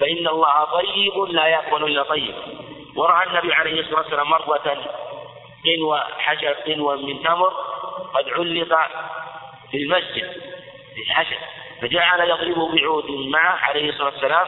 فإن 0.00 0.28
الله 0.28 0.64
طيب 0.64 1.34
لا 1.34 1.46
يقبل 1.46 1.84
إلا 1.84 2.02
طيب. 2.02 2.34
ورأى 2.96 3.26
النبي 3.26 3.52
عليه 3.52 3.80
الصلاة 3.80 4.00
والسلام 4.00 4.30
مرة 4.30 4.78
قنوة 5.64 6.00
حشر 6.18 6.52
قنوة 6.52 6.96
من 6.96 7.22
تمر 7.22 7.52
قد 8.14 8.28
علق 8.28 8.78
في 9.70 9.76
المسجد 9.76 10.32
في 10.94 11.00
الحشر 11.06 11.38
فجعل 11.82 12.30
يضربه 12.30 12.76
بعود 12.76 13.10
معه 13.10 13.56
عليه 13.56 13.90
الصلاة 13.90 14.10
والسلام 14.10 14.46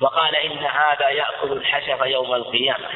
وقال 0.00 0.36
إن 0.36 0.58
هذا 0.58 1.08
يأكل 1.08 1.52
الحشف 1.52 2.00
يوم 2.06 2.34
القيامة. 2.34 2.88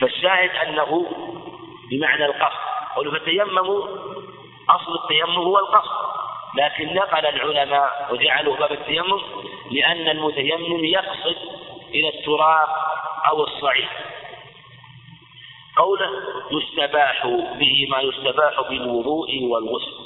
فالشاهد 0.00 0.50
أنه 0.50 1.06
بمعنى 1.90 2.24
القصد 2.24 2.58
قالوا 2.96 3.18
فتيمموا 3.18 3.86
أصل 4.68 4.94
التيمم 5.02 5.36
هو 5.36 5.58
القصد. 5.58 6.06
لكن 6.58 6.94
نقل 6.94 7.26
العلماء 7.26 8.08
وجعلوا 8.10 8.56
باب 8.56 8.72
التيمم 8.72 9.20
لأن 9.70 10.08
المتيمم 10.08 10.84
يقصد 10.84 11.36
إلى 11.94 12.08
التراب 12.08 12.68
أو 13.28 13.44
الصعيد. 13.44 13.88
قوله 15.76 16.10
يستباح 16.50 17.26
به 17.26 17.86
ما 17.90 18.00
يستباح 18.00 18.60
بالوضوء 18.68 19.42
والغسل. 19.42 19.96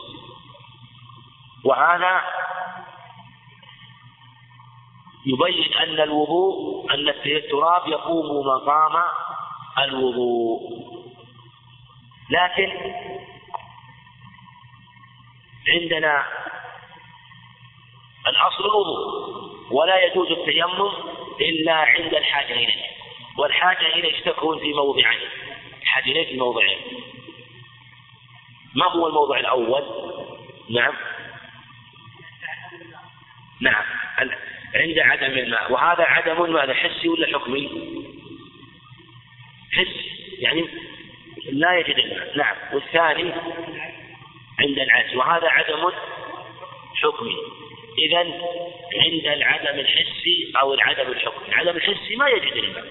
وهذا 1.65 2.23
يبين 5.27 5.75
أن 5.75 6.01
الوضوء 6.01 6.87
أن 6.95 7.09
التراب 7.09 7.89
يقوم 7.89 8.47
مقام 8.47 9.03
الوضوء. 9.79 10.61
لكن 12.31 12.73
عندنا 15.69 16.27
الأصل 18.27 18.65
الوضوء 18.65 19.31
ولا 19.71 20.05
يجوز 20.05 20.31
التيمم 20.31 20.91
إلا 21.41 21.75
عند 21.75 22.15
الحاجة 22.15 22.53
إليه 22.53 22.91
والحاجة 23.39 23.87
إليه 23.87 24.21
تكون 24.21 24.59
في 24.59 24.73
موضعين 24.73 25.29
الحاجة 25.83 26.05
إليه 26.05 26.27
في 26.27 26.37
موضعين. 26.37 26.79
ما 28.75 28.91
هو 28.91 29.07
الموضع 29.07 29.39
الأول؟ 29.39 29.85
نعم. 30.71 30.95
نعم. 33.61 33.85
عند 34.75 34.99
عدم 34.99 35.39
الماء. 35.39 35.73
وهذا 35.73 36.05
عدم 36.05 36.53
ماذا 36.53 36.75
حسي 36.75 37.09
ولا 37.09 37.39
حكمي؟ 37.39 37.69
حسي 39.73 40.11
يعني 40.39 40.69
لا 41.53 41.79
يجد 41.79 41.99
الماء. 41.99 42.37
نعم. 42.37 42.57
والثاني 42.73 43.33
عند 44.61 44.79
العجز 44.79 45.17
وهذا 45.17 45.49
عدم 45.49 45.93
حكمي. 47.03 47.37
إذا 47.99 48.19
عند 49.05 49.27
العدم 49.27 49.79
الحسي 49.79 50.53
أو 50.61 50.75
العدم 50.75 51.13
الحكمي. 51.13 51.49
العدم 51.49 51.77
الحسي 51.77 52.17
ما 52.17 52.29
يجد 52.29 52.53
الماء. 52.53 52.87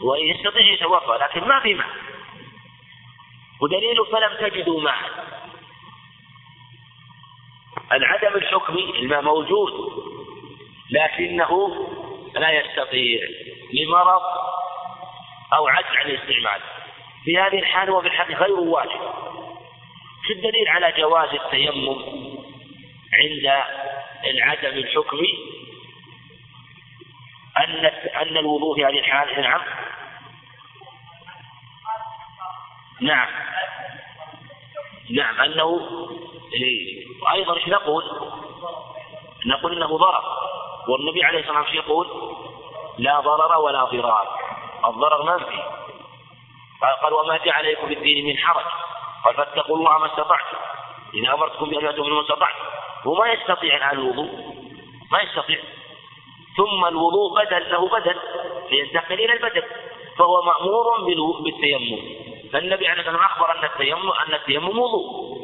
ويستطيع 0.00 0.72
يتوضأ 0.72 1.18
لكن 1.18 1.40
ما 1.40 1.60
في 1.60 1.74
ماء. 1.74 1.88
ودليل 3.60 3.96
فلم 4.12 4.48
تجدوا 4.48 4.80
ماء. 4.80 5.28
العدم 7.92 8.36
الحكمي 8.36 8.90
الماء 8.98 9.22
موجود. 9.22 9.72
لكنه 10.90 11.76
لا 12.34 12.50
يستطيع 12.50 13.20
لمرض 13.72 14.22
أو 15.52 15.68
عجز 15.68 15.96
عن 15.96 16.06
الاستعمال. 16.06 16.60
في 17.24 17.38
هذه 17.38 17.58
الحالة 17.58 17.92
وفي 17.92 18.06
الحال 18.06 18.34
غير 18.34 18.52
واجب. 18.52 19.00
في 20.26 20.32
الدليل 20.32 20.68
على 20.68 20.92
جواز 20.92 21.28
التيمم 21.34 21.98
عند 23.14 23.64
العدم 24.24 24.78
الحكمي 24.78 25.34
أن 27.58 27.84
أن 28.22 28.36
الوضوء 28.36 28.76
في 28.76 28.84
هذه 28.84 28.98
الحالة 28.98 29.40
نعم. 33.00 33.28
نعم 35.10 35.40
أنه 35.40 35.80
إيه. 36.54 37.06
وأيضا 37.22 37.56
إيش 37.56 37.68
نقول؟ 37.68 38.04
نقول 39.46 39.76
إنه 39.76 39.98
ضرر. 39.98 40.37
والنبي 40.88 41.24
عليه 41.24 41.40
الصلاة 41.40 41.58
والسلام 41.58 41.84
يقول 41.84 42.06
لا 42.98 43.20
ضرر 43.20 43.58
ولا 43.58 43.84
ضرار. 43.84 44.28
الضرر 44.84 45.22
منفي 45.22 45.62
قال 47.02 47.12
وما 47.12 47.36
جعل 47.36 47.54
عليكم 47.54 47.86
في 47.86 47.94
الدين 47.94 48.26
من 48.26 48.38
حرج. 48.38 48.64
قال 49.24 49.34
فاتقوا 49.34 49.76
الله 49.76 49.98
ما 49.98 50.06
استطعتم. 50.06 50.56
إذا 51.14 51.34
أمرتكم 51.34 51.70
بأن 51.70 51.84
يأتوا 51.84 52.08
ما 52.08 52.20
استطعتم. 52.20 52.64
هو 53.06 53.14
ما 53.14 53.32
يستطيع 53.32 53.76
الآن 53.76 53.90
الوضوء. 53.90 54.30
ما 55.12 55.20
يستطيع. 55.20 55.58
ثم 56.56 56.84
الوضوء 56.84 57.44
بدل 57.44 57.70
له 57.70 57.88
بدل. 57.88 58.18
لينتقل 58.70 59.14
إلى 59.14 59.32
البدل 59.32 59.64
فهو 60.18 60.42
مأمور 60.42 61.00
بالتيمم. 61.42 61.98
فالنبي 62.52 62.88
عليه 62.88 63.00
الصلاة 63.00 63.16
والسلام 63.16 63.30
أخبر 63.30 63.58
أن 63.58 63.64
التيمم 63.64 64.10
أن 64.10 64.34
التيمم 64.34 64.78
وضوء. 64.78 65.38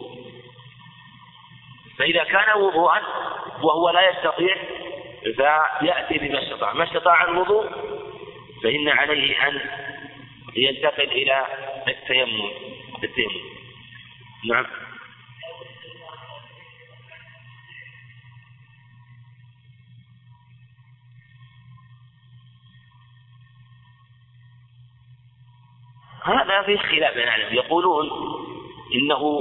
فإذا 1.99 2.25
كان 2.25 2.61
وضوءا 2.61 3.03
وهو 3.63 3.91
لا 3.91 4.11
يستطيع 4.11 4.57
فيأتي 5.25 6.19
بما 6.19 6.43
استطاع. 6.43 6.73
ما 6.73 6.85
استطاع 6.85 7.25
الوضوء 7.25 7.71
فإن 8.63 8.89
عليه 8.89 9.49
أن 9.49 9.61
ينتقل 10.57 11.13
إلى 11.13 11.47
التيمم 11.89 12.51
التيمم. 13.05 13.55
نعم. 14.45 14.67
هذا 26.25 26.63
في 26.63 26.79
خلاف 26.79 27.15
بين 27.15 27.23
العلم 27.23 27.55
يقولون 27.55 28.11
إنه 28.95 29.41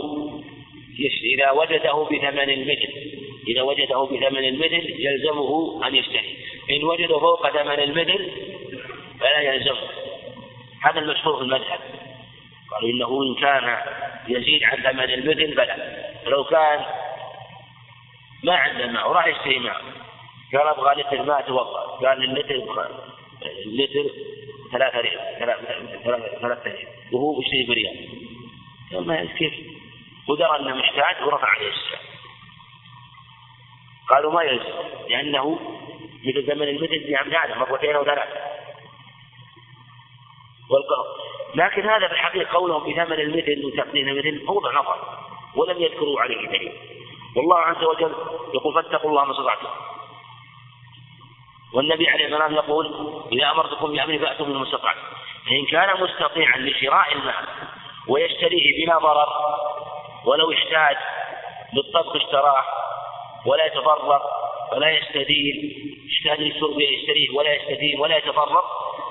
إذا 1.24 1.52
وجده 1.52 2.08
بثمن 2.12 2.50
المثل 2.50 3.23
إذا 3.48 3.62
وجده 3.62 4.04
بثمن 4.04 4.48
المثل 4.48 4.96
يلزمه 5.00 5.82
أن 5.88 5.96
يشتري. 5.96 6.38
إن 6.72 6.84
وجده 6.84 7.20
فوق 7.20 7.50
ثمن 7.50 7.80
المثل 7.80 8.32
فلا 9.20 9.40
يلزمه. 9.42 9.90
هذا 10.82 11.00
المشهور 11.00 11.38
في 11.38 11.42
المذهب. 11.42 11.80
قالوا 12.72 12.90
إنه 12.90 13.24
إن 13.24 13.36
كان 13.42 13.78
يزيد 14.28 14.64
عن 14.64 14.78
ثمن 14.78 15.14
المثل 15.14 15.56
فلا 15.56 16.04
لو 16.28 16.44
كان 16.44 16.86
ما 18.44 18.56
عنده 18.56 18.88
ماء 18.88 19.10
وراح 19.10 19.28
يشتري 19.28 19.60
ماء. 19.60 19.82
قال 20.54 20.68
أبغى 20.68 21.02
لتر 21.02 21.24
ماء 21.24 21.42
توضأ. 21.42 21.82
قال 21.82 22.24
اللتر 22.24 22.56
اللتر 23.66 24.10
ثلاثة 24.72 25.00
ريال. 25.00 25.40
ثلاثة 26.42 26.64
ريال. 26.66 26.88
وهو 27.12 27.42
يشتري 27.42 27.66
بريال. 27.68 28.10
قال 28.94 29.08
ما 29.08 29.26
كيف 29.26 29.54
ودرى 30.30 30.60
أنه 30.60 30.76
محتاج 30.76 31.24
ورفع 31.28 31.48
عليه 31.48 31.70
السعر 31.70 32.13
قالوا 34.10 34.32
ما 34.32 34.44
يلزم 34.44 34.74
لأنه 35.10 35.60
مثل 36.26 36.46
زمن 36.46 36.68
المثل 36.68 36.88
في 36.88 37.18
آدم 37.44 37.60
مرتين 37.60 37.96
أو 37.96 38.04
ثلاثة 38.04 38.40
والقول. 40.70 41.08
لكن 41.56 41.90
هذا 41.90 42.08
في 42.08 42.14
الحقيقة 42.14 42.54
قولهم 42.54 42.92
بثمن 42.92 43.20
المثل 43.20 43.66
وتقديم 43.66 44.08
المثل 44.08 44.46
موضع 44.46 44.72
نظر 44.72 45.20
ولم 45.56 45.82
يذكروا 45.82 46.22
عليه 46.22 46.48
دليل. 46.48 46.74
والله 47.36 47.60
عز 47.60 47.84
وجل 47.84 48.16
يقول 48.54 48.74
فاتقوا 48.74 49.10
الله 49.10 49.26
ما 49.26 49.32
استطعتم. 49.32 49.68
والنبي 51.74 52.10
عليه 52.10 52.26
الصلاة 52.26 52.44
والسلام 52.44 52.66
يقول 52.66 53.14
إذا 53.32 53.52
أمرتكم 53.52 53.92
بأمر 53.92 54.20
فأتوا 54.20 54.46
من 54.46 54.62
استطعتم. 54.62 55.00
فإن 55.46 55.66
كان 55.66 56.04
مستطيعا 56.04 56.58
لشراء 56.58 57.14
المال 57.14 57.48
ويشتريه 58.08 58.86
بلا 58.86 58.98
ضرر 58.98 59.30
ولو 60.26 60.54
احتاج 60.54 60.98
للطبخ 61.74 62.16
اشتراه 62.16 62.64
ولا 63.46 63.66
يتضرر 63.66 64.22
ولا 64.72 64.92
يستدين 64.92 65.74
يحتاج 66.10 66.42
للشرب 66.42 66.80
يشتريه؟ 66.80 67.30
ولا 67.30 67.54
يستدين 67.54 68.00
ولا 68.00 68.18
يتضرر 68.18 68.64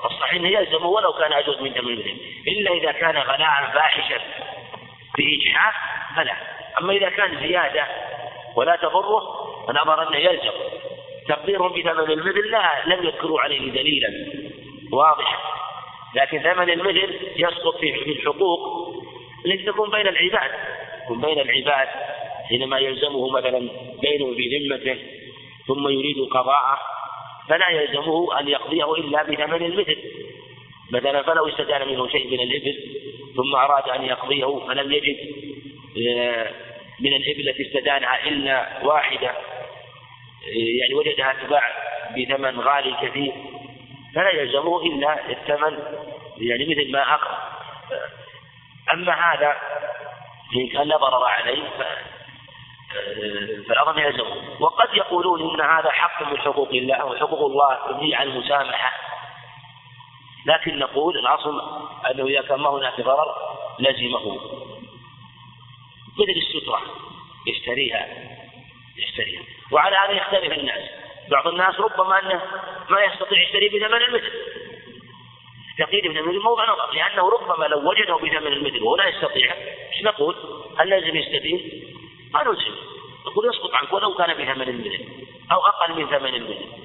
فالصحيح 0.03 0.33
إنه 0.33 0.49
يلزمه 0.49 0.87
ولو 0.87 1.13
كان 1.13 1.33
اجوز 1.33 1.61
من 1.61 1.73
دم 1.73 1.87
المثل 1.87 2.17
إلا 2.47 2.71
إذا 2.71 2.91
كان 2.91 3.17
غلاء 3.17 3.71
فاحشا 3.73 4.19
باجحاف 5.17 5.73
فلا. 6.15 6.35
أما 6.79 6.93
إذا 6.93 7.09
كان 7.09 7.47
زيادة 7.47 7.87
ولا 8.55 8.75
تضره 8.75 9.21
فنظر 9.67 10.07
أنه 10.07 10.17
يلزم. 10.17 10.53
تقديرهم 11.27 11.71
بثمن 11.71 12.11
المثل 12.11 12.51
لا 12.51 12.83
لم 12.85 13.03
يذكروا 13.03 13.41
عليه 13.41 13.71
دليلا 13.71 14.09
واضحا. 14.91 15.37
لكن 16.15 16.39
ثمن 16.39 16.69
المثل 16.69 17.19
يسقط 17.35 17.77
في 17.77 18.11
الحقوق. 18.11 18.93
التي 19.45 19.63
تكون 19.63 19.89
بين 19.89 20.07
العباد. 20.07 20.51
تكون 21.05 21.21
بين 21.21 21.39
العباد 21.39 21.87
حينما 22.49 22.79
يلزمه 22.79 23.29
مثلا 23.29 23.59
دين 24.01 24.35
في 24.35 24.57
ذمته 24.57 24.97
ثم 25.67 25.87
يريد 25.87 26.17
قضاءه 26.31 26.79
فلا 27.49 27.69
يلزمه 27.69 28.39
أن 28.39 28.47
يقضيه 28.47 28.95
إلا 28.95 29.23
بثمن 29.23 29.65
المثل. 29.65 29.97
مثلا 30.91 31.21
فلو 31.21 31.47
استدان 31.47 31.87
منه 31.87 32.07
شيء 32.07 32.27
من 32.27 32.39
الإبل 32.39 32.77
ثم 33.35 33.55
أراد 33.55 33.89
أن 33.89 34.03
يقضيه 34.03 34.59
فلم 34.67 34.91
يجد 34.91 35.17
آه، 36.07 36.51
من 36.99 37.13
الإبل 37.13 37.49
التي 37.49 37.67
استدانها 37.67 38.27
إلا 38.27 38.83
واحدة 38.83 39.29
آه، 39.29 40.79
يعني 40.81 40.93
وجدها 40.93 41.35
تباع 41.43 41.63
بثمن 42.17 42.59
غالي 42.59 42.95
كثير 43.01 43.33
فلا 44.15 44.29
يلزمه 44.29 44.81
إلا 44.81 45.31
الثمن 45.31 45.79
يعني 46.37 46.65
مثل 46.65 46.91
ما 46.91 47.15
أخذ. 47.15 47.35
أما 48.93 49.13
هذا 49.13 49.55
إن 50.55 50.67
كان 50.67 50.87
لا 50.87 50.97
ضرر 50.97 51.23
عليه 51.23 51.63
فالأمر 53.67 53.99
يلزم 53.99 54.25
وقد 54.59 54.93
يقولون 54.93 55.41
إن 55.41 55.61
هذا 55.61 55.91
حق 55.91 56.31
من 56.31 56.37
حقوق 56.37 56.69
الله 56.69 57.05
وحقوق 57.05 57.51
الله 57.51 57.87
تبني 57.87 58.15
على 58.15 58.29
المسامحة. 58.29 58.91
لكن 60.45 60.79
نقول 60.79 61.17
الأصل 61.17 61.61
أنه 62.11 62.25
إذا 62.25 62.41
كان 62.41 62.59
ما 62.59 62.69
هناك 62.69 63.01
ضرر 63.01 63.35
لزمه. 63.79 64.35
مثل 66.17 66.33
السترة 66.37 66.81
يشتريها 67.47 68.07
يشتريها. 68.97 69.43
وعلى 69.71 69.95
هذا 69.95 70.11
يختلف 70.11 70.59
الناس. 70.59 70.89
بعض 71.31 71.47
الناس 71.47 71.79
ربما 71.79 72.19
أنه 72.19 72.41
ما 72.89 73.03
يستطيع 73.03 73.41
يشتري 73.41 73.69
بثمن 73.69 74.03
المثل. 74.03 74.31
تقييد 75.77 76.07
بثمن 76.07 76.17
المثل 76.17 76.39
موضع 76.39 76.63
نظر 76.63 76.93
لأنه 76.93 77.29
ربما 77.29 77.65
لو 77.65 77.89
وجده 77.89 78.15
بثمن 78.15 78.53
المثل 78.53 78.83
وهو 78.83 78.95
لا 78.95 79.07
يستطيع 79.07 79.53
إيش 79.93 80.03
نقول؟ 80.03 80.35
هل 80.79 80.89
لازم 80.89 81.15
يستدين؟ 81.15 81.83
ما 82.33 82.43
نلزم 82.43 82.75
نقول 83.25 83.49
يسقط 83.49 83.73
عنك 83.73 83.93
ولو 83.93 84.13
كان 84.13 84.33
بثمن 84.33 84.69
المثل 84.69 85.05
أو 85.51 85.59
أقل 85.59 85.93
من 85.93 86.07
ثمن 86.07 86.35
المثل 86.35 86.83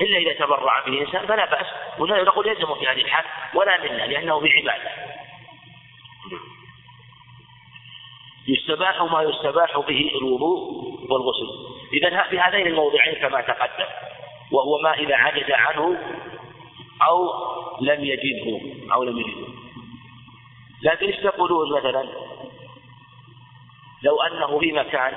إلا 0.00 0.18
إذا 0.18 0.32
تبرع 0.32 0.86
به 0.86 1.00
إنسان 1.00 1.26
فلا 1.26 1.50
بأس. 1.50 1.66
ونقول 1.98 2.46
يلزم 2.46 2.74
في 2.74 2.86
هذه 2.86 3.02
الحال 3.02 3.24
ولا 3.54 3.80
منا 3.82 4.06
لأنه 4.06 4.40
بعبادة. 4.40 4.90
يستباح 8.48 9.02
ما 9.02 9.22
يستباح 9.22 9.78
به 9.78 10.10
الوضوء 10.14 10.58
والغسل. 11.10 11.48
إذا 11.92 12.22
في 12.22 12.40
هذين 12.40 12.66
الموضعين 12.66 13.14
كما 13.14 13.40
تقدم 13.40 13.86
وهو 14.52 14.78
ما 14.78 14.94
إذا 14.94 15.16
عجز 15.16 15.50
عنه 15.50 15.98
أو 17.06 17.30
لم 17.80 18.04
يجده 18.04 18.60
أو 18.94 19.04
لم 19.04 19.18
يجده. 19.18 19.46
لكن 20.82 21.06
إيش 21.06 21.16
تقولون 21.16 21.78
مثلا؟ 21.78 22.08
لو 24.02 24.22
أنه 24.22 24.58
في 24.58 24.72
مكان 24.72 25.14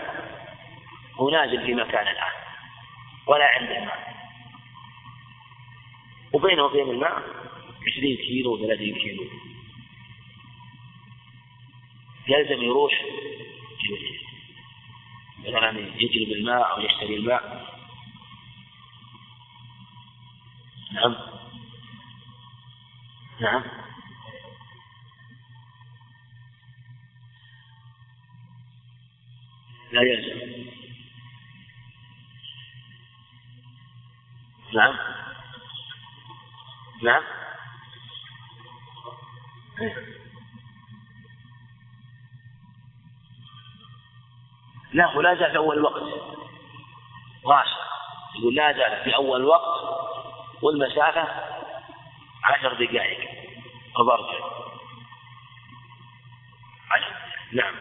هو 1.16 1.30
نازل 1.30 1.66
في 1.66 1.74
مكان 1.74 2.08
الآن 2.08 2.32
ولا 3.28 3.46
عنده 3.46 3.80
ماء 3.80 4.16
وبينه 6.34 6.64
وبين 6.64 6.90
الماء 6.90 7.24
عشرين 7.88 8.18
كيلو 8.18 8.58
ثلاثين 8.58 8.96
كيلو. 8.96 9.24
يلزم 12.28 12.64
يروح 12.64 13.06
مثلا 15.40 15.80
يجلب 15.80 16.32
الماء 16.32 16.72
أو 16.72 16.82
يشتري 16.82 17.16
الماء. 17.16 17.66
نعم. 20.94 21.16
نعم. 23.40 23.64
لا 29.92 30.02
يلزم 30.02 30.66
نعم. 34.74 34.96
نعم. 37.04 37.24
لا 44.94 45.06
هو 45.06 45.22
لا 45.22 45.36
زال 45.36 45.52
في 45.52 45.58
أول 45.58 45.82
وقت. 45.84 46.04
غاش 47.46 47.68
يقول 48.40 48.56
لا 48.56 48.74
زال 48.74 49.04
في 49.04 49.16
أول 49.16 49.44
وقت 49.46 49.86
والمسافة 50.62 51.28
عشر 52.44 52.74
دقائق. 52.74 53.30
وبرجع 54.00 54.46
عشر 56.92 57.16
نعم. 57.52 57.76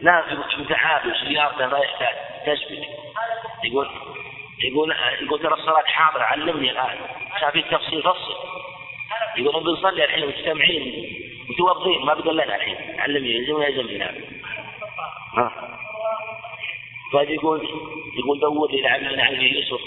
لا 0.00 0.22
في 0.56 0.64
تعادل 0.64 1.16
سيارته 1.16 1.66
ما 1.66 1.78
يحتاج 1.78 2.14
تثبت. 2.46 2.86
يقول 3.64 3.88
يقول 4.64 4.94
يقول 5.20 5.42
ترى 5.42 5.54
الصلاة 5.54 5.84
حاضرة 5.84 6.22
علمني 6.22 6.70
الآن. 6.70 6.98
شاف 7.40 7.56
التفصيل؟ 7.56 8.02
فصل. 8.02 8.34
يقول 9.36 9.64
بنصلي 9.64 10.04
الحين 10.04 10.26
مجتمعين 10.26 11.12
متوضين 11.48 12.04
ما 12.04 12.14
بقول 12.14 12.34
لنا 12.36 12.56
الحين. 12.56 13.00
علمني 13.00 13.34
يلزمنا 13.34 13.66
يلزمني 13.66 14.04
ها. 15.36 15.78
طيب 17.12 17.30
يقول 17.30 17.68
يقول 18.18 18.40
دور 18.40 18.70
لي 18.70 18.82
لعل 18.82 19.20
يسر. 19.42 19.80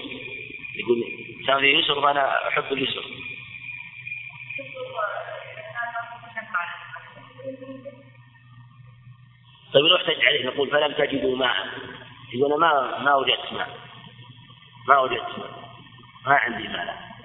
يقول 0.76 1.04
كان 1.48 1.60
في 1.60 1.80
يسر 1.80 2.02
فأنا 2.02 2.48
أحب 2.48 2.74
اليسر. 2.74 3.04
طيب 9.76 9.86
نروح 9.86 10.02
عليه 10.02 10.46
نقول 10.46 10.70
فلم 10.70 10.92
تجدوا 10.94 11.38
ماء. 11.38 11.68
يقول 12.34 12.60
ما 12.60 13.00
ما 13.00 13.16
وجدت 13.16 13.54
ماء. 13.54 13.80
ما 14.88 15.00
وجدت 15.00 15.40
ماء. 15.40 15.74
ما 16.26 16.36
عندي 16.36 16.68
ماء. 16.68 17.16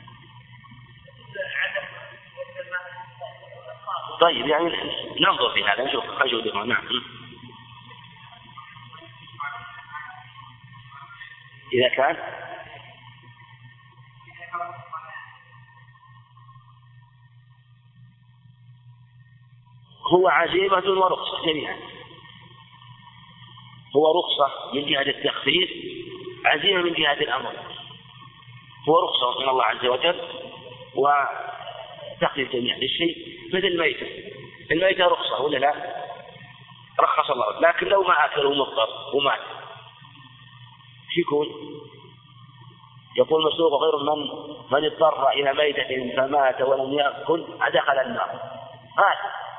طيب 4.20 4.46
يعني 4.46 4.72
ننظر 5.20 5.50
في 5.54 5.64
هذا 5.64 5.84
نشوف 5.84 6.04
خشوع 6.06 6.64
نعم. 6.64 6.84
إذا 11.72 11.88
كان. 11.88 12.16
هو 20.12 20.28
عزيمة 20.28 20.76
ورخصة 20.76 21.46
جميعا. 21.46 21.89
هو 23.96 24.18
رخصة 24.18 24.74
من 24.74 24.86
جهة 24.86 25.02
التخفيف 25.02 25.70
عزيمة 26.44 26.82
من 26.82 26.92
جهة 26.92 27.12
الأمر. 27.12 27.52
هو 28.88 28.98
رخصة 29.04 29.40
من 29.40 29.48
الله 29.48 29.64
عز 29.64 29.86
وجل 29.86 30.20
وتخفيف 30.94 32.52
جميعا 32.52 32.78
للشيء 32.78 33.16
مثل 33.48 33.66
الميتة. 33.66 34.06
الميتة 34.70 35.06
رخصة 35.06 35.42
ولا 35.42 35.58
لا؟ 35.58 35.74
رخص 37.00 37.30
الله. 37.30 37.60
لكن 37.60 37.86
لو 37.86 38.02
ما 38.02 38.24
أكل 38.24 38.46
ومضطر 38.46 38.88
ومات. 39.14 39.40
شو 41.14 41.20
يكون؟ 41.20 41.46
يقول 43.16 43.46
مسروق 43.46 43.82
غير 43.82 43.96
من 43.96 44.28
من 44.70 44.84
اضطر 44.84 45.28
إلى 45.28 45.52
ميتة 45.52 46.16
فمات 46.16 46.62
ولم 46.62 46.92
يأكل 46.92 47.44
أدخل 47.60 47.98
النار. 47.98 48.40
هذا 48.98 49.49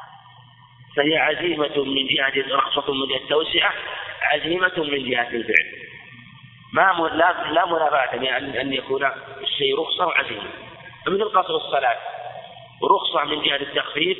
فهي 0.96 1.18
عزيمة 1.18 1.84
من 1.84 2.08
جهة 2.08 2.56
رخصة 2.56 2.94
من 2.94 3.08
جهة 3.08 3.18
التوسعة 3.18 3.74
عزيمة 4.22 4.74
من 4.78 5.10
جهة 5.10 5.28
الفعل. 5.28 5.82
ما 6.74 7.10
لا 7.14 7.52
لا 7.52 7.66
منافاة 7.66 8.16
يعني 8.16 8.62
أن 8.62 8.74
يكون 8.74 9.12
الشيء 9.42 9.80
رخصة 9.80 10.08
وعزيمة. 10.08 10.50
مثل 11.08 11.30
قصر 11.30 11.56
الصلاة 11.56 11.98
رخصة 12.84 13.24
من 13.24 13.42
جهة 13.42 13.56
التخفيف 13.56 14.18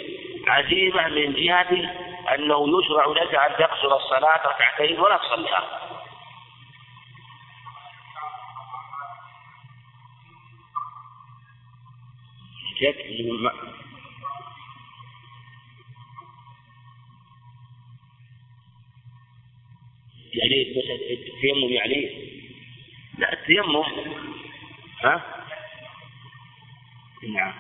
عزيمة 0.48 1.08
من 1.08 1.34
جهة 1.34 1.72
أنه 2.36 2.80
يشرع 2.80 3.06
لك 3.06 3.36
أن 3.36 3.56
تقصر 3.58 3.96
الصلاة 3.96 4.48
ركعتين 4.48 5.00
ولا 5.00 5.18
تصليها. 5.18 5.82
يعني 20.34 20.62
التيمم 21.12 21.74
يعني 21.74 22.10
لا 23.18 23.34
التيمم 23.34 23.84
ها؟ 25.04 25.46
نعم. 27.30 27.54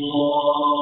والحمد 0.00 0.73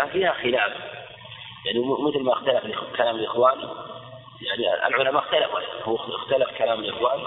يعني 0.00 0.12
هذه 0.12 0.12
مسألة 0.12 0.12
فيها 0.12 0.32
خلاف. 0.32 0.72
يعني 1.66 1.78
مثل 1.78 2.20
ما 2.22 2.32
اختلف 2.32 2.96
كلام 2.96 3.16
الإخوان 3.16 3.58
يعني 4.42 4.86
العلماء 4.86 5.22
اختلفوا 5.22 5.60
هو 5.82 5.96
اختلف 5.96 6.58
كلام 6.58 6.80
الإخوان 6.80 7.20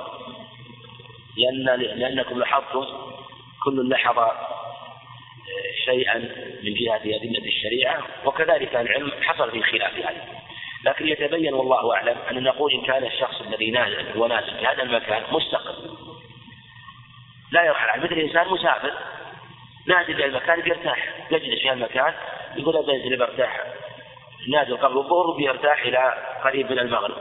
لأن 1.37 1.79
لأنكم 1.79 2.39
لاحظتم 2.39 2.85
كل 3.63 3.89
لاحظ 3.89 4.19
شيئا 5.85 6.17
من 6.63 6.73
جهة 6.73 6.95
أدلة 6.95 7.45
الشريعة 7.45 8.03
وكذلك 8.25 8.75
العلم 8.75 9.11
حصل 9.21 9.51
في 9.51 9.63
خلاف 9.63 9.93
هذا 9.93 10.25
لكن 10.85 11.07
يتبين 11.07 11.53
والله 11.53 11.95
أعلم 11.95 12.17
أن 12.31 12.43
نقول 12.43 12.71
إن 12.71 12.81
كان 12.81 13.03
الشخص 13.03 13.41
الذي 13.41 13.71
نازل 13.71 14.17
هو 14.17 14.27
نازل 14.27 14.57
في 14.57 14.65
هذا 14.65 14.83
المكان 14.83 15.23
مستقل. 15.31 15.97
لا 17.51 17.63
يرحل 17.63 17.99
مثل 17.99 18.13
الإنسان 18.13 18.49
مسافر 18.49 18.93
نازل 19.87 20.13
إلى 20.13 20.25
المكان 20.25 20.61
بيرتاح 20.61 21.13
يجلس 21.31 21.61
في 21.61 21.73
المكان 21.73 22.13
يقول 22.57 22.77
أبى 22.77 22.95
أنزل 22.95 23.17
برتاح. 23.17 23.63
نازل 24.49 24.77
قبل 24.77 24.97
الظهر 24.97 25.31
بيرتاح 25.37 25.81
إلى 25.81 26.13
قريب 26.43 26.71
من 26.71 26.79
المغرب. 26.79 27.17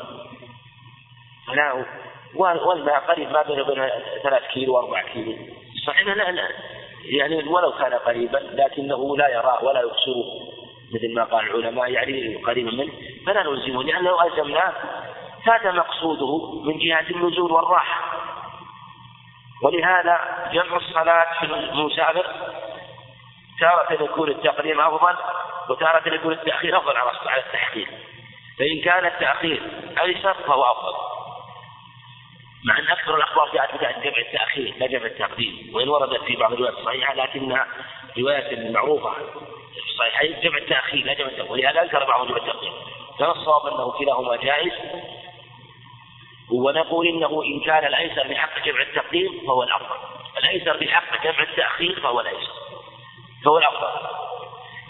فلا 1.47 1.85
والماء 2.35 3.01
قريب 3.01 3.31
ما 3.31 3.43
بينه 3.43 3.63
وبين 3.63 3.89
ثلاث 4.23 4.43
كيلو 4.53 4.75
وأربع 4.75 5.03
كيلو. 5.03 5.37
صحيح 5.87 6.07
لا 6.07 6.31
لا 6.31 6.49
يعني 7.05 7.49
ولو 7.49 7.73
كان 7.73 7.95
قريبا 7.95 8.39
لكنه 8.39 9.17
لا 9.17 9.29
يراه 9.29 9.65
ولا 9.65 9.81
يبصره 9.81 10.25
مثل 10.95 11.15
ما 11.15 11.25
قال 11.25 11.47
العلماء 11.47 11.91
يعني 11.91 12.37
قريبا 12.37 12.71
منه. 12.71 12.93
فلا 13.27 13.43
نلزمه 13.43 13.83
لأنه 13.83 14.11
لو 14.11 14.21
ألزمناه 14.21 14.73
فات 15.47 15.67
مقصوده 15.67 16.63
من 16.63 16.79
جهة 16.79 17.11
النزول 17.11 17.53
والراحة. 17.53 18.19
ولهذا 19.63 20.19
جمع 20.53 20.77
الصلاة 20.77 21.27
في 21.41 21.47
المسافر 21.47 22.27
تارة 23.61 24.05
يكون 24.05 24.29
التقديم 24.29 24.81
أفضل 24.81 25.17
وتارة 25.69 26.15
يكون 26.15 26.33
التأخير 26.33 26.79
أفضل 26.79 26.97
على 26.97 27.41
التحقيق. 27.47 27.89
فإن 28.59 28.81
كان 28.85 29.07
التأخير 29.07 29.63
أيسر 30.03 30.35
فهو 30.35 30.63
أفضل. 30.63 31.13
مع 32.65 32.79
أن 32.79 32.89
أكثر 32.89 33.17
الأخبار 33.17 33.51
جاءت 33.55 33.75
بتاعت 33.75 33.99
جمع 33.99 34.19
التأخير 34.19 34.75
لا 34.79 34.87
جمع 34.87 35.07
التقديم 35.07 35.71
وإن 35.75 35.89
وردت 35.89 36.25
في 36.25 36.37
بعض 36.37 36.53
الروايات 36.53 36.79
الصحيحة 36.79 37.15
لكنها 37.15 37.67
رواية 38.19 38.71
معروفة 38.71 39.11
في 39.75 39.91
الصحيحين 39.91 40.41
جمع 40.41 40.59
التأخير 40.59 41.07
لا 41.07 41.15
جمع 41.15 41.29
التقديم 41.29 41.51
ولهذا 41.51 41.83
أنكر 41.83 42.05
بعضهم 42.05 42.29
جمع 42.29 42.37
التقديم. 42.37 42.73
فالصواب 43.19 43.67
أنه 43.67 43.91
كلاهما 43.91 44.37
جائز. 44.37 44.73
ونقول 46.51 47.07
إنه 47.07 47.43
إن 47.45 47.61
كان 47.61 47.87
الأيسر 47.87 48.29
بحق 48.29 48.65
جمع 48.65 48.83
التقديم 48.83 49.47
فهو 49.47 49.63
الأفضل. 49.63 49.97
الأيسر 50.39 50.77
بحق 50.77 51.23
جمع 51.25 51.43
التأخير 51.43 52.01
فهو 52.01 52.21
الأيسر. 52.21 52.62
فهو 53.45 53.59
الأفضل. 53.59 53.89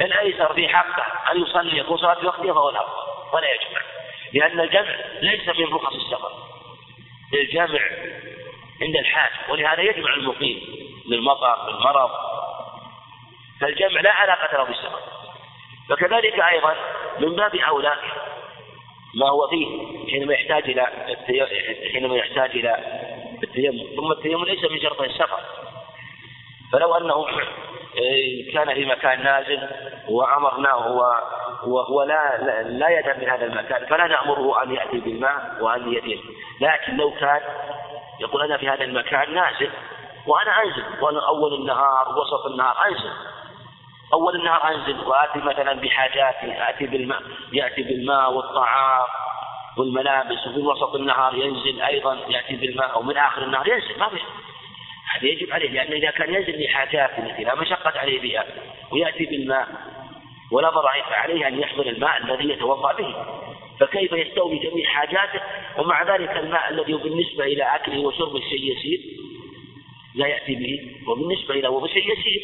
الايسر 0.00 0.52
بحقه 0.52 1.32
أن 1.32 1.42
يصلي 1.42 1.78
يكون 1.78 1.96
صلاة 1.96 2.14
في 2.14 2.26
وقتها 2.26 2.52
فهو 2.52 2.70
الأفضل. 2.70 3.02
ولا 3.32 3.46
يجمع. 3.52 3.80
لأن 4.32 4.60
الجمع 4.60 4.96
ليس 5.20 5.48
من 5.48 5.74
رخص 5.74 5.94
السفر. 5.94 6.32
الجمع 7.34 7.80
عند 8.82 8.96
الحاج 8.96 9.50
ولهذا 9.50 9.80
يجمع 9.82 10.14
المقيم 10.14 10.60
للمطر 11.08 11.70
للمرض. 11.70 12.10
فالجمع 13.60 14.00
لا 14.00 14.12
علاقة 14.12 14.56
له 14.56 14.64
بالسفر. 14.64 15.00
فكذلك 15.88 16.40
أيضا 16.40 16.76
من 17.18 17.36
باب 17.36 17.56
أولى 17.56 17.96
ما 19.14 19.28
هو 19.28 19.48
فيه 19.48 19.66
حينما 20.10 20.34
يحتاج 20.34 20.70
إلى 20.70 20.86
حينما 21.92 22.16
يحتاج 22.16 22.50
إلى 22.50 22.76
التيمم. 23.42 23.96
ثم 23.96 24.12
التيمم 24.12 24.44
ليس 24.44 24.70
من 24.70 24.80
شرط 24.80 25.00
السفر. 25.00 25.40
فلو 26.72 26.94
أنه 26.94 27.26
كان 28.54 28.74
في 28.74 28.84
مكان 28.86 29.24
نازل 29.24 29.68
وأمرناه 30.08 30.88
وهو 31.66 32.02
لا 32.02 32.38
لا 32.62 32.88
يذهب 32.88 33.18
من 33.18 33.28
هذا 33.28 33.44
المكان 33.46 33.86
فلا 33.86 34.06
نأمره 34.06 34.62
أن 34.62 34.74
يأتي 34.74 35.00
بالماء 35.00 35.56
وأن 35.60 35.92
يتيم 35.92 36.20
لكن 36.60 36.96
لو 36.96 37.10
كان 37.10 37.40
يقول 38.20 38.42
أنا 38.42 38.56
في 38.56 38.68
هذا 38.68 38.84
المكان 38.84 39.34
نازل 39.34 39.70
وأنا 40.26 40.62
أنزل 40.62 40.84
وأنا 41.00 41.28
أول 41.28 41.54
النهار 41.54 42.08
وسط 42.18 42.46
النهار 42.46 42.76
أنزل. 42.88 43.12
أول 44.12 44.36
النهار 44.36 44.74
أنزل 44.74 45.00
وآتي 45.06 45.38
مثلا 45.38 45.72
بحاجاتي 45.72 46.70
آتي 46.70 46.86
بالماء 46.86 47.22
يأتي 47.52 47.82
بالماء 47.82 48.32
والطعام 48.32 49.08
والملابس 49.78 50.46
وفي 50.46 50.60
وسط 50.60 50.94
النهار 50.94 51.34
ينزل 51.34 51.82
أيضا 51.82 52.18
يأتي 52.28 52.56
بالماء 52.56 52.94
أو 52.94 53.02
من 53.02 53.16
آخر 53.16 53.42
النهار 53.42 53.68
ينزل 53.68 53.98
ما 53.98 54.08
في 54.08 54.18
هذا 55.10 55.26
يجب 55.26 55.52
عليه 55.52 55.70
لأنه 55.70 55.96
إذا 55.96 56.10
كان 56.10 56.34
ينزل 56.34 56.64
لحاجات 56.64 57.18
التي 57.18 57.44
لا 57.44 57.54
مشقة 57.54 57.98
عليه 57.98 58.20
بها 58.20 58.44
ويأتي 58.92 59.26
بالماء 59.26 59.68
ولا 60.52 60.70
ضرر 60.70 60.88
عليه 61.10 61.48
أن 61.48 61.60
يحمل 61.60 61.88
الماء 61.88 62.22
الذي 62.22 62.48
يتوضأ 62.48 62.92
به 62.92 63.14
فكيف 63.80 64.12
يستوي 64.12 64.58
جميع 64.58 64.90
حاجاته؟ 64.90 65.40
ومع 65.78 66.02
ذلك 66.02 66.30
الماء 66.30 66.70
الذي 66.70 66.92
بالنسبة 66.92 67.44
إلى 67.44 67.62
أكله 67.62 68.00
وشربه 68.00 68.40
شيء 68.40 68.76
يسير 68.76 69.00
لا 70.14 70.26
يأتي 70.26 70.54
به 70.54 71.10
وبالنسبة 71.10 71.54
إلى 71.54 71.68
وهو 71.68 71.86
شيء 71.86 72.12
يسير 72.12 72.42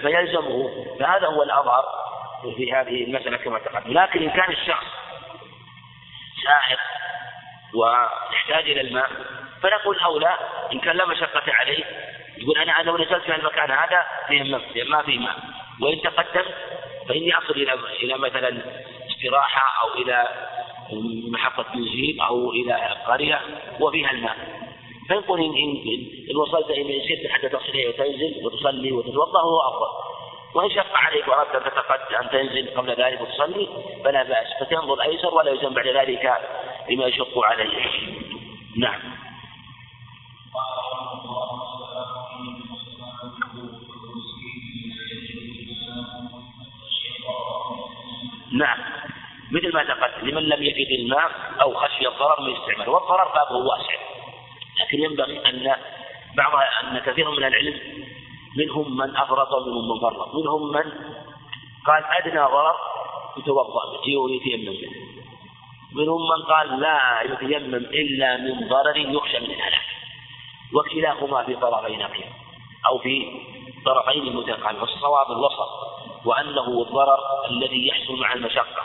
فيلزمه. 0.00 0.86
فهذا 1.00 1.26
هو 1.26 1.42
الأظهر 1.42 1.84
في 2.56 2.72
هذه 2.72 3.04
المسألة 3.04 3.36
كما 3.36 3.58
تقدم. 3.58 3.92
لكن 3.92 4.22
إن 4.22 4.30
كان 4.30 4.52
الشخص 4.52 4.86
سائق 6.44 6.80
ويحتاج 7.74 8.70
إلى 8.70 8.80
الماء 8.80 9.10
فنقول 9.62 9.98
أولى 9.98 10.38
إن 10.72 10.80
كان 10.80 10.96
لا 10.96 11.06
مشقة 11.06 11.52
عليه 11.52 11.84
يقول 12.38 12.58
أنا 12.58 12.82
لو 12.82 12.96
نزلت 12.98 13.22
في 13.22 13.34
المكان 13.34 13.70
هذا 13.70 14.06
فيه 14.28 14.42
ما 14.84 15.02
فيه 15.02 15.18
ماء 15.18 15.36
وإن 15.80 16.02
تقدم 16.02 16.44
فإني 17.08 17.38
أصل 17.38 17.50
إلى 17.50 17.72
إلى 18.02 18.18
مثلا 18.18 18.62
استراحة 19.10 19.82
أو 19.82 20.02
إلى 20.02 20.28
محطة 21.30 21.66
بنزين 21.74 22.20
أو 22.20 22.52
إلى 22.52 22.96
قرية 23.06 23.40
وفيها 23.80 24.10
الماء. 24.10 24.36
فيقول 25.08 25.40
إن, 25.40 25.54
إن, 26.30 26.36
وصلت 26.36 26.70
إلى 26.70 27.08
شدة 27.08 27.28
حتى 27.28 27.48
تصل 27.48 27.88
وتنزل 27.88 28.40
وتصلي 28.44 28.92
وتتوضأ 28.92 29.40
هو 29.40 29.60
أفضل. 29.60 30.08
وإن 30.54 30.70
شق 30.70 30.96
عليك 30.96 31.28
وأردت 31.28 31.54
أن 31.54 31.60
تتقدم 31.60 32.16
أن 32.22 32.30
تنزل 32.30 32.70
قبل 32.76 32.90
ذلك 32.90 33.20
وتصلي 33.20 33.68
فلا 34.04 34.22
بأس. 34.22 34.46
فتنظر 34.60 35.02
أيسر 35.02 35.34
ولا 35.34 35.50
يلزم 35.50 35.74
بعد 35.74 35.86
ذلك 35.86 36.32
بما 36.88 37.06
يشق 37.06 37.38
عليه. 37.38 37.70
نعم. 38.76 39.00
نعم. 48.52 48.78
مثل 49.50 49.74
ما 49.74 49.84
تقدم 49.84 50.28
لمن 50.28 50.42
لم 50.42 50.62
يجد 50.62 51.00
الماء 51.00 51.30
أو 51.60 51.74
خشي 51.74 52.08
الضرر 52.08 52.40
من 52.40 52.56
استعماله 52.56 52.90
والضرر 52.90 53.28
بابه 53.34 53.56
واسع. 53.56 53.94
لكن 54.80 54.98
ينبغي 55.02 55.48
أن 55.48 55.76
بعض 56.36 56.52
أن 56.82 56.98
كثير 56.98 57.30
من 57.30 57.44
العلم 57.44 57.80
منهم 58.56 58.96
من 58.96 59.16
أفرط 59.16 59.52
ومنهم 59.52 59.88
من 59.88 60.00
فرط. 60.00 60.34
منهم 60.34 60.72
من 60.72 60.92
قال 61.86 62.04
أدنى 62.04 62.40
ضرر 62.40 62.76
يتوضأ 63.36 64.02
به 64.06 64.16
ويتيمم 64.16 64.72
به. 64.72 64.90
منهم 65.92 66.20
من 66.22 66.42
قال 66.44 66.80
لا 66.80 67.22
يتيمم 67.22 67.74
إلا 67.74 68.36
من 68.36 68.68
ضرر 68.68 68.96
يخشى 68.96 69.38
من 69.38 69.50
الهلاك. 69.50 69.97
وكلاهما 70.74 71.44
في 71.44 71.56
طرفي 71.56 71.96
نقيض 71.96 72.32
أو 72.86 72.98
في 72.98 73.42
طرفين 73.84 74.36
متقابلين 74.36 74.80
والصواب 74.80 75.32
الوسط 75.32 75.68
وأنه 76.24 76.82
الضرر 76.82 77.18
الذي 77.50 77.88
يحصل 77.88 78.20
مع 78.20 78.32
المشقة. 78.32 78.82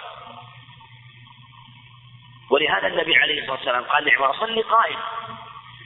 ولهذا 2.49 2.87
النبي 2.87 3.15
عليه 3.15 3.41
الصلاة 3.41 3.55
والسلام 3.57 3.83
قال 3.83 4.05
لعمر 4.05 4.35
صلي 4.39 4.61
قائم 4.61 4.97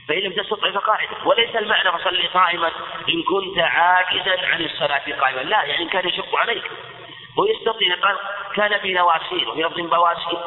فإن 0.08 0.18
لم 0.18 0.32
تستطع 0.32 0.70
فقاعدة 0.70 1.16
وليس 1.24 1.56
المعنى 1.56 1.92
فصلي 1.92 2.26
قائما 2.26 2.72
إن 3.08 3.22
كنت 3.22 3.58
عاجزا 3.58 4.46
عن 4.46 4.60
الصلاة 4.60 5.20
قائما. 5.20 5.40
لا 5.40 5.64
يعني 5.64 5.88
كان 5.88 6.08
يشق 6.08 6.36
عليك. 6.36 6.70
ويستطيع 7.36 7.94
قال 7.94 8.18
كان 8.54 8.78
بي 8.78 8.92
نواسير 8.92 9.48
وفي 9.50 9.82
بواسير. 9.82 10.38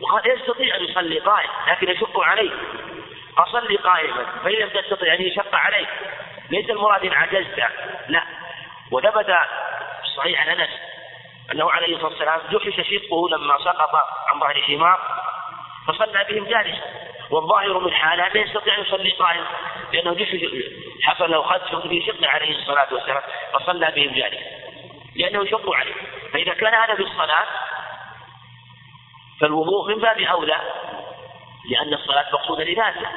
وقال 0.00 0.30
يستطيع 0.30 0.76
أن 0.76 0.84
يصلي 0.84 1.18
قائم 1.18 1.50
لكن 1.68 1.90
يشق 1.90 2.20
عليك. 2.20 2.52
أصلي 3.38 3.76
قائما 3.76 4.24
فإن 4.44 4.52
لم 4.52 4.68
تستطع 4.68 5.14
أن 5.14 5.22
يشق 5.22 5.54
عليك. 5.54 5.88
ليس 6.50 6.70
المراد 6.70 7.04
إن 7.04 7.12
عجزت. 7.12 7.62
لا. 8.08 8.22
وثبت 8.90 9.34
صحيح 10.16 10.40
عن 10.40 10.60
أنس 10.60 10.70
أنه 11.52 11.70
عليه 11.70 11.94
الصلاة 11.94 12.10
والسلام 12.10 12.40
جحش 12.50 12.88
شقه 12.88 13.28
لما 13.30 13.58
سقط 13.58 13.94
عن 14.32 14.40
ظهر 14.40 14.62
حمار 14.62 15.00
فصلى 15.88 16.26
بهم 16.30 16.44
جالسا. 16.44 16.82
والظاهر 17.30 17.78
من 17.78 17.92
حاله 17.92 18.28
لا 18.28 18.40
يستطيع 18.40 18.78
أن 18.78 18.82
يصلي 18.82 19.10
قائما 19.10 19.46
لأنه 19.92 20.14
جسد 20.14 20.50
حصل 21.02 21.30
له 21.30 21.42
خدش 21.42 21.88
في 21.88 22.06
شق 22.06 22.28
عليه 22.28 22.58
الصلاة 22.58 22.86
والسلام 22.92 23.22
فصلى 23.52 23.92
بهم 23.96 24.14
جالسا. 24.14 24.66
لأنه 25.16 25.42
يشق 25.42 25.74
عليه. 25.74 25.94
فإذا 26.32 26.54
كان 26.54 26.74
هذا 26.74 26.94
في 26.94 27.02
الصلاة 27.02 27.46
فالوضوء 29.40 29.94
من 29.94 30.00
باب 30.00 30.20
أولى. 30.20 30.56
لأن 31.68 31.94
الصلاة 31.94 32.26
مقصودة 32.32 32.64
لذاته. 32.64 33.08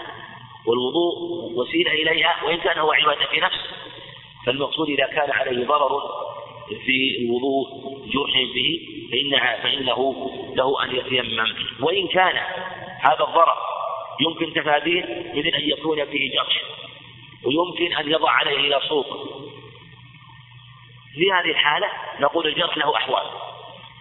والوضوء 0.65 1.15
وسيلة 1.55 1.91
إليها 1.91 2.35
وإن 2.43 2.57
كان 2.57 2.77
هو 2.77 2.91
عبادة 2.91 3.25
في 3.25 3.39
نفسه. 3.39 3.69
فالمقصود 4.45 4.89
إذا 4.89 5.05
كان 5.05 5.31
عليه 5.31 5.67
ضرر 5.67 6.01
في 6.85 7.17
الوضوء 7.21 7.67
جرح 8.05 8.33
به 8.55 8.79
فإنها 9.11 9.61
فإنه 9.63 10.31
له 10.55 10.83
أن 10.83 10.95
يتيمم. 10.95 11.55
وإن 11.81 12.07
كان 12.07 12.35
هذا 13.01 13.23
الضرر 13.23 13.57
يمكن 14.19 14.53
تفاديه 14.53 15.31
مثل 15.35 15.47
أن 15.47 15.69
يكون 15.69 16.05
فيه 16.05 16.31
جرش 16.31 16.59
ويمكن 17.45 17.95
أن 17.95 18.11
يضع 18.11 18.31
عليه 18.31 18.57
إلى 18.57 18.81
صوت 18.89 19.07
في 21.15 21.31
هذه 21.31 21.51
الحالة 21.51 21.87
نقول 22.19 22.47
الجرح 22.47 22.77
له 22.77 22.95
أحوال. 22.95 23.23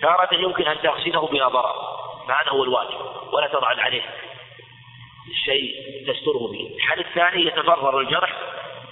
تارة 0.00 0.34
يمكن 0.34 0.64
أن 0.64 0.76
تغسله 0.82 1.26
بلا 1.26 1.48
ضرر. 1.48 1.74
فهذا 2.28 2.50
هو 2.50 2.64
الواجب. 2.64 2.98
ولا 3.32 3.46
تضع 3.46 3.66
عليه. 3.66 4.02
شيء 5.44 5.74
تستره 6.06 6.48
به. 6.52 6.70
الحال 6.76 7.00
الثاني 7.00 7.46
يتضرر 7.46 8.00
الجرح 8.00 8.32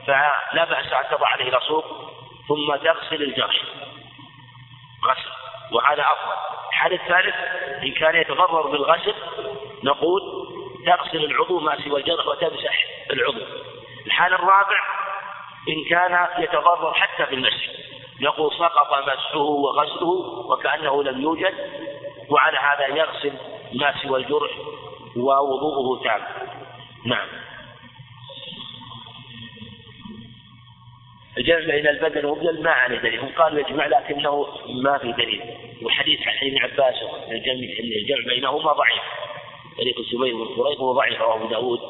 فلا 0.07 0.65
بأس 0.65 0.93
أن 0.93 1.17
تضع 1.17 1.29
عليه 1.29 1.57
رسوب 1.57 1.85
ثم 2.49 2.77
تغسل 2.77 3.23
الجرح. 3.23 3.57
غسل 5.05 5.31
وهذا 5.73 6.03
أفضل. 6.03 6.37
الحال 6.69 6.93
الثالث 6.93 7.35
إن 7.83 7.93
كان 7.93 8.17
يتضرر 8.17 8.67
بالغسل 8.67 9.15
نقول 9.85 10.23
تغسل 10.87 11.25
العضو 11.25 11.61
ما 11.61 11.85
سوى 11.85 12.01
الجرح 12.01 12.27
وتمسح 12.27 12.85
العضو. 13.11 13.43
الحال 14.07 14.35
الرابع 14.35 14.83
إن 15.69 15.85
كان 15.91 16.29
يتضرر 16.39 16.95
حتى 16.95 17.31
بالمسح 17.31 17.67
نقول 18.21 18.53
سقط 18.53 19.09
مسحه 19.09 19.39
وغسله 19.39 20.11
وكأنه 20.51 21.03
لم 21.03 21.23
يوجد 21.23 21.55
وعلى 22.29 22.59
هذا 22.59 22.87
يغسل 22.87 23.33
ما 23.75 23.95
سوى 24.03 24.21
الجرح 24.21 24.51
ووضوءه 25.17 26.05
تام 26.05 26.21
نعم. 27.07 27.29
الجمع 31.39 31.59
بين 31.59 31.89
البدن 31.89 32.25
والبدن 32.25 32.63
ما 32.63 32.71
عليه 32.71 32.99
دليل 32.99 33.21
هم 33.21 33.29
قالوا 33.29 33.61
يجمع 33.61 33.87
لكنه 33.87 34.47
ما 34.83 34.99
في 34.99 35.13
دليل. 35.13 35.43
وحديث 35.83 36.21
عن 36.29 36.35
ابن 36.43 36.59
عباس 36.59 36.95
الجمع 37.31 38.35
بينهما 38.35 38.73
ضعيف. 38.73 39.03
طريق 39.79 39.99
الزبير 39.99 40.37
بن 40.37 40.63
قريب 40.63 40.79
هو 40.79 40.93
ضعيف 40.93 41.21
رواه 41.21 41.37
أبو 41.37 41.47
داود 41.47 41.81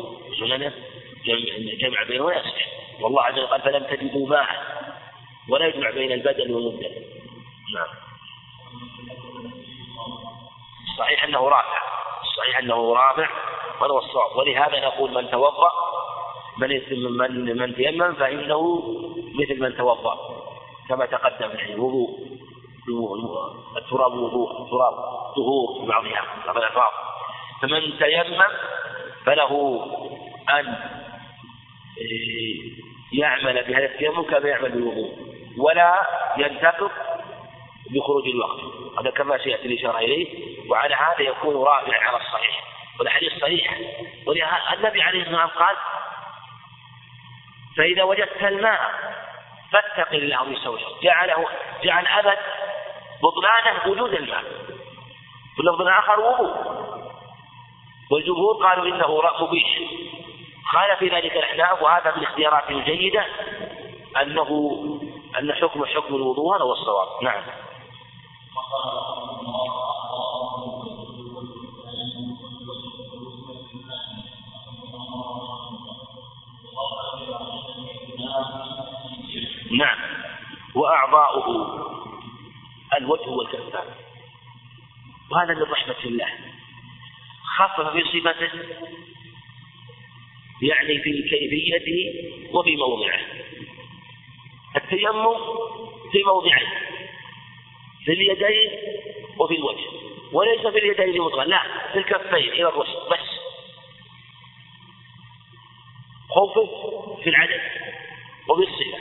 سننه. 0.40 0.72
جمع 1.24 1.76
جمع 1.78 2.02
بينهما 2.02 2.34
يصح. 2.34 2.66
والله 3.00 3.22
عز 3.22 3.32
وجل 3.32 3.46
قال 3.46 3.60
فلم 3.60 3.84
تجدوا 3.84 4.28
ماء 4.28 4.46
ولا 5.48 5.66
يجمع 5.66 5.90
بين 5.90 6.12
البدن 6.12 6.54
والمبدل 6.54 7.04
نعم. 7.74 7.88
صحيح 10.98 11.24
أنه 11.24 11.48
رافع. 11.48 11.95
صحيح 12.36 12.58
أنه 12.58 12.94
رافع 12.94 13.28
وهذا 13.80 13.92
هو 13.92 13.98
الصواب. 13.98 14.36
ولهذا 14.36 14.80
نقول 14.86 15.14
من 15.14 15.30
توضأ 15.30 15.70
من 16.58 16.68
من 17.18 17.58
من 17.58 17.74
تيمم 17.74 18.14
فإنه 18.14 18.82
مثل 19.34 19.62
من 19.62 19.76
توضأ 19.76 20.16
كما 20.88 21.06
تقدم 21.06 21.50
يعني 21.58 21.74
وضوء 21.74 22.36
التراب 23.76 24.12
وضوء 24.12 24.50
التراب 24.62 24.94
طهور 25.36 25.80
في 25.80 25.86
بعضها 25.86 26.24
بعض 26.46 26.56
الألفاظ. 26.56 26.92
فمن 27.62 27.98
تيمم 27.98 28.44
فله 29.26 29.82
أن 30.50 30.74
يعمل 33.12 33.64
بهذا 33.64 33.84
التيمم 33.84 34.22
كما 34.22 34.48
يعمل 34.48 34.70
بالوضوء 34.70 35.12
ولا 35.58 36.06
ينتقض 36.36 36.90
بخروج 37.90 38.28
الوقت. 38.28 38.60
هذا 39.00 39.10
كما 39.10 39.38
سيأتي 39.38 39.66
الإشارة 39.66 39.98
إليه. 39.98 40.56
وعلى 40.70 40.94
هذا 40.94 41.20
يكون 41.20 41.56
رافع 41.56 42.08
على 42.08 42.16
الصحيح. 42.16 42.64
والحديث 43.00 43.32
صحيح. 43.40 43.78
والنبي 44.26 45.02
عليه 45.02 45.22
الصلاة 45.22 45.44
والسلام 45.44 45.48
قال 45.48 45.76
فإذا 47.76 48.02
وجدت 48.02 48.42
الماء 48.42 48.80
فاتق 49.72 50.12
الله 50.12 50.44
بسوجه 50.44 50.86
جعله 51.02 51.46
جعل 51.82 52.06
أبد 52.06 52.38
بطلانه 53.22 53.90
وجود 53.90 54.14
الماء. 54.14 54.42
في 55.54 55.60
اللفظ 55.60 55.80
الآخر 55.82 56.20
وضوء. 56.20 56.76
والجمهور 58.10 58.54
قالوا 58.54 58.86
إنه 58.86 59.22
مبيح 59.40 59.78
خالف 60.66 60.98
في 60.98 61.08
ذلك 61.08 61.32
الإحناف 61.36 61.82
وهذا 61.82 62.16
من 62.16 62.22
اختيارات 62.22 62.70
الجيدة 62.70 63.26
انه 64.22 64.50
أن 65.38 65.52
حكم 65.52 65.84
حكم 65.84 66.14
الوضوء 66.14 66.56
هذا 66.56 66.64
هو 66.64 66.72
الصواب. 66.72 67.08
نعم. 67.22 67.42
نعم. 79.70 79.98
وأعضاؤه 80.74 81.46
الوجه 82.98 83.28
والكفان. 83.28 83.94
وهذا 85.30 85.54
من 85.54 85.62
رحمة 85.62 86.04
الله. 86.04 86.28
خفف 87.56 87.92
في 87.92 88.02
صفته. 88.02 88.50
يعني 90.62 90.98
في 90.98 91.22
كيفيته 91.28 92.30
وفي 92.52 92.76
موضعه. 92.76 93.20
التيمم 94.76 95.36
في 96.12 96.24
موضعين 96.24 96.95
في 98.06 98.12
اليدين 98.12 98.70
وفي 99.38 99.54
الوجه 99.54 99.86
وليس 100.32 100.60
في 100.60 100.78
اليدين 100.78 101.22
مطلقا 101.22 101.44
لا 101.44 101.62
في 101.92 101.98
الكفين 101.98 102.52
إلى 102.52 102.68
الوسط 102.68 103.12
بس. 103.12 103.36
خوفه 106.30 106.66
في 107.22 107.30
العدد 107.30 107.60
وفي 108.48 108.62
الصفة 108.62 108.98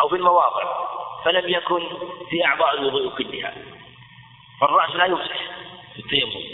أو 0.00 0.08
في 0.08 0.16
المواضع 0.16 0.88
فلم 1.24 1.48
يكن 1.48 1.88
في 2.30 2.44
أعضاء 2.44 2.74
الوضوء 2.74 3.08
كلها. 3.18 3.54
فالرأس 4.60 4.90
لا 4.90 5.04
يمسح 5.04 5.38
في 5.94 5.98
التيمم 5.98 6.44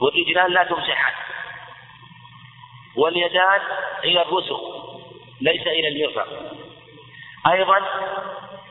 والرجلان 0.00 0.50
لا 0.50 0.64
تمسحان. 0.64 1.14
واليدان 2.96 3.60
إلى 4.04 4.22
الرسغ 4.22 4.60
ليس 5.40 5.66
إلى 5.66 5.88
المرفق 5.88 6.28
أيضا 7.52 7.78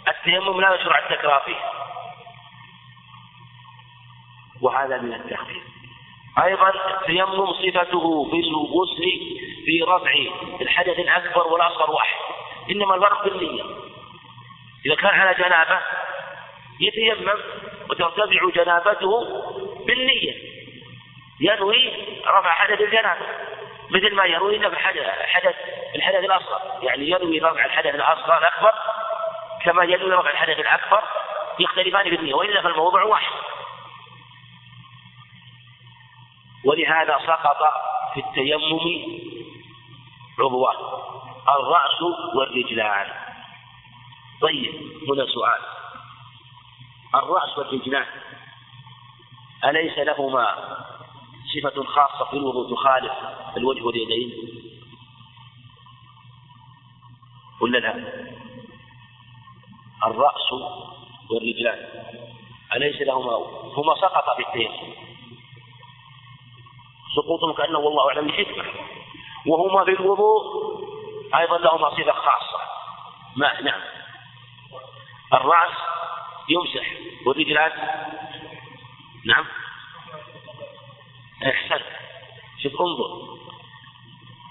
التيمم 0.08 0.62
لا 0.62 0.76
يشرع 0.76 1.00
التكرار 1.00 1.42
فيه. 1.46 1.71
وهذا 4.62 4.98
من 4.98 5.14
التخفيف 5.14 5.64
أيضا 6.44 6.70
التيمم 6.70 7.54
صفته 7.54 8.30
في 8.32 8.40
الغسل 8.40 9.04
في 9.66 9.84
رفع 9.88 10.14
الحدث 10.62 11.00
الأكبر 11.00 11.48
والأصغر 11.48 11.92
واحد 11.92 12.16
إنما 12.72 12.96
الفرق 12.96 13.24
في 13.24 13.30
النية. 13.30 13.64
إذا 14.86 14.96
كان 14.96 15.20
على 15.20 15.34
جنابة 15.34 15.80
يتيمم 16.80 17.40
وترتفع 17.90 18.50
جنابته 18.56 19.42
بالنية 19.88 20.36
ينوي 21.40 21.92
رفع 22.28 22.52
حدث 22.52 22.82
الجنابة 22.82 23.26
مثل 23.90 24.16
ما 24.16 24.26
ينوي 24.26 24.58
رفع 24.58 24.78
حدث 25.26 25.56
الحدث 25.96 26.24
الأصغر. 26.24 26.62
يعني 26.84 27.10
ينوي 27.10 27.40
رفع 27.40 27.66
الحدث 27.66 27.96
الأصغر 27.96 28.38
الأكبر 28.38 28.74
كما 29.66 29.84
ينوي 29.84 30.12
رفع 30.12 30.30
الحدث 30.30 30.60
الأكبر 30.60 31.04
يختلفان 31.60 32.04
في 32.04 32.16
النية 32.16 32.34
وإلا 32.34 32.62
فالموضوع 32.62 33.04
واحد. 33.04 33.32
ولهذا 36.66 37.18
سقط 37.28 37.58
في 38.14 38.20
التيمم 38.20 38.80
عضوان 40.40 40.76
الرأس 41.50 42.02
والرجلان. 42.36 43.08
طيب 44.42 44.74
هنا 45.10 45.26
سؤال. 45.26 45.62
الرأس 47.16 47.58
والرجلان 47.58 48.06
أليس 49.66 49.98
لهما 49.98 50.78
صفة 51.54 51.84
خاصة 51.84 52.26
في 52.32 52.38
الوضوء 52.38 52.76
تخالف 52.76 53.12
الوجه 53.58 53.84
واليدين؟ 53.84 54.32
ولا 57.62 57.78
لا؟ 57.78 57.94
الرأس 60.04 60.52
والرجلان 61.32 61.90
أليس 62.76 63.02
لهما؟ 63.02 63.36
هما 63.78 63.96
سقط 63.96 64.36
في 64.36 64.48
التيمم. 64.48 65.11
سقوطهم 67.16 67.54
كأنه 67.54 67.80
والله 67.80 68.10
أعلم 68.10 68.28
بحكمة. 68.28 68.66
وهما 69.48 69.86
في 69.86 69.92
الوضوء 69.92 70.42
أيضا 71.36 71.58
لهما 71.58 71.90
صفة 71.90 72.12
خاصة. 72.12 72.60
ما 73.36 73.62
نعم. 73.62 73.82
الرأس 75.34 75.72
يمسح. 76.50 76.88
والرجلان؟ 77.26 77.72
نعم. 79.26 79.46
احسن. 81.46 81.84
شوف 82.64 82.82
انظر. 82.82 83.38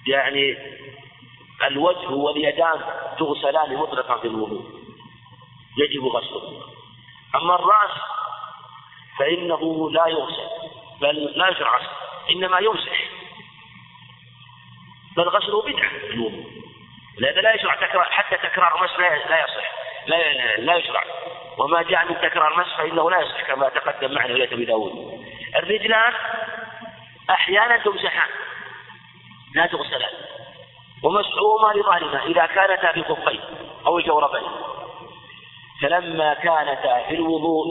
يعني 0.06 0.56
الوجه 1.66 2.10
واليدان 2.10 2.80
تغسلان 3.18 3.76
مطلقا 3.76 4.18
في 4.18 4.26
الوضوء. 4.26 4.80
يجب 5.78 6.04
غسله 6.04 6.62
أما 7.34 7.54
الرأس 7.54 7.90
فإنه 9.18 9.90
لا 9.90 10.06
يغسل 10.06 10.48
بل 11.00 11.24
لا 11.24 11.48
يشرع 11.48 11.76
غسله. 11.76 12.09
إنما 12.30 12.58
يمسح 12.58 13.04
بل 15.16 15.28
غسله 15.28 15.62
بدعة. 15.62 15.88
في 15.88 16.14
الوضوء 16.14 16.44
لهذا 17.18 17.40
لا 17.40 17.54
يشرع 17.54 17.74
تكرار 17.74 18.04
حتى 18.04 18.36
تكرار 18.36 18.84
مسح 18.84 18.98
لا 19.00 19.44
يصح. 19.44 19.72
لا 20.06 20.56
لا 20.56 20.76
يشرع. 20.76 21.04
وما 21.58 21.82
جاء 21.82 22.04
من 22.08 22.20
تكرار 22.20 22.60
مسح 22.60 22.76
فإنه 22.76 23.10
لا 23.10 23.20
يصح 23.20 23.42
كما 23.42 23.68
تقدم 23.68 24.14
معنا 24.14 24.34
في 24.34 24.54
ابي 24.54 24.64
داود 24.64 25.24
الرجلان 25.56 26.12
أحيانا 27.30 27.76
تمسحان 27.76 28.28
لا 29.54 29.66
تغسلان. 29.66 30.12
ومسحوهما 31.02 31.72
لظهرهما 31.80 32.26
إذا 32.26 32.46
كانتا 32.46 32.92
في 32.92 33.02
خفين 33.02 33.40
أو 33.86 33.98
الجوربين 33.98 34.50
فلما 35.82 36.34
كانتا 36.34 37.04
في 37.08 37.14
الوضوء 37.14 37.66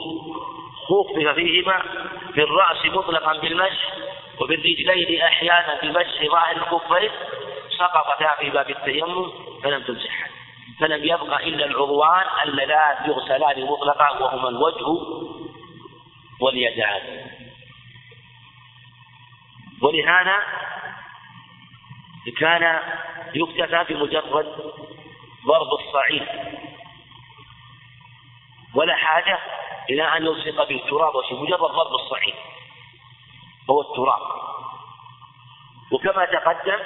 خفف 0.89 1.35
فيهما 1.35 1.81
في 2.33 2.43
الرأس 2.43 2.85
مطلقا 2.85 3.37
بالمسح 3.37 3.93
وبالرجلين 4.39 5.21
أحيانا 5.21 5.79
بمسح 5.81 6.23
ظاهر 6.31 6.55
الكفين 6.55 7.11
سقطتا 7.77 8.35
في 8.39 8.49
باب 8.49 8.69
التيمم 8.69 9.31
فلم 9.63 9.83
تمسحها 9.83 10.29
فلم 10.79 11.03
يبقى 11.03 11.47
إلا 11.47 11.65
العضوان 11.65 12.25
اللذان 12.43 13.09
يغسلان 13.09 13.65
مطلقا 13.65 14.09
وهما 14.09 14.49
الوجه 14.49 14.85
واليدان. 16.41 17.27
ولهذا 19.81 20.39
كان 22.39 22.79
يكتفى 23.35 23.93
بمجرد 23.93 24.73
ضرب 25.47 25.73
الصعيد. 25.79 26.27
ولا 28.75 28.95
حاجة 28.95 29.39
إلى 29.89 30.17
أن 30.17 30.25
يلصق 30.25 30.67
بالتراب 30.67 31.13
مجرد 31.31 31.59
ضرب 31.59 31.93
الصعيد. 31.93 32.35
هو 33.69 33.81
التراب. 33.81 34.21
وكما 35.91 36.25
تقدم 36.25 36.79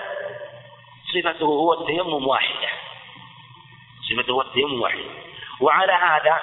صفته 1.14 1.46
هو 1.46 1.74
التيمم 1.74 2.28
واحدة. 2.28 2.70
صفته 4.10 4.32
هو 4.32 4.42
التيمم 4.42 4.82
واحدة. 4.82 5.10
وعلى 5.62 5.94
هذا 5.94 6.40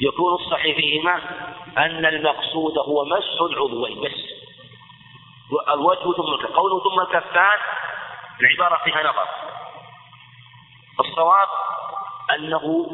يكون 0.00 0.34
الصحيح 0.34 0.76
فيهما 0.76 1.16
أن 1.78 2.06
المقصود 2.06 2.78
هو 2.78 3.04
مسح 3.04 3.40
العضوين 3.40 4.00
بس 4.00 4.34
الوجه 5.68 6.16
ثم 6.16 6.34
الكف 6.34 6.52
قوله 6.52 6.80
ثم 6.80 7.00
الكفان 7.00 7.58
العبارة 8.40 8.84
فيها 8.84 9.02
نظر. 9.02 9.28
الصواب 11.00 11.48
أنه 12.34 12.86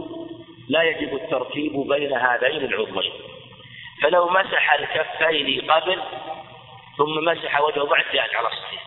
لا 0.69 0.83
يجب 0.83 1.15
الترتيب 1.15 1.73
بين 1.73 2.13
هذين 2.13 2.65
العضوين. 2.65 3.13
فلو 4.03 4.29
مسح 4.29 4.73
الكفين 4.73 5.71
قبل 5.71 6.03
ثم 6.97 7.25
مسح 7.25 7.61
وجهه 7.61 7.85
بعد 7.85 8.05
جاءت 8.13 8.35
على 8.35 8.49
الصحيح. 8.49 8.83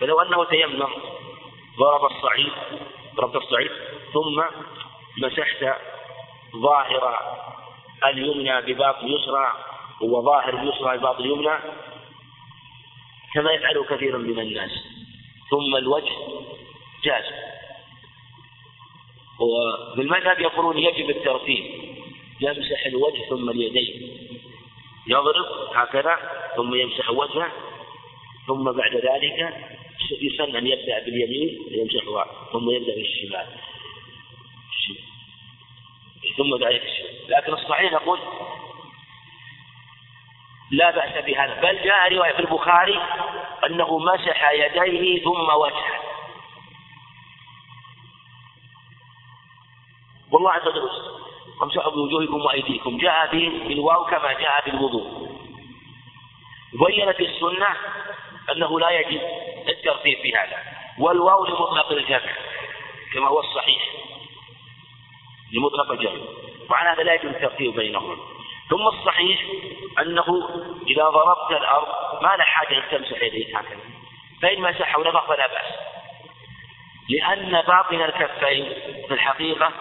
فلو 0.00 0.20
أنه 0.20 0.44
تيمم 0.44 0.88
ضرب 1.78 2.04
الصعيد 2.04 2.52
ضربت 3.14 3.36
الصعيد 3.36 3.70
ثم 4.12 4.42
مسحت 5.18 5.64
ظاهر 6.56 7.18
اليمنى 8.06 8.60
بباطن 8.60 9.06
اليسرى 9.06 9.54
وظاهر 10.00 10.60
اليسرى 10.62 10.98
بباطن 10.98 11.24
اليمنى 11.24 11.58
كما 13.34 13.52
يفعل 13.52 13.84
كثير 13.90 14.18
من 14.18 14.38
الناس. 14.38 14.70
ثم 15.50 15.76
الوجه 15.76 16.12
جاز. 17.04 17.24
وفي 19.40 20.00
المذهب 20.00 20.40
يقولون 20.40 20.78
يجب 20.78 21.10
الترتيب 21.10 21.64
يمسح 22.40 22.86
الوجه 22.86 23.28
ثم 23.28 23.50
اليدين. 23.50 24.23
يضرب 25.06 25.46
هكذا 25.74 26.18
ثم 26.56 26.74
يمسح 26.74 27.10
وجهه 27.10 27.52
ثم 28.46 28.72
بعد 28.72 28.96
ذلك 28.96 29.56
يسن 30.20 30.56
أن 30.56 30.66
يبدأ 30.66 30.98
باليمين 31.04 31.58
يمسحها 31.70 32.26
ثم 32.52 32.70
يبدأ 32.70 32.94
بالشمال. 32.94 33.46
ثم 36.36 36.66
ذلك 36.66 36.82
لكن 37.28 37.52
الصحيح 37.52 37.92
نقول 37.92 38.18
لا 40.70 40.90
بأس 40.90 41.24
بهذا. 41.24 41.60
بل 41.60 41.84
جاء 41.84 42.14
رواية 42.14 42.32
في 42.32 42.40
البخاري 42.40 43.00
أنه 43.66 43.98
مسح 43.98 44.50
يديه 44.50 45.24
ثم 45.24 45.50
وجهه. 45.60 46.00
والله 50.30 50.52
عز 50.52 50.68
وجل 50.68 50.90
امسحوا 51.62 51.92
بوجوهكم 51.92 52.44
وأيديكم. 52.44 52.98
جاء 52.98 53.30
بالواو 53.32 54.04
كما 54.04 54.32
جاء 54.32 54.62
بالوضوء 54.66 55.28
بينت 56.86 57.20
السنة 57.20 57.68
أنه 58.52 58.80
لا 58.80 58.90
يجب 58.90 59.20
الترتيب 59.68 60.18
في 60.18 60.36
هذا. 60.36 60.58
والواو 60.98 61.44
لمطلق 61.44 61.92
الجمع 61.92 62.32
كما 63.14 63.28
هو 63.28 63.40
الصحيح. 63.40 63.82
لمطلق 65.52 65.90
الجمع. 65.90 66.22
وعلى 66.70 66.88
هذا 66.88 67.02
لا 67.02 67.14
يجب 67.14 67.26
الترتيب 67.26 67.74
بينهم 67.74 68.18
ثم 68.70 68.86
الصحيح 68.86 69.40
أنه 70.00 70.48
إذا 70.86 71.08
ضربت 71.08 71.50
الأرض 71.50 71.88
ما 72.22 72.36
له 72.36 72.44
حاجة 72.44 72.78
أن 72.78 72.82
تمسح 72.90 73.22
يديك 73.22 73.56
هكذا. 73.56 73.80
فإن 74.42 74.60
مسحه 74.60 74.98
ونفخ 74.98 75.26
فلا 75.26 75.46
بأس. 75.46 75.74
لأن 77.08 77.62
باطن 77.66 78.02
الكفين 78.02 78.64
في 79.08 79.14
الحقيقة 79.14 79.72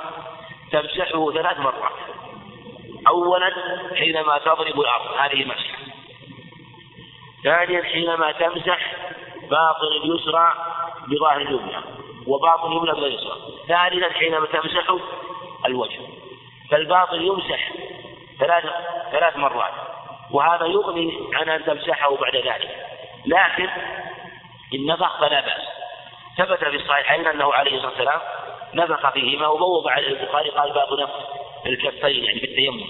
تمسحه 0.74 1.32
ثلاث 1.32 1.60
مرات. 1.60 1.92
أولا 3.08 3.52
حينما 3.96 4.38
تضرب 4.38 4.80
الأرض 4.80 5.12
هذه 5.20 5.46
مسحة 5.46 5.78
ثانيا 7.44 7.84
حينما 7.84 8.32
تمسح 8.32 8.96
باطن 9.50 9.88
اليسرى 10.04 10.54
بظاهر 11.08 11.42
اليمنى 11.42 11.78
وباطن 12.28 12.72
اليمنى 12.72 12.92
باليسرى 12.92 13.38
ثالثا 13.68 14.10
حينما 14.10 14.46
تمسح 14.46 14.96
الوجه. 15.66 16.00
فالباطن 16.72 17.22
يمسح 17.22 17.72
ثلاث 18.40 18.64
ثلاث 19.12 19.38
مرات 19.38 19.74
وهذا 20.32 20.66
يغني 20.66 21.20
عن 21.34 21.50
أن 21.50 21.66
تمسحه 21.66 22.16
بعد 22.16 22.36
ذلك. 22.36 22.88
لكن 23.26 23.70
إن 24.74 24.86
نفخ 24.86 25.20
فلا 25.20 25.42
بأس. 25.42 25.62
ثبت 26.38 26.60
في 26.60 26.76
الصحيحين 26.76 27.28
أنه 27.28 27.54
عليه 27.54 27.76
الصلاة 27.76 27.92
والسلام 27.92 28.20
نفخ 28.76 29.10
فيهما 29.14 29.48
وبوب 29.48 29.88
على 29.88 30.08
البخاري 30.08 30.50
قال 30.50 30.74
باب 30.74 31.00
نفخ 31.00 31.16
الكفين 31.66 32.24
يعني 32.24 32.40
بالتيمم. 32.40 32.84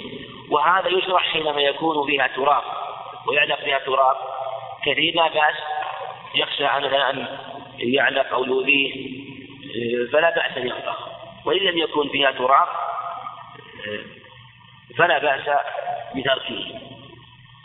وهذا 0.49 0.87
يشرح 0.87 1.31
حينما 1.31 1.61
يكون 1.61 2.07
فيها 2.07 2.27
تراب 2.27 2.63
ويعلق 3.27 3.59
فيها 3.59 3.79
تراب. 3.79 4.15
كثير 4.85 5.15
لا 5.15 5.27
بأس 5.27 5.55
يخشى 6.35 6.63
مثلا 6.63 7.09
أن 7.09 7.27
يعلق 7.77 8.33
أو 8.33 8.43
يؤذيه 8.45 9.13
فلا 10.11 10.35
بأس 10.35 10.57
أن 10.57 10.67
ينفخ 10.67 11.07
وإن 11.45 11.59
لم 11.59 11.77
يكن 11.77 12.09
فيها 12.09 12.31
تراب 12.31 12.67
فلا 14.97 15.19
بأس 15.19 15.41
بتركه. 16.15 16.79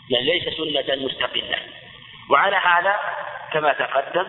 يعني 0.09 0.25
ليس 0.25 0.43
سنة 0.57 1.05
مستقلة. 1.05 1.57
وعلى 2.29 2.55
هذا 2.55 2.95
كما 3.53 3.73
تقدم 3.73 4.27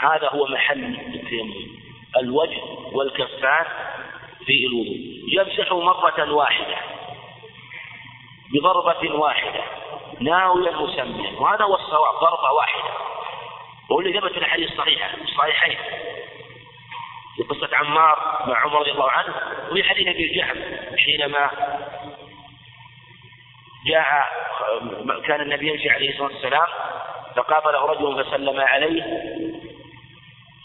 هذا 0.00 0.28
هو 0.28 0.46
محل 0.46 0.84
التيمم. 1.14 1.79
الوجه 2.16 2.60
والكفان 2.92 3.66
في 4.46 4.66
الوضوء. 4.66 5.20
يمسح 5.28 5.72
مرة 5.72 6.32
واحدة 6.32 6.76
بضربة 8.52 9.14
واحدة 9.14 9.62
ناويا 10.20 10.76
مسميا 10.76 11.40
وهذا 11.40 11.64
هو 11.64 11.74
الصواب 11.74 12.14
ضربة 12.20 12.50
واحدة. 12.56 12.90
وهو 13.90 14.00
اللي 14.00 14.20
ثبت 14.20 14.32
في 14.32 14.38
الحديث 14.38 14.72
الصحيحة 14.72 15.16
الصحيحين. 15.22 15.78
في 17.36 17.42
قصة 17.42 17.76
عمار 17.76 18.44
مع 18.46 18.58
عمر 18.58 18.80
رضي 18.80 18.90
الله 18.90 19.10
عنه 19.10 19.34
وفي 19.70 19.84
حديث 19.84 20.08
أبي 20.08 20.28
جهم 20.28 20.56
حينما 20.96 21.50
جاء 23.86 24.24
كان 25.26 25.40
النبي 25.40 25.68
يمشي 25.68 25.90
عليه 25.90 26.10
الصلاة 26.10 26.28
والسلام 26.28 26.66
فقابله 27.36 27.86
رجل 27.86 28.24
فسلم 28.24 28.60
عليه 28.60 29.02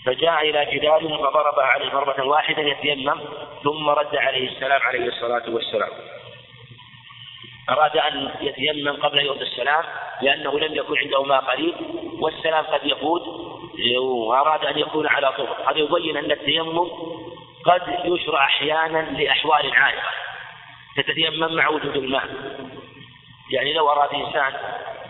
فجاء 0.05 0.49
إلى 0.49 0.65
جدار 0.71 0.99
فضرب 1.01 1.59
عليه 1.59 1.89
ضربة 1.89 2.23
واحدة 2.23 2.63
يتيمم 2.63 3.19
ثم 3.63 3.89
رد 3.89 4.15
عليه 4.15 4.49
السلام 4.49 4.81
عليه 4.81 5.07
الصلاة 5.07 5.43
والسلام. 5.47 5.89
أراد 7.69 7.97
أن 7.97 8.31
يتيمم 8.41 8.95
قبل 8.95 9.19
يرد 9.19 9.41
السلام 9.41 9.83
لأنه 10.21 10.59
لم 10.59 10.75
يكن 10.75 10.97
عنده 10.97 11.23
ماء 11.23 11.41
قريب 11.41 11.75
والسلام 12.19 12.65
قد 12.65 12.79
يفوت 12.83 13.21
وأراد 13.99 14.65
أن 14.65 14.77
يكون 14.77 15.07
على 15.07 15.31
طول 15.31 15.47
هذا 15.67 15.77
يبين 15.77 16.17
أن 16.17 16.31
التيمم 16.31 16.89
قد 17.65 17.81
يشرع 18.05 18.45
أحيانا 18.45 19.17
لأحوال 19.17 19.71
عارضة 19.73 20.01
تتيمم 20.97 21.55
مع 21.55 21.69
وجود 21.69 21.95
الماء. 21.95 22.29
يعني 23.51 23.73
لو 23.73 23.89
أراد 23.89 24.13
إنسان 24.13 24.53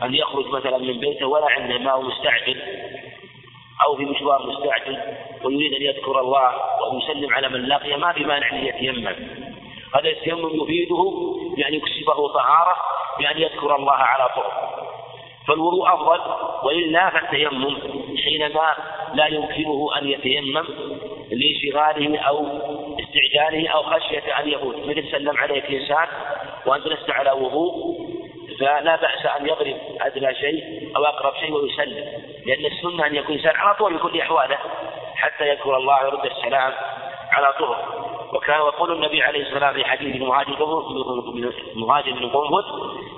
أن 0.03 0.15
يخرج 0.15 0.47
مثلا 0.47 0.77
من 0.77 0.99
بيته 0.99 1.25
ولا 1.25 1.51
عنده 1.51 1.77
ماء 1.77 2.01
مستعجل 2.01 2.61
أو 3.83 3.95
في 3.95 4.05
مشوار 4.05 4.47
مستعجل 4.47 4.97
ويريد 5.43 5.73
أن 5.73 5.81
يذكر 5.81 6.19
الله 6.19 6.51
ويسلم 6.91 7.33
على 7.33 7.49
من 7.49 7.65
لقي 7.65 7.97
ما 7.97 8.11
بمانع 8.11 8.51
أن 8.51 8.65
يتيمم. 8.65 9.15
هذا 9.95 10.09
التيمم 10.09 10.49
يفيده 10.63 11.13
بأن 11.57 11.73
يكسبه 11.73 12.27
طهارة 12.27 12.75
بأن 13.19 13.37
يذكر 13.37 13.75
الله 13.75 13.93
على 13.93 14.29
طول 14.35 14.51
فالوضوء 15.47 15.93
أفضل 15.93 16.19
وإلا 16.63 17.09
فالتيمم 17.09 17.77
حينما 18.23 18.75
لا 19.13 19.27
يمكنه 19.27 19.89
أن 19.97 20.07
يتيمم 20.07 20.65
لانشغاله 21.31 22.19
أو 22.19 22.47
استعجاله 22.99 23.69
أو 23.69 23.83
خشية 23.83 24.39
أن 24.39 24.49
يفوت. 24.49 24.75
مثل 24.85 25.11
سلم 25.11 25.37
عليك 25.37 25.65
إنسان 25.65 26.07
وأنت 26.65 26.87
لست 26.87 27.09
على 27.09 27.31
وضوء 27.31 28.14
فلا 28.59 28.95
بأس 28.95 29.25
أن 29.25 29.47
يضرب 29.47 29.77
أدنى 30.01 30.35
شيء 30.35 30.91
أو 30.97 31.05
أقرب 31.05 31.35
شيء 31.35 31.53
ويسلم 31.53 32.05
لأن 32.45 32.65
السنة 32.65 33.07
أن 33.07 33.15
يكون 33.15 33.35
الإنسان 33.35 33.55
على 33.55 33.75
طول 33.75 33.93
في 33.93 33.99
كل 33.99 34.21
أحواله 34.21 34.57
حتى 35.15 35.49
يذكر 35.49 35.77
الله 35.77 36.03
ويرد 36.03 36.25
السلام 36.25 36.73
على 37.31 37.53
طول. 37.53 37.75
وكان 38.33 38.55
يقول 38.55 38.91
النبي 38.91 39.23
عليه 39.23 39.41
الصلاة 39.41 39.53
والسلام 39.53 39.73
في 39.73 39.89
حديث 39.89 40.21
مهاجر 41.75 42.11
بن 42.11 42.29
قنفذ 42.29 42.65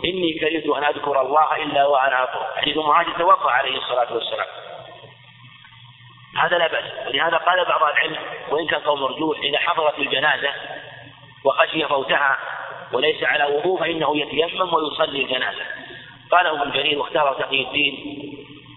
إني 0.05 0.39
كرهت 0.39 0.77
أن 0.77 0.83
أذكر 0.83 1.21
الله 1.21 1.55
إلا 1.55 1.85
وأنا 1.85 2.23
أطهر 2.23 2.47
حديث 2.55 2.77
مهاجر 2.77 3.11
توضأ 3.17 3.51
عليه 3.51 3.77
الصلاة 3.77 4.13
والسلام. 4.13 4.47
هذا 6.37 6.57
لا 6.57 6.67
بأس 6.67 7.07
ولهذا 7.07 7.37
قال 7.37 7.65
بعض 7.65 7.83
العلم 7.83 8.17
وإن 8.49 8.67
كان 8.67 8.79
قول 8.79 8.99
مرجوح 8.99 9.39
إذا 9.39 9.57
حضرت 9.57 9.99
الجنازة 9.99 10.49
وخشي 11.45 11.87
فوتها 11.87 12.37
وليس 12.93 13.23
على 13.23 13.55
وضوء 13.55 13.79
فإنه 13.79 14.17
يتيمم 14.17 14.73
ويصلي 14.73 15.21
الجنازة. 15.21 15.65
قاله 16.31 16.61
ابن 16.61 16.71
جرير 16.71 16.99
واختاره 16.99 17.33
تقي 17.33 17.61
الدين 17.61 18.23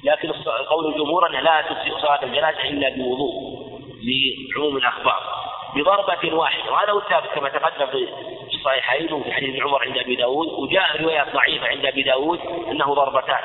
لكن 0.05 0.32
قول 0.69 0.93
الجمهور 0.93 1.27
أنه 1.27 1.41
لا 1.41 1.62
تجزئ 1.62 2.01
صلاة 2.01 2.23
الجنازة 2.23 2.69
إلا 2.69 2.89
بوضوء 2.89 3.61
لعموم 4.03 4.77
الأخبار. 4.77 5.41
بضربة 5.74 6.35
واحدة 6.35 6.73
وهذا 6.73 6.93
هو 6.93 6.99
الثابت 6.99 7.28
كما 7.35 7.49
تقدم 7.49 7.87
في 7.87 8.09
الصحيحين 8.55 9.12
وفي 9.12 9.32
حديث 9.32 9.62
عمر 9.62 9.82
عند 9.82 9.99
أبي 9.99 10.16
داود 10.16 10.49
وجاء 10.49 11.03
روايات 11.03 11.35
ضعيفة 11.35 11.66
عند 11.66 11.87
أبي 11.87 12.03
داود 12.03 12.41
أنه 12.70 12.95
ضربتان 12.95 13.43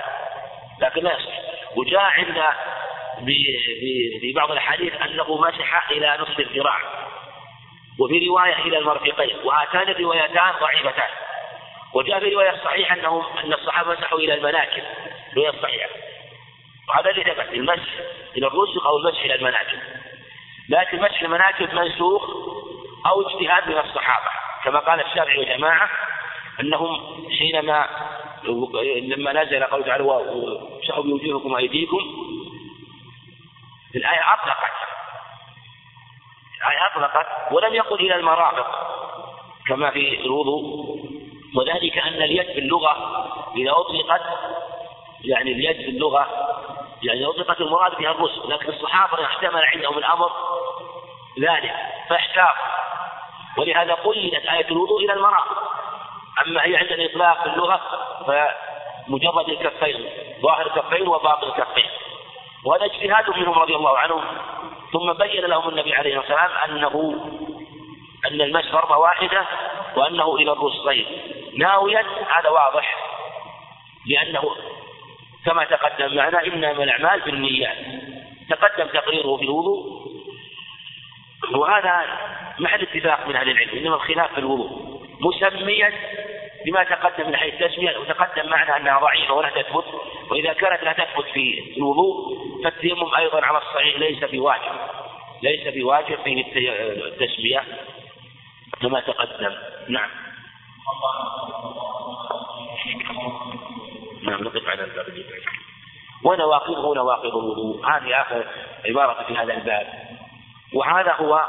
لكن 0.81 1.03
لا 1.03 1.13
يصح. 1.13 1.39
وجاء 1.75 2.01
عند 2.01 2.43
في 4.21 4.33
بعض 4.35 4.51
الأحاديث 4.51 4.93
أنه 5.01 5.37
مسح 5.37 5.91
إلى 5.91 6.17
نصف 6.21 6.39
الذراع. 6.39 6.79
وفي 7.99 8.27
رواية 8.27 8.57
إلى 8.57 8.77
المرفقين 8.77 9.37
وهاتان 9.43 9.89
الروايتان 9.89 10.53
ضعيفتان. 10.61 11.09
وجاء 11.93 12.19
في 12.19 12.29
رواية 12.29 12.61
صحيحة 12.63 12.95
أنهم 12.95 13.23
أن 13.43 13.53
الصحابة 13.53 13.91
مسحوا 13.91 14.19
إلى 14.19 14.33
المناكب. 14.33 14.83
رواية 15.37 15.61
صحيحة. 15.61 15.89
وهذا 16.89 17.09
اللي 17.09 17.23
ثبت 17.23 17.53
المسح 17.53 17.93
إلى 18.37 18.47
الرسل 18.47 18.79
أو 18.85 18.97
المسح 18.97 19.23
إلى 19.23 19.35
المناكب. 19.35 19.79
لكن 20.69 21.01
مسح 21.01 21.21
المناكب 21.21 21.73
منسوخ 21.73 22.29
أو 23.07 23.21
اجتهاد 23.21 23.69
من 23.69 23.77
الصحابة. 23.77 24.29
كما 24.63 24.79
قال 24.79 24.99
الشافعي 25.01 25.39
وجماعة 25.39 25.89
أنهم 26.59 27.27
حينما 27.39 27.89
لما 29.01 29.43
نزل 29.43 29.63
قول 29.63 29.83
تعالى 29.83 30.03
وامسحوا 30.03 31.03
بوجوهكم 31.03 31.51
وأيديكم. 31.51 31.99
الآية 33.95 34.33
أطلقت. 34.33 34.94
الآية 36.67 36.87
أطلقت 36.91 37.27
ولم 37.51 37.73
يقل 37.73 37.95
إلى 37.95 38.15
المرافق 38.15 38.67
كما 39.67 39.89
في 39.91 40.21
الوضوء 40.21 40.95
وذلك 41.55 41.97
أن 41.97 42.21
اليد 42.21 42.45
في 42.45 42.59
اللغة 42.59 42.95
إذا 43.55 43.71
أطلقت 43.71 44.21
يعني 45.23 45.51
اليد 45.51 45.75
في 45.75 45.89
اللغة 45.89 46.27
يعني 47.03 47.25
أطلقت 47.25 47.61
المراد 47.61 47.97
بها 47.97 48.11
الرسل 48.11 48.49
لكن 48.49 48.69
الصحابة 48.69 49.25
احتمل 49.25 49.61
عندهم 49.73 49.97
الأمر 49.97 50.31
ذلك 51.39 51.75
فاحتاط 52.09 52.55
ولهذا 53.57 53.93
قيدت 53.93 54.45
آية 54.45 54.67
الوضوء 54.67 55.05
إلى 55.05 55.13
المرافق. 55.13 55.71
أما 56.45 56.65
هي 56.65 56.75
عند 56.75 56.91
الإطلاق 56.91 57.43
في 57.43 57.49
اللغة 57.49 57.81
فمجرد 58.27 59.49
الكفين 59.49 60.09
ظاهر 60.41 60.65
الكفين 60.65 61.07
وباطن 61.07 61.47
الكفين. 61.47 61.89
وهذا 62.65 62.85
اجتهاد 62.85 63.29
منهم 63.29 63.59
رضي 63.59 63.75
الله 63.75 63.97
عنهم. 63.97 64.23
ثم 64.95 65.13
بين 65.13 65.45
لهم 65.45 65.69
النبي 65.69 65.93
عليه 65.93 66.17
والسلام 66.17 66.51
أنه 66.65 67.15
أن 68.25 68.41
المس 68.41 68.65
فرضة 68.65 68.97
واحدة 68.97 69.45
وأنه 69.95 70.35
إلى 70.35 70.51
الرسغين 70.51 71.05
ناويا 71.57 72.05
هذا 72.35 72.49
واضح 72.49 72.95
لأنه 74.07 74.43
كما 75.45 75.63
تقدم 75.65 76.15
معنا 76.15 76.45
إنما 76.45 76.83
الأعمال 76.83 77.21
بالنيات. 77.21 77.77
تقدم 78.49 78.87
تقريره 78.87 79.37
في 79.37 79.43
الوضوء 79.43 80.05
وهذا 81.53 82.05
محل 82.59 82.81
اتفاق 82.81 83.27
من 83.27 83.35
أهل 83.35 83.49
العلم 83.49 83.77
إنما 83.77 83.95
الخلاف 83.95 84.33
في 84.33 84.39
الوضوء. 84.39 85.01
مسميا 85.19 85.93
بما 86.65 86.83
تقدم 86.83 87.27
من 87.27 87.35
حيث 87.35 87.53
التسمية 87.53 87.97
وتقدم 87.97 88.49
معنا 88.49 88.77
أنها 88.77 88.99
ضعيفة 88.99 89.33
ولا 89.33 89.49
تثبت 89.49 89.85
وإذا 90.31 90.53
كانت 90.53 90.83
لا 90.83 90.93
تثبت 90.93 91.25
في 91.33 91.73
الوضوء 91.77 92.37
فالتيمم 92.63 93.15
أيضا 93.15 93.45
على 93.45 93.57
الصحيح 93.57 93.99
ليس 93.99 94.23
بواجب 94.23 94.75
ليس 95.41 95.67
بواجب 95.67 96.17
فيه 96.23 96.45
التسمية 97.07 97.63
كما 98.81 98.99
تقدم. 98.99 99.55
نعم. 99.89 100.09
نعم 104.23 104.43
نقف 104.43 104.67
على 104.67 104.83
الباب. 104.83 105.25
ونواقضه 106.23 106.95
نواقض 106.95 107.35
الوضوء. 107.35 107.85
هذه 107.85 108.21
آخر 108.21 108.45
عبارة 108.85 109.23
في 109.23 109.37
هذا 109.37 109.53
الباب. 109.53 109.87
وهذا 110.73 111.13
هو 111.13 111.45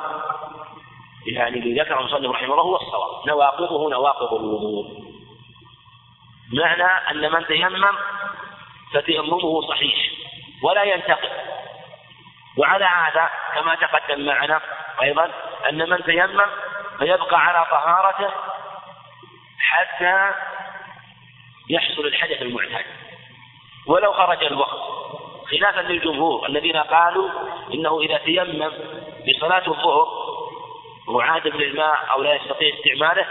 يعني 1.26 1.58
اللي 1.58 1.80
ذكره 1.80 2.00
المصنف 2.00 2.30
رحمه 2.30 2.52
الله 2.52 2.62
هو 2.62 2.76
الصواب. 2.76 3.28
نواقضه 3.28 3.90
نواقض 3.90 4.34
الوضوء. 4.34 4.86
معنى 6.52 7.10
أن 7.10 7.32
من 7.32 7.46
تيمم 7.46 7.84
فتيممه 8.94 9.68
صحيح 9.68 9.96
ولا 10.62 10.82
ينتقد. 10.82 11.30
وعلى 12.58 12.84
هذا 12.84 13.30
كما 13.54 13.74
تقدم 13.74 14.26
معنا 14.26 14.60
أيضا 15.02 15.30
أن 15.68 15.90
من 15.90 16.04
تيمم 16.04 16.46
فيبقى 16.98 17.40
على 17.40 17.66
طهارته 17.70 18.30
حتى 19.58 20.30
يحصل 21.70 22.06
الحدث 22.06 22.42
المعتاد. 22.42 22.84
ولو 23.86 24.12
خرج 24.12 24.44
الوقت. 24.44 24.78
خلافا 25.50 25.80
للجمهور 25.80 26.46
الذين 26.48 26.76
قالوا 26.76 27.30
إنه 27.74 28.00
إذا 28.00 28.16
تيمم 28.16 28.70
بصلاة 29.28 29.68
الظهر 29.68 30.25
وعاد 31.08 31.46
للماء 31.46 32.10
أو 32.10 32.22
لا 32.22 32.34
يستطيع 32.34 32.74
استعماله 32.74 33.26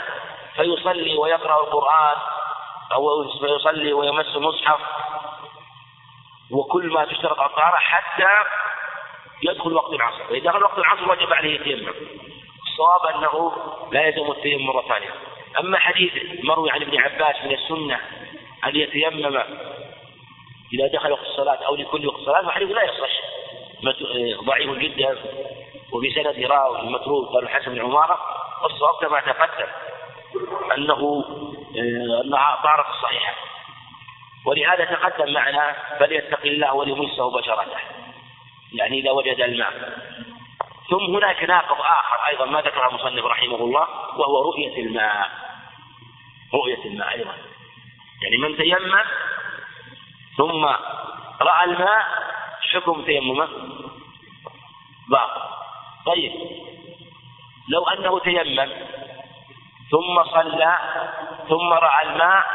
فيصلي 0.55 1.17
ويقرأ 1.17 1.63
القرآن 1.63 2.17
أو 2.91 3.23
فيصلي 3.39 3.93
ويمس 3.93 4.35
المصحف. 4.35 4.79
وكل 6.51 6.87
ما 6.87 7.05
تشترط 7.05 7.39
الطهاره 7.39 7.75
حتى 7.77 8.29
يدخل 9.43 9.73
وقت 9.73 9.93
العصر. 9.93 10.23
فاذا 10.23 10.49
دخل 10.49 10.63
وقت 10.63 10.77
العصر 10.77 11.11
وجب 11.11 11.33
عليه 11.33 11.57
التيمم. 11.57 11.93
الصواب 12.63 13.15
أنه 13.15 13.53
لا 13.91 14.07
يلزم 14.07 14.31
التيمم 14.31 14.65
مرة 14.65 14.81
ثانية. 14.87 15.09
أما 15.59 15.79
حديث 15.79 16.13
مروي 16.43 16.71
عن 16.71 16.81
ابن 16.81 16.99
عباس 16.99 17.35
من 17.43 17.51
السنة 17.51 17.99
أن 18.65 18.75
يتيمم 18.75 19.37
إذا 20.73 20.87
دخل 20.93 21.11
وقت 21.11 21.21
الصلاة 21.21 21.65
أو 21.65 21.75
لكل 21.75 22.07
وقت 22.07 22.19
صلاة 22.19 22.41
فحديث 22.41 22.71
لا 22.71 22.83
يصح. 22.83 23.25
ضعيف 24.43 24.71
جدا. 24.71 25.17
وفي 25.93 26.13
سند 26.13 26.45
راوي 26.45 26.79
المتروك 26.79 27.33
قال 27.33 27.43
الحسن 27.43 27.73
بن 27.73 27.81
عمارة 27.81 28.19
والصواب 28.63 28.95
كما 29.01 29.19
تقدم 29.19 29.67
أنه 30.77 31.25
أنها 32.23 32.59
طارت 32.63 32.89
الصحيحة 32.89 33.35
ولهذا 34.45 34.85
تقدم 34.85 35.33
معنا 35.33 35.75
فليتق 35.99 36.41
الله 36.45 36.73
وليمسه 36.73 37.31
بشرته. 37.31 37.79
يعني 38.73 38.99
إذا 38.99 39.11
وجد 39.11 39.41
الماء. 39.41 39.73
ثم 40.89 41.15
هناك 41.15 41.43
ناقض 41.43 41.81
آخر 41.81 42.27
أيضا 42.27 42.45
ما 42.45 42.61
ذكره 42.61 42.89
المصنف 42.89 43.25
رحمه 43.25 43.55
الله 43.55 43.87
وهو 44.17 44.51
رؤية 44.51 44.85
الماء. 44.85 45.29
رؤية 46.53 46.85
الماء 46.85 47.13
أيضا. 47.13 47.33
يعني 48.23 48.37
من 48.37 48.57
تيمم 48.57 49.03
ثم 50.37 50.65
رأى 51.41 51.63
الماء 51.63 52.05
حكم 52.73 53.01
تيممه؟ 53.05 53.49
باطل. 55.09 55.54
طيب. 56.05 56.31
لو 57.69 57.87
أنه 57.87 58.19
تيمم 58.19 58.71
ثم 59.91 60.23
صلى 60.23 60.77
ثم 61.49 61.73
رأى 61.73 62.07
الماء 62.07 62.45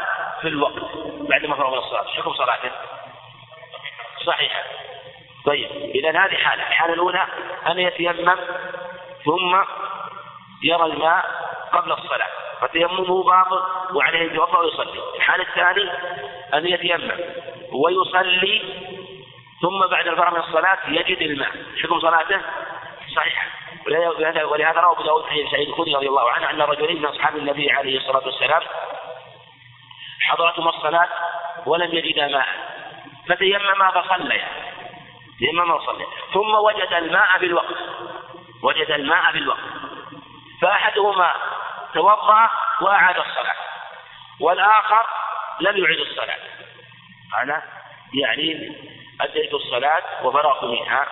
في 0.41 0.47
الوقت 0.47 0.83
بعد 1.29 1.45
ما 1.45 1.55
فرغ 1.55 1.71
من 1.71 1.77
الصلاة 1.77 2.07
حكم 2.07 2.33
صلاته؟ 2.33 2.71
صحيحة 4.25 4.63
طيب 5.45 5.69
إذا 5.71 6.09
هذه 6.09 6.35
حالة 6.35 6.67
الحالة 6.67 6.93
الأولى 6.93 7.25
أن 7.67 7.79
يتيمم؟ 7.79 8.37
ثم 9.25 9.63
يرى 10.63 10.85
الماء 10.85 11.25
قبل 11.73 11.91
الصلاة 11.91 12.29
فتيممه 12.61 13.23
باطل 13.23 13.63
وعليه 13.93 14.19
يتوضأ 14.19 14.59
ويصلي 14.59 14.99
الحالة 15.15 15.43
الثانية 15.43 15.91
أن 16.53 16.67
يتيمم 16.67 17.19
ويصلي 17.73 18.61
ثم 19.61 19.87
بعد 19.91 20.07
الفرغ 20.07 20.31
من 20.31 20.39
الصلاة 20.39 20.77
يجد 20.87 21.21
الماء 21.21 21.51
حكم 21.83 21.99
صلاته؟ 21.99 22.41
صحيحة 23.15 23.47
ولهذا 23.85 24.81
روى 24.81 24.93
أبو 24.93 25.03
داود 25.03 25.25
حديث 25.25 25.51
سعيد 25.51 25.67
الخدري 25.67 25.95
رضي 25.95 26.07
الله 26.07 26.31
عنه 26.31 26.49
أن 26.49 26.61
رجلين 26.61 26.97
من 27.01 27.05
أصحاب 27.05 27.37
النبي 27.37 27.71
عليه 27.71 27.97
الصلاة 27.97 28.25
والسلام 28.25 28.61
حضرتهم 30.21 30.67
الصلاة 30.67 31.09
ولم 31.65 31.91
يجدا 31.93 32.27
ماء. 32.27 32.47
فتيمما 33.29 34.01
فصليا 34.01 34.47
تيمما 35.39 35.73
وصليا 35.73 36.07
ثم 36.33 36.53
وجد 36.53 36.93
الماء 36.93 37.39
بالوقت. 37.39 37.75
وجد 38.63 38.91
الماء 38.91 39.31
بالوقت. 39.31 39.59
فأحدهما 40.61 41.33
توضأ 41.93 42.49
وأعاد 42.81 43.17
الصلاة. 43.17 43.55
والآخر 44.39 45.05
لم 45.59 45.77
يعد 45.77 45.97
الصلاة. 45.97 46.39
أنا 47.37 47.63
يعني 48.13 48.75
أديت 49.21 49.53
الصلاة 49.53 50.03
وفرغت 50.23 50.63
منها. 50.63 51.07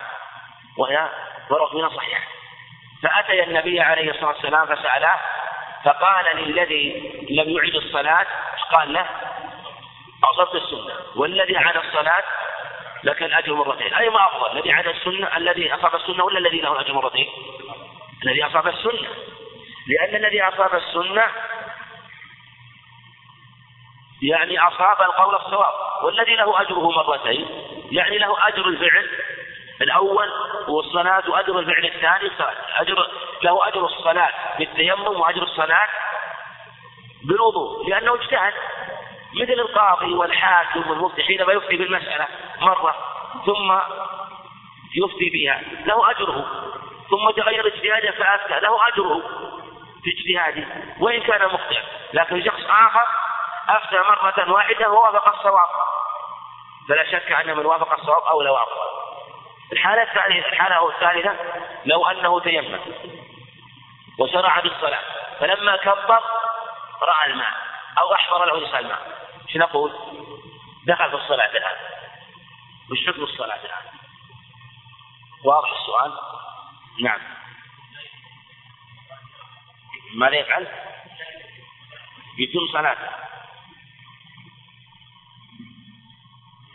وهي 0.78 1.10
فرغت 1.50 1.74
منها 1.74 1.88
صحيحة 1.88 2.26
فأتي 3.02 3.42
النبي 3.42 3.80
عليه 3.80 4.10
الصلاة 4.10 4.28
والسلام 4.28 4.66
فسأله 4.66 5.14
فقال 5.84 6.36
للذي 6.36 7.12
لم 7.30 7.48
يعد 7.48 7.74
الصلاة 7.74 8.26
قال 8.72 8.92
له 8.92 9.06
أصبت 10.24 10.54
السنة 10.54 10.94
والذي 11.16 11.56
عاد 11.56 11.76
الصلاة 11.76 12.24
لك 13.04 13.22
الأجر 13.22 13.54
مرتين. 13.54 13.94
أي 13.94 14.10
ما 14.10 14.26
أفضل 14.26 14.58
الذي 14.58 14.72
عاد 14.72 14.86
السنة 14.86 15.36
الذي 15.36 15.74
أصاب 15.74 15.94
السنة 15.94 16.24
ولا 16.24 16.38
الذي 16.38 16.60
له 16.60 16.72
الأجر 16.72 16.92
مرتين؟ 16.92 17.28
الذي 18.24 18.46
أصاب 18.46 18.66
السنة. 18.66 19.08
لأن 19.86 20.16
الذي 20.16 20.42
أصاب 20.42 20.74
السنة 20.74 21.24
يعني 24.22 24.58
أصاب 24.58 25.02
القول 25.02 25.34
الصواب 25.34 26.04
والذي 26.04 26.36
له 26.36 26.60
أجره 26.60 26.90
مرتين 26.90 27.46
يعني 27.90 28.18
له 28.18 28.48
أجر 28.48 28.68
الفعل 28.68 29.08
الأول 29.82 30.30
والصلاة 30.68 31.30
وأجر 31.30 31.58
الفعل 31.58 31.84
الثاني 31.84 32.32
الصلاة 32.32 32.56
أجر 32.80 33.10
له 33.42 33.68
أجر 33.68 33.84
الصلاة 33.84 34.30
بالتيمم 34.58 35.20
وأجر 35.20 35.42
الصلاة 35.42 35.88
بالوضوء 37.24 37.88
لأنه 37.88 38.14
اجتهد. 38.14 38.54
مثل 39.34 39.52
القاضي 39.52 40.14
والحاكم 40.14 40.90
والمفتي 40.90 41.22
حينما 41.22 41.52
يفتي 41.52 41.76
بالمسألة 41.76 42.26
مرة 42.60 42.94
ثم 43.46 43.78
يفتي 44.94 45.30
بها 45.30 45.62
له 45.84 46.10
أجره. 46.10 46.46
ثم 47.10 47.30
تغير 47.30 47.66
اجتهاده 47.66 48.10
فأفتى 48.10 48.60
له 48.60 48.88
أجره 48.88 49.22
في 50.02 50.10
اجتهاده 50.10 50.66
وإن 51.00 51.20
كان 51.20 51.46
مخطئا 51.46 51.82
لكن 52.12 52.44
شخص 52.44 52.60
آخر 52.68 53.06
أفتى 53.68 53.96
مرة 53.96 54.52
واحدة 54.52 54.90
ووافق 54.90 55.28
الصواب. 55.28 55.68
فلا 56.88 57.04
شك 57.12 57.32
أن 57.32 57.56
من 57.56 57.66
وافق 57.66 57.92
الصواب 57.92 58.22
أولى 58.22 58.50
وأفضل 58.50 58.99
الحالة 59.72 60.02
الثانية 60.02 60.46
الحالة 60.46 60.88
الثالثة 60.88 61.36
لو 61.84 62.06
أنه 62.06 62.40
تيمم 62.40 62.80
وشرع 64.18 64.60
بالصلاة 64.60 65.02
فلما 65.40 65.76
كبر 65.76 66.20
رأى 67.02 67.26
الماء 67.26 67.54
أو 67.98 68.14
أحضر 68.14 68.44
له 68.44 68.66
لسان 68.66 68.78
الماء 68.78 69.30
إيش 69.48 69.56
نقول؟ 69.56 69.92
دخل 70.86 71.10
في 71.10 71.16
الصلاة 71.16 71.50
الآن 71.50 71.76
وش 72.90 73.06
حكم 73.06 73.22
الصلاة 73.22 73.60
الآن؟ 73.64 73.84
واضح 75.44 75.70
السؤال؟ 75.80 76.12
نعم 77.02 77.20
ماذا 80.14 80.36
يفعل؟ 80.36 80.66
يتم 82.38 82.72
صلاته 82.72 83.08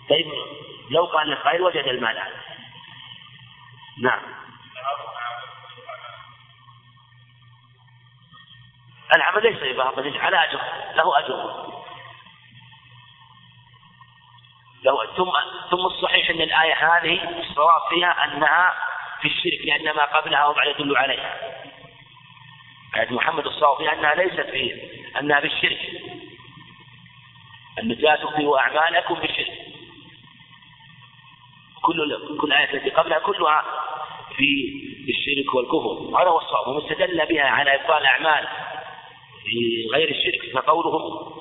طيب 0.09 0.31
لو 0.89 1.05
قال 1.05 1.31
القائل 1.31 1.61
وجد 1.61 1.87
الماء 1.87 2.11
الآن 2.11 2.44
نعم. 4.01 4.21
العمل 9.15 9.43
ليس 9.43 9.73
بباطل 9.73 10.17
على 10.17 10.43
أجر 10.43 10.61
له 10.95 11.19
أجر. 11.19 11.65
له 14.83 15.05
ثم 15.05 15.31
ثم 15.71 15.85
الصحيح 15.85 16.29
أن 16.29 16.41
الآية 16.41 16.73
هذه 16.73 17.39
الصواب 17.39 17.81
فيها 17.89 18.23
أنها 18.23 18.73
في 19.21 19.27
الشرك 19.27 19.65
لأن 19.65 19.95
ما 19.95 20.05
قبلها 20.05 20.47
وضع 20.47 20.65
يدل 20.65 20.97
عليها. 20.97 21.39
آية 22.95 23.13
محمد 23.13 23.45
الصواب 23.47 23.77
فيها 23.77 23.93
أنها 23.93 24.15
ليست 24.15 24.49
في 24.49 24.89
أنها 25.19 25.39
في 25.39 25.47
الشرك. 25.47 25.79
أن 27.79 27.87
لا 27.87 28.15
تخفوا 28.15 28.59
أعمالكم 28.59 29.13
بالشرك 29.13 29.64
كل 31.85 32.37
كل 32.41 32.53
آية 32.53 32.73
التي 32.73 32.89
قبلها 32.89 33.19
كلها 33.19 33.65
في 34.35 35.09
الشرك 35.09 35.55
والكفر. 35.55 36.21
هذا 36.21 36.29
هو 36.29 36.37
الصواب. 36.37 36.67
ومن 36.67 36.81
استدل 36.81 37.25
بها 37.25 37.43
على 37.43 37.75
إبطال 37.75 37.97
الأعمال 37.97 38.47
في 39.45 39.87
غير 39.93 40.09
الشرك 40.09 40.53
فقولهم 40.55 41.33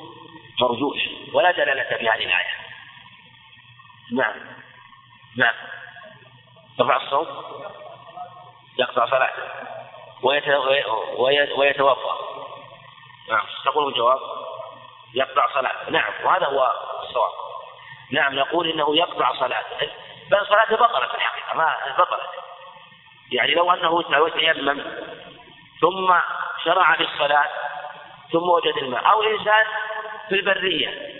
مرجوح. 0.60 0.96
ولا 1.32 1.50
دلالة 1.50 1.96
في 1.96 2.08
هذه 2.08 2.24
الآية. 2.24 2.54
نعم. 4.12 4.34
نعم. 5.36 5.54
رفع 6.80 6.96
الصوت؟ 6.96 7.28
يقطع 8.78 9.06
صلاته. 9.06 9.42
ويتوفى 11.58 12.10
نعم. 13.30 13.46
تقول 13.64 13.92
الجواب؟ 13.92 14.18
يقطع 15.14 15.54
صلاته. 15.54 15.90
نعم. 15.90 16.12
وهذا 16.24 16.46
هو 16.46 16.72
الصواب. 17.02 17.32
نعم. 18.10 18.34
نقول 18.34 18.70
إنه 18.70 18.96
يقطع 18.96 19.32
صلاته. 19.40 20.03
بل 20.30 20.46
صلاته 20.46 20.76
بطلت 20.76 21.10
في 21.10 21.16
الحقيقة 21.16 21.54
ما 21.54 21.74
بطلت 21.98 22.30
يعني 23.32 23.54
لو 23.54 23.72
أنه 23.72 24.28
تيمم 24.28 24.82
ثم 25.80 26.14
شرع 26.64 26.96
في 26.96 27.02
الصلاه 27.02 27.48
ثم 28.32 28.48
وجد 28.48 28.76
الماء 28.76 29.10
أو 29.10 29.22
إنسان 29.22 29.66
في 30.28 30.34
البرية 30.34 31.14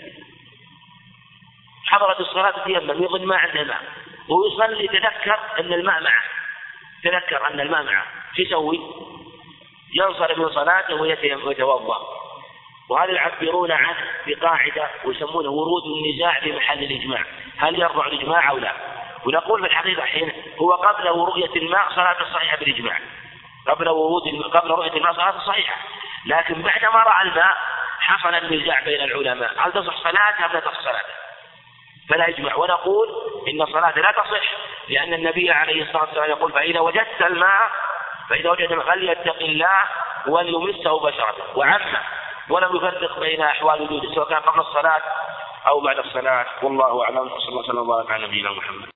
حضرت 1.85 2.19
الصلاة 2.19 2.63
تيمم 2.63 3.03
يظن 3.03 3.25
ما 3.25 3.37
عنده 3.37 3.63
ماء 3.63 3.81
ويصلي 4.29 4.87
تذكر 4.87 5.39
أن 5.59 5.73
الماء 5.73 6.03
معه 6.03 6.23
تذكر 7.03 7.47
أن 7.47 7.59
الماء 7.59 7.83
معه 7.83 8.05
شو 8.35 8.41
يسوي؟ 8.41 8.79
ينصرف 9.93 10.37
من 10.37 10.49
صلاته 10.49 10.95
ويتوضأ. 10.95 11.97
وهذا 12.89 13.11
يعبرون 13.11 13.71
عنه 13.71 14.07
بقاعدة 14.27 14.89
ويسمونه 15.05 15.49
ورود 15.49 15.83
النزاع 15.85 16.39
في 16.39 16.51
محل 16.51 16.83
الإجماع؟ 16.83 17.25
هل 17.57 17.79
يرفع 17.79 18.07
الإجماع 18.07 18.49
أو 18.49 18.57
لا؟ 18.57 18.94
ونقول 19.25 19.61
في 19.61 19.67
الحقيقة 19.67 20.05
حين 20.05 20.31
هو 20.61 20.71
قبل 20.71 21.07
رؤية 21.07 21.55
الماء 21.55 21.89
صلاة 21.95 22.17
صحيحة 22.33 22.57
بالإجماع. 22.57 22.99
قبل 23.67 23.89
ورود 23.89 24.51
قبل 24.53 24.69
رؤية 24.69 24.93
الماء 24.93 25.13
صلاة 25.13 25.39
صحيحة. 25.39 25.75
لكن 26.25 26.61
بعدما 26.61 27.03
رأى 27.03 27.21
الماء 27.21 27.57
حصل 27.99 28.35
النزاع 28.35 28.83
بين 28.83 29.01
العلماء. 29.01 29.51
هل 29.57 29.71
تصح 29.71 29.97
صلاته 29.97 30.45
أم 30.45 30.51
لا 30.53 30.59
تصح 30.59 30.81
صلاته 30.81 31.13
فلا 32.09 32.27
يجمع. 32.27 32.55
ونقول 32.55 33.07
إن 33.47 33.61
الصلاة 33.61 33.99
لا 33.99 34.11
تصح 34.11 34.51
لأن 34.89 35.13
النبي 35.13 35.51
عليه 35.51 35.83
الصلاة 35.83 36.03
والسلام 36.03 36.29
يقول 36.29 36.51
فإذا 36.51 36.79
وجدت 36.79 37.21
الماء 37.21 37.71
فإذا 38.29 38.49
وجد 38.49 38.71
الماء 38.71 38.85
فليتق 38.85 39.41
الله 39.41 39.81
وليمسه 40.27 40.99
بشرته 40.99 41.57
وعمه 41.57 42.01
ولم 42.49 42.75
يفرق 42.75 43.19
بين 43.19 43.41
أحوال 43.41 43.81
وجوده 43.81 44.15
سواء 44.15 44.29
كان 44.29 44.39
قبل 44.39 44.59
الصلاة 44.59 45.01
أو 45.67 45.79
بعد 45.81 45.97
الصلاة. 45.99 46.45
والله 46.61 47.03
أعلم. 47.03 47.31
وصلى 47.31 47.49
الله 47.49 47.59
وسلم 47.59 47.77
وبارك 47.77 48.11
على 48.11 48.27
نبينا 48.27 48.51
محمد. 48.51 48.89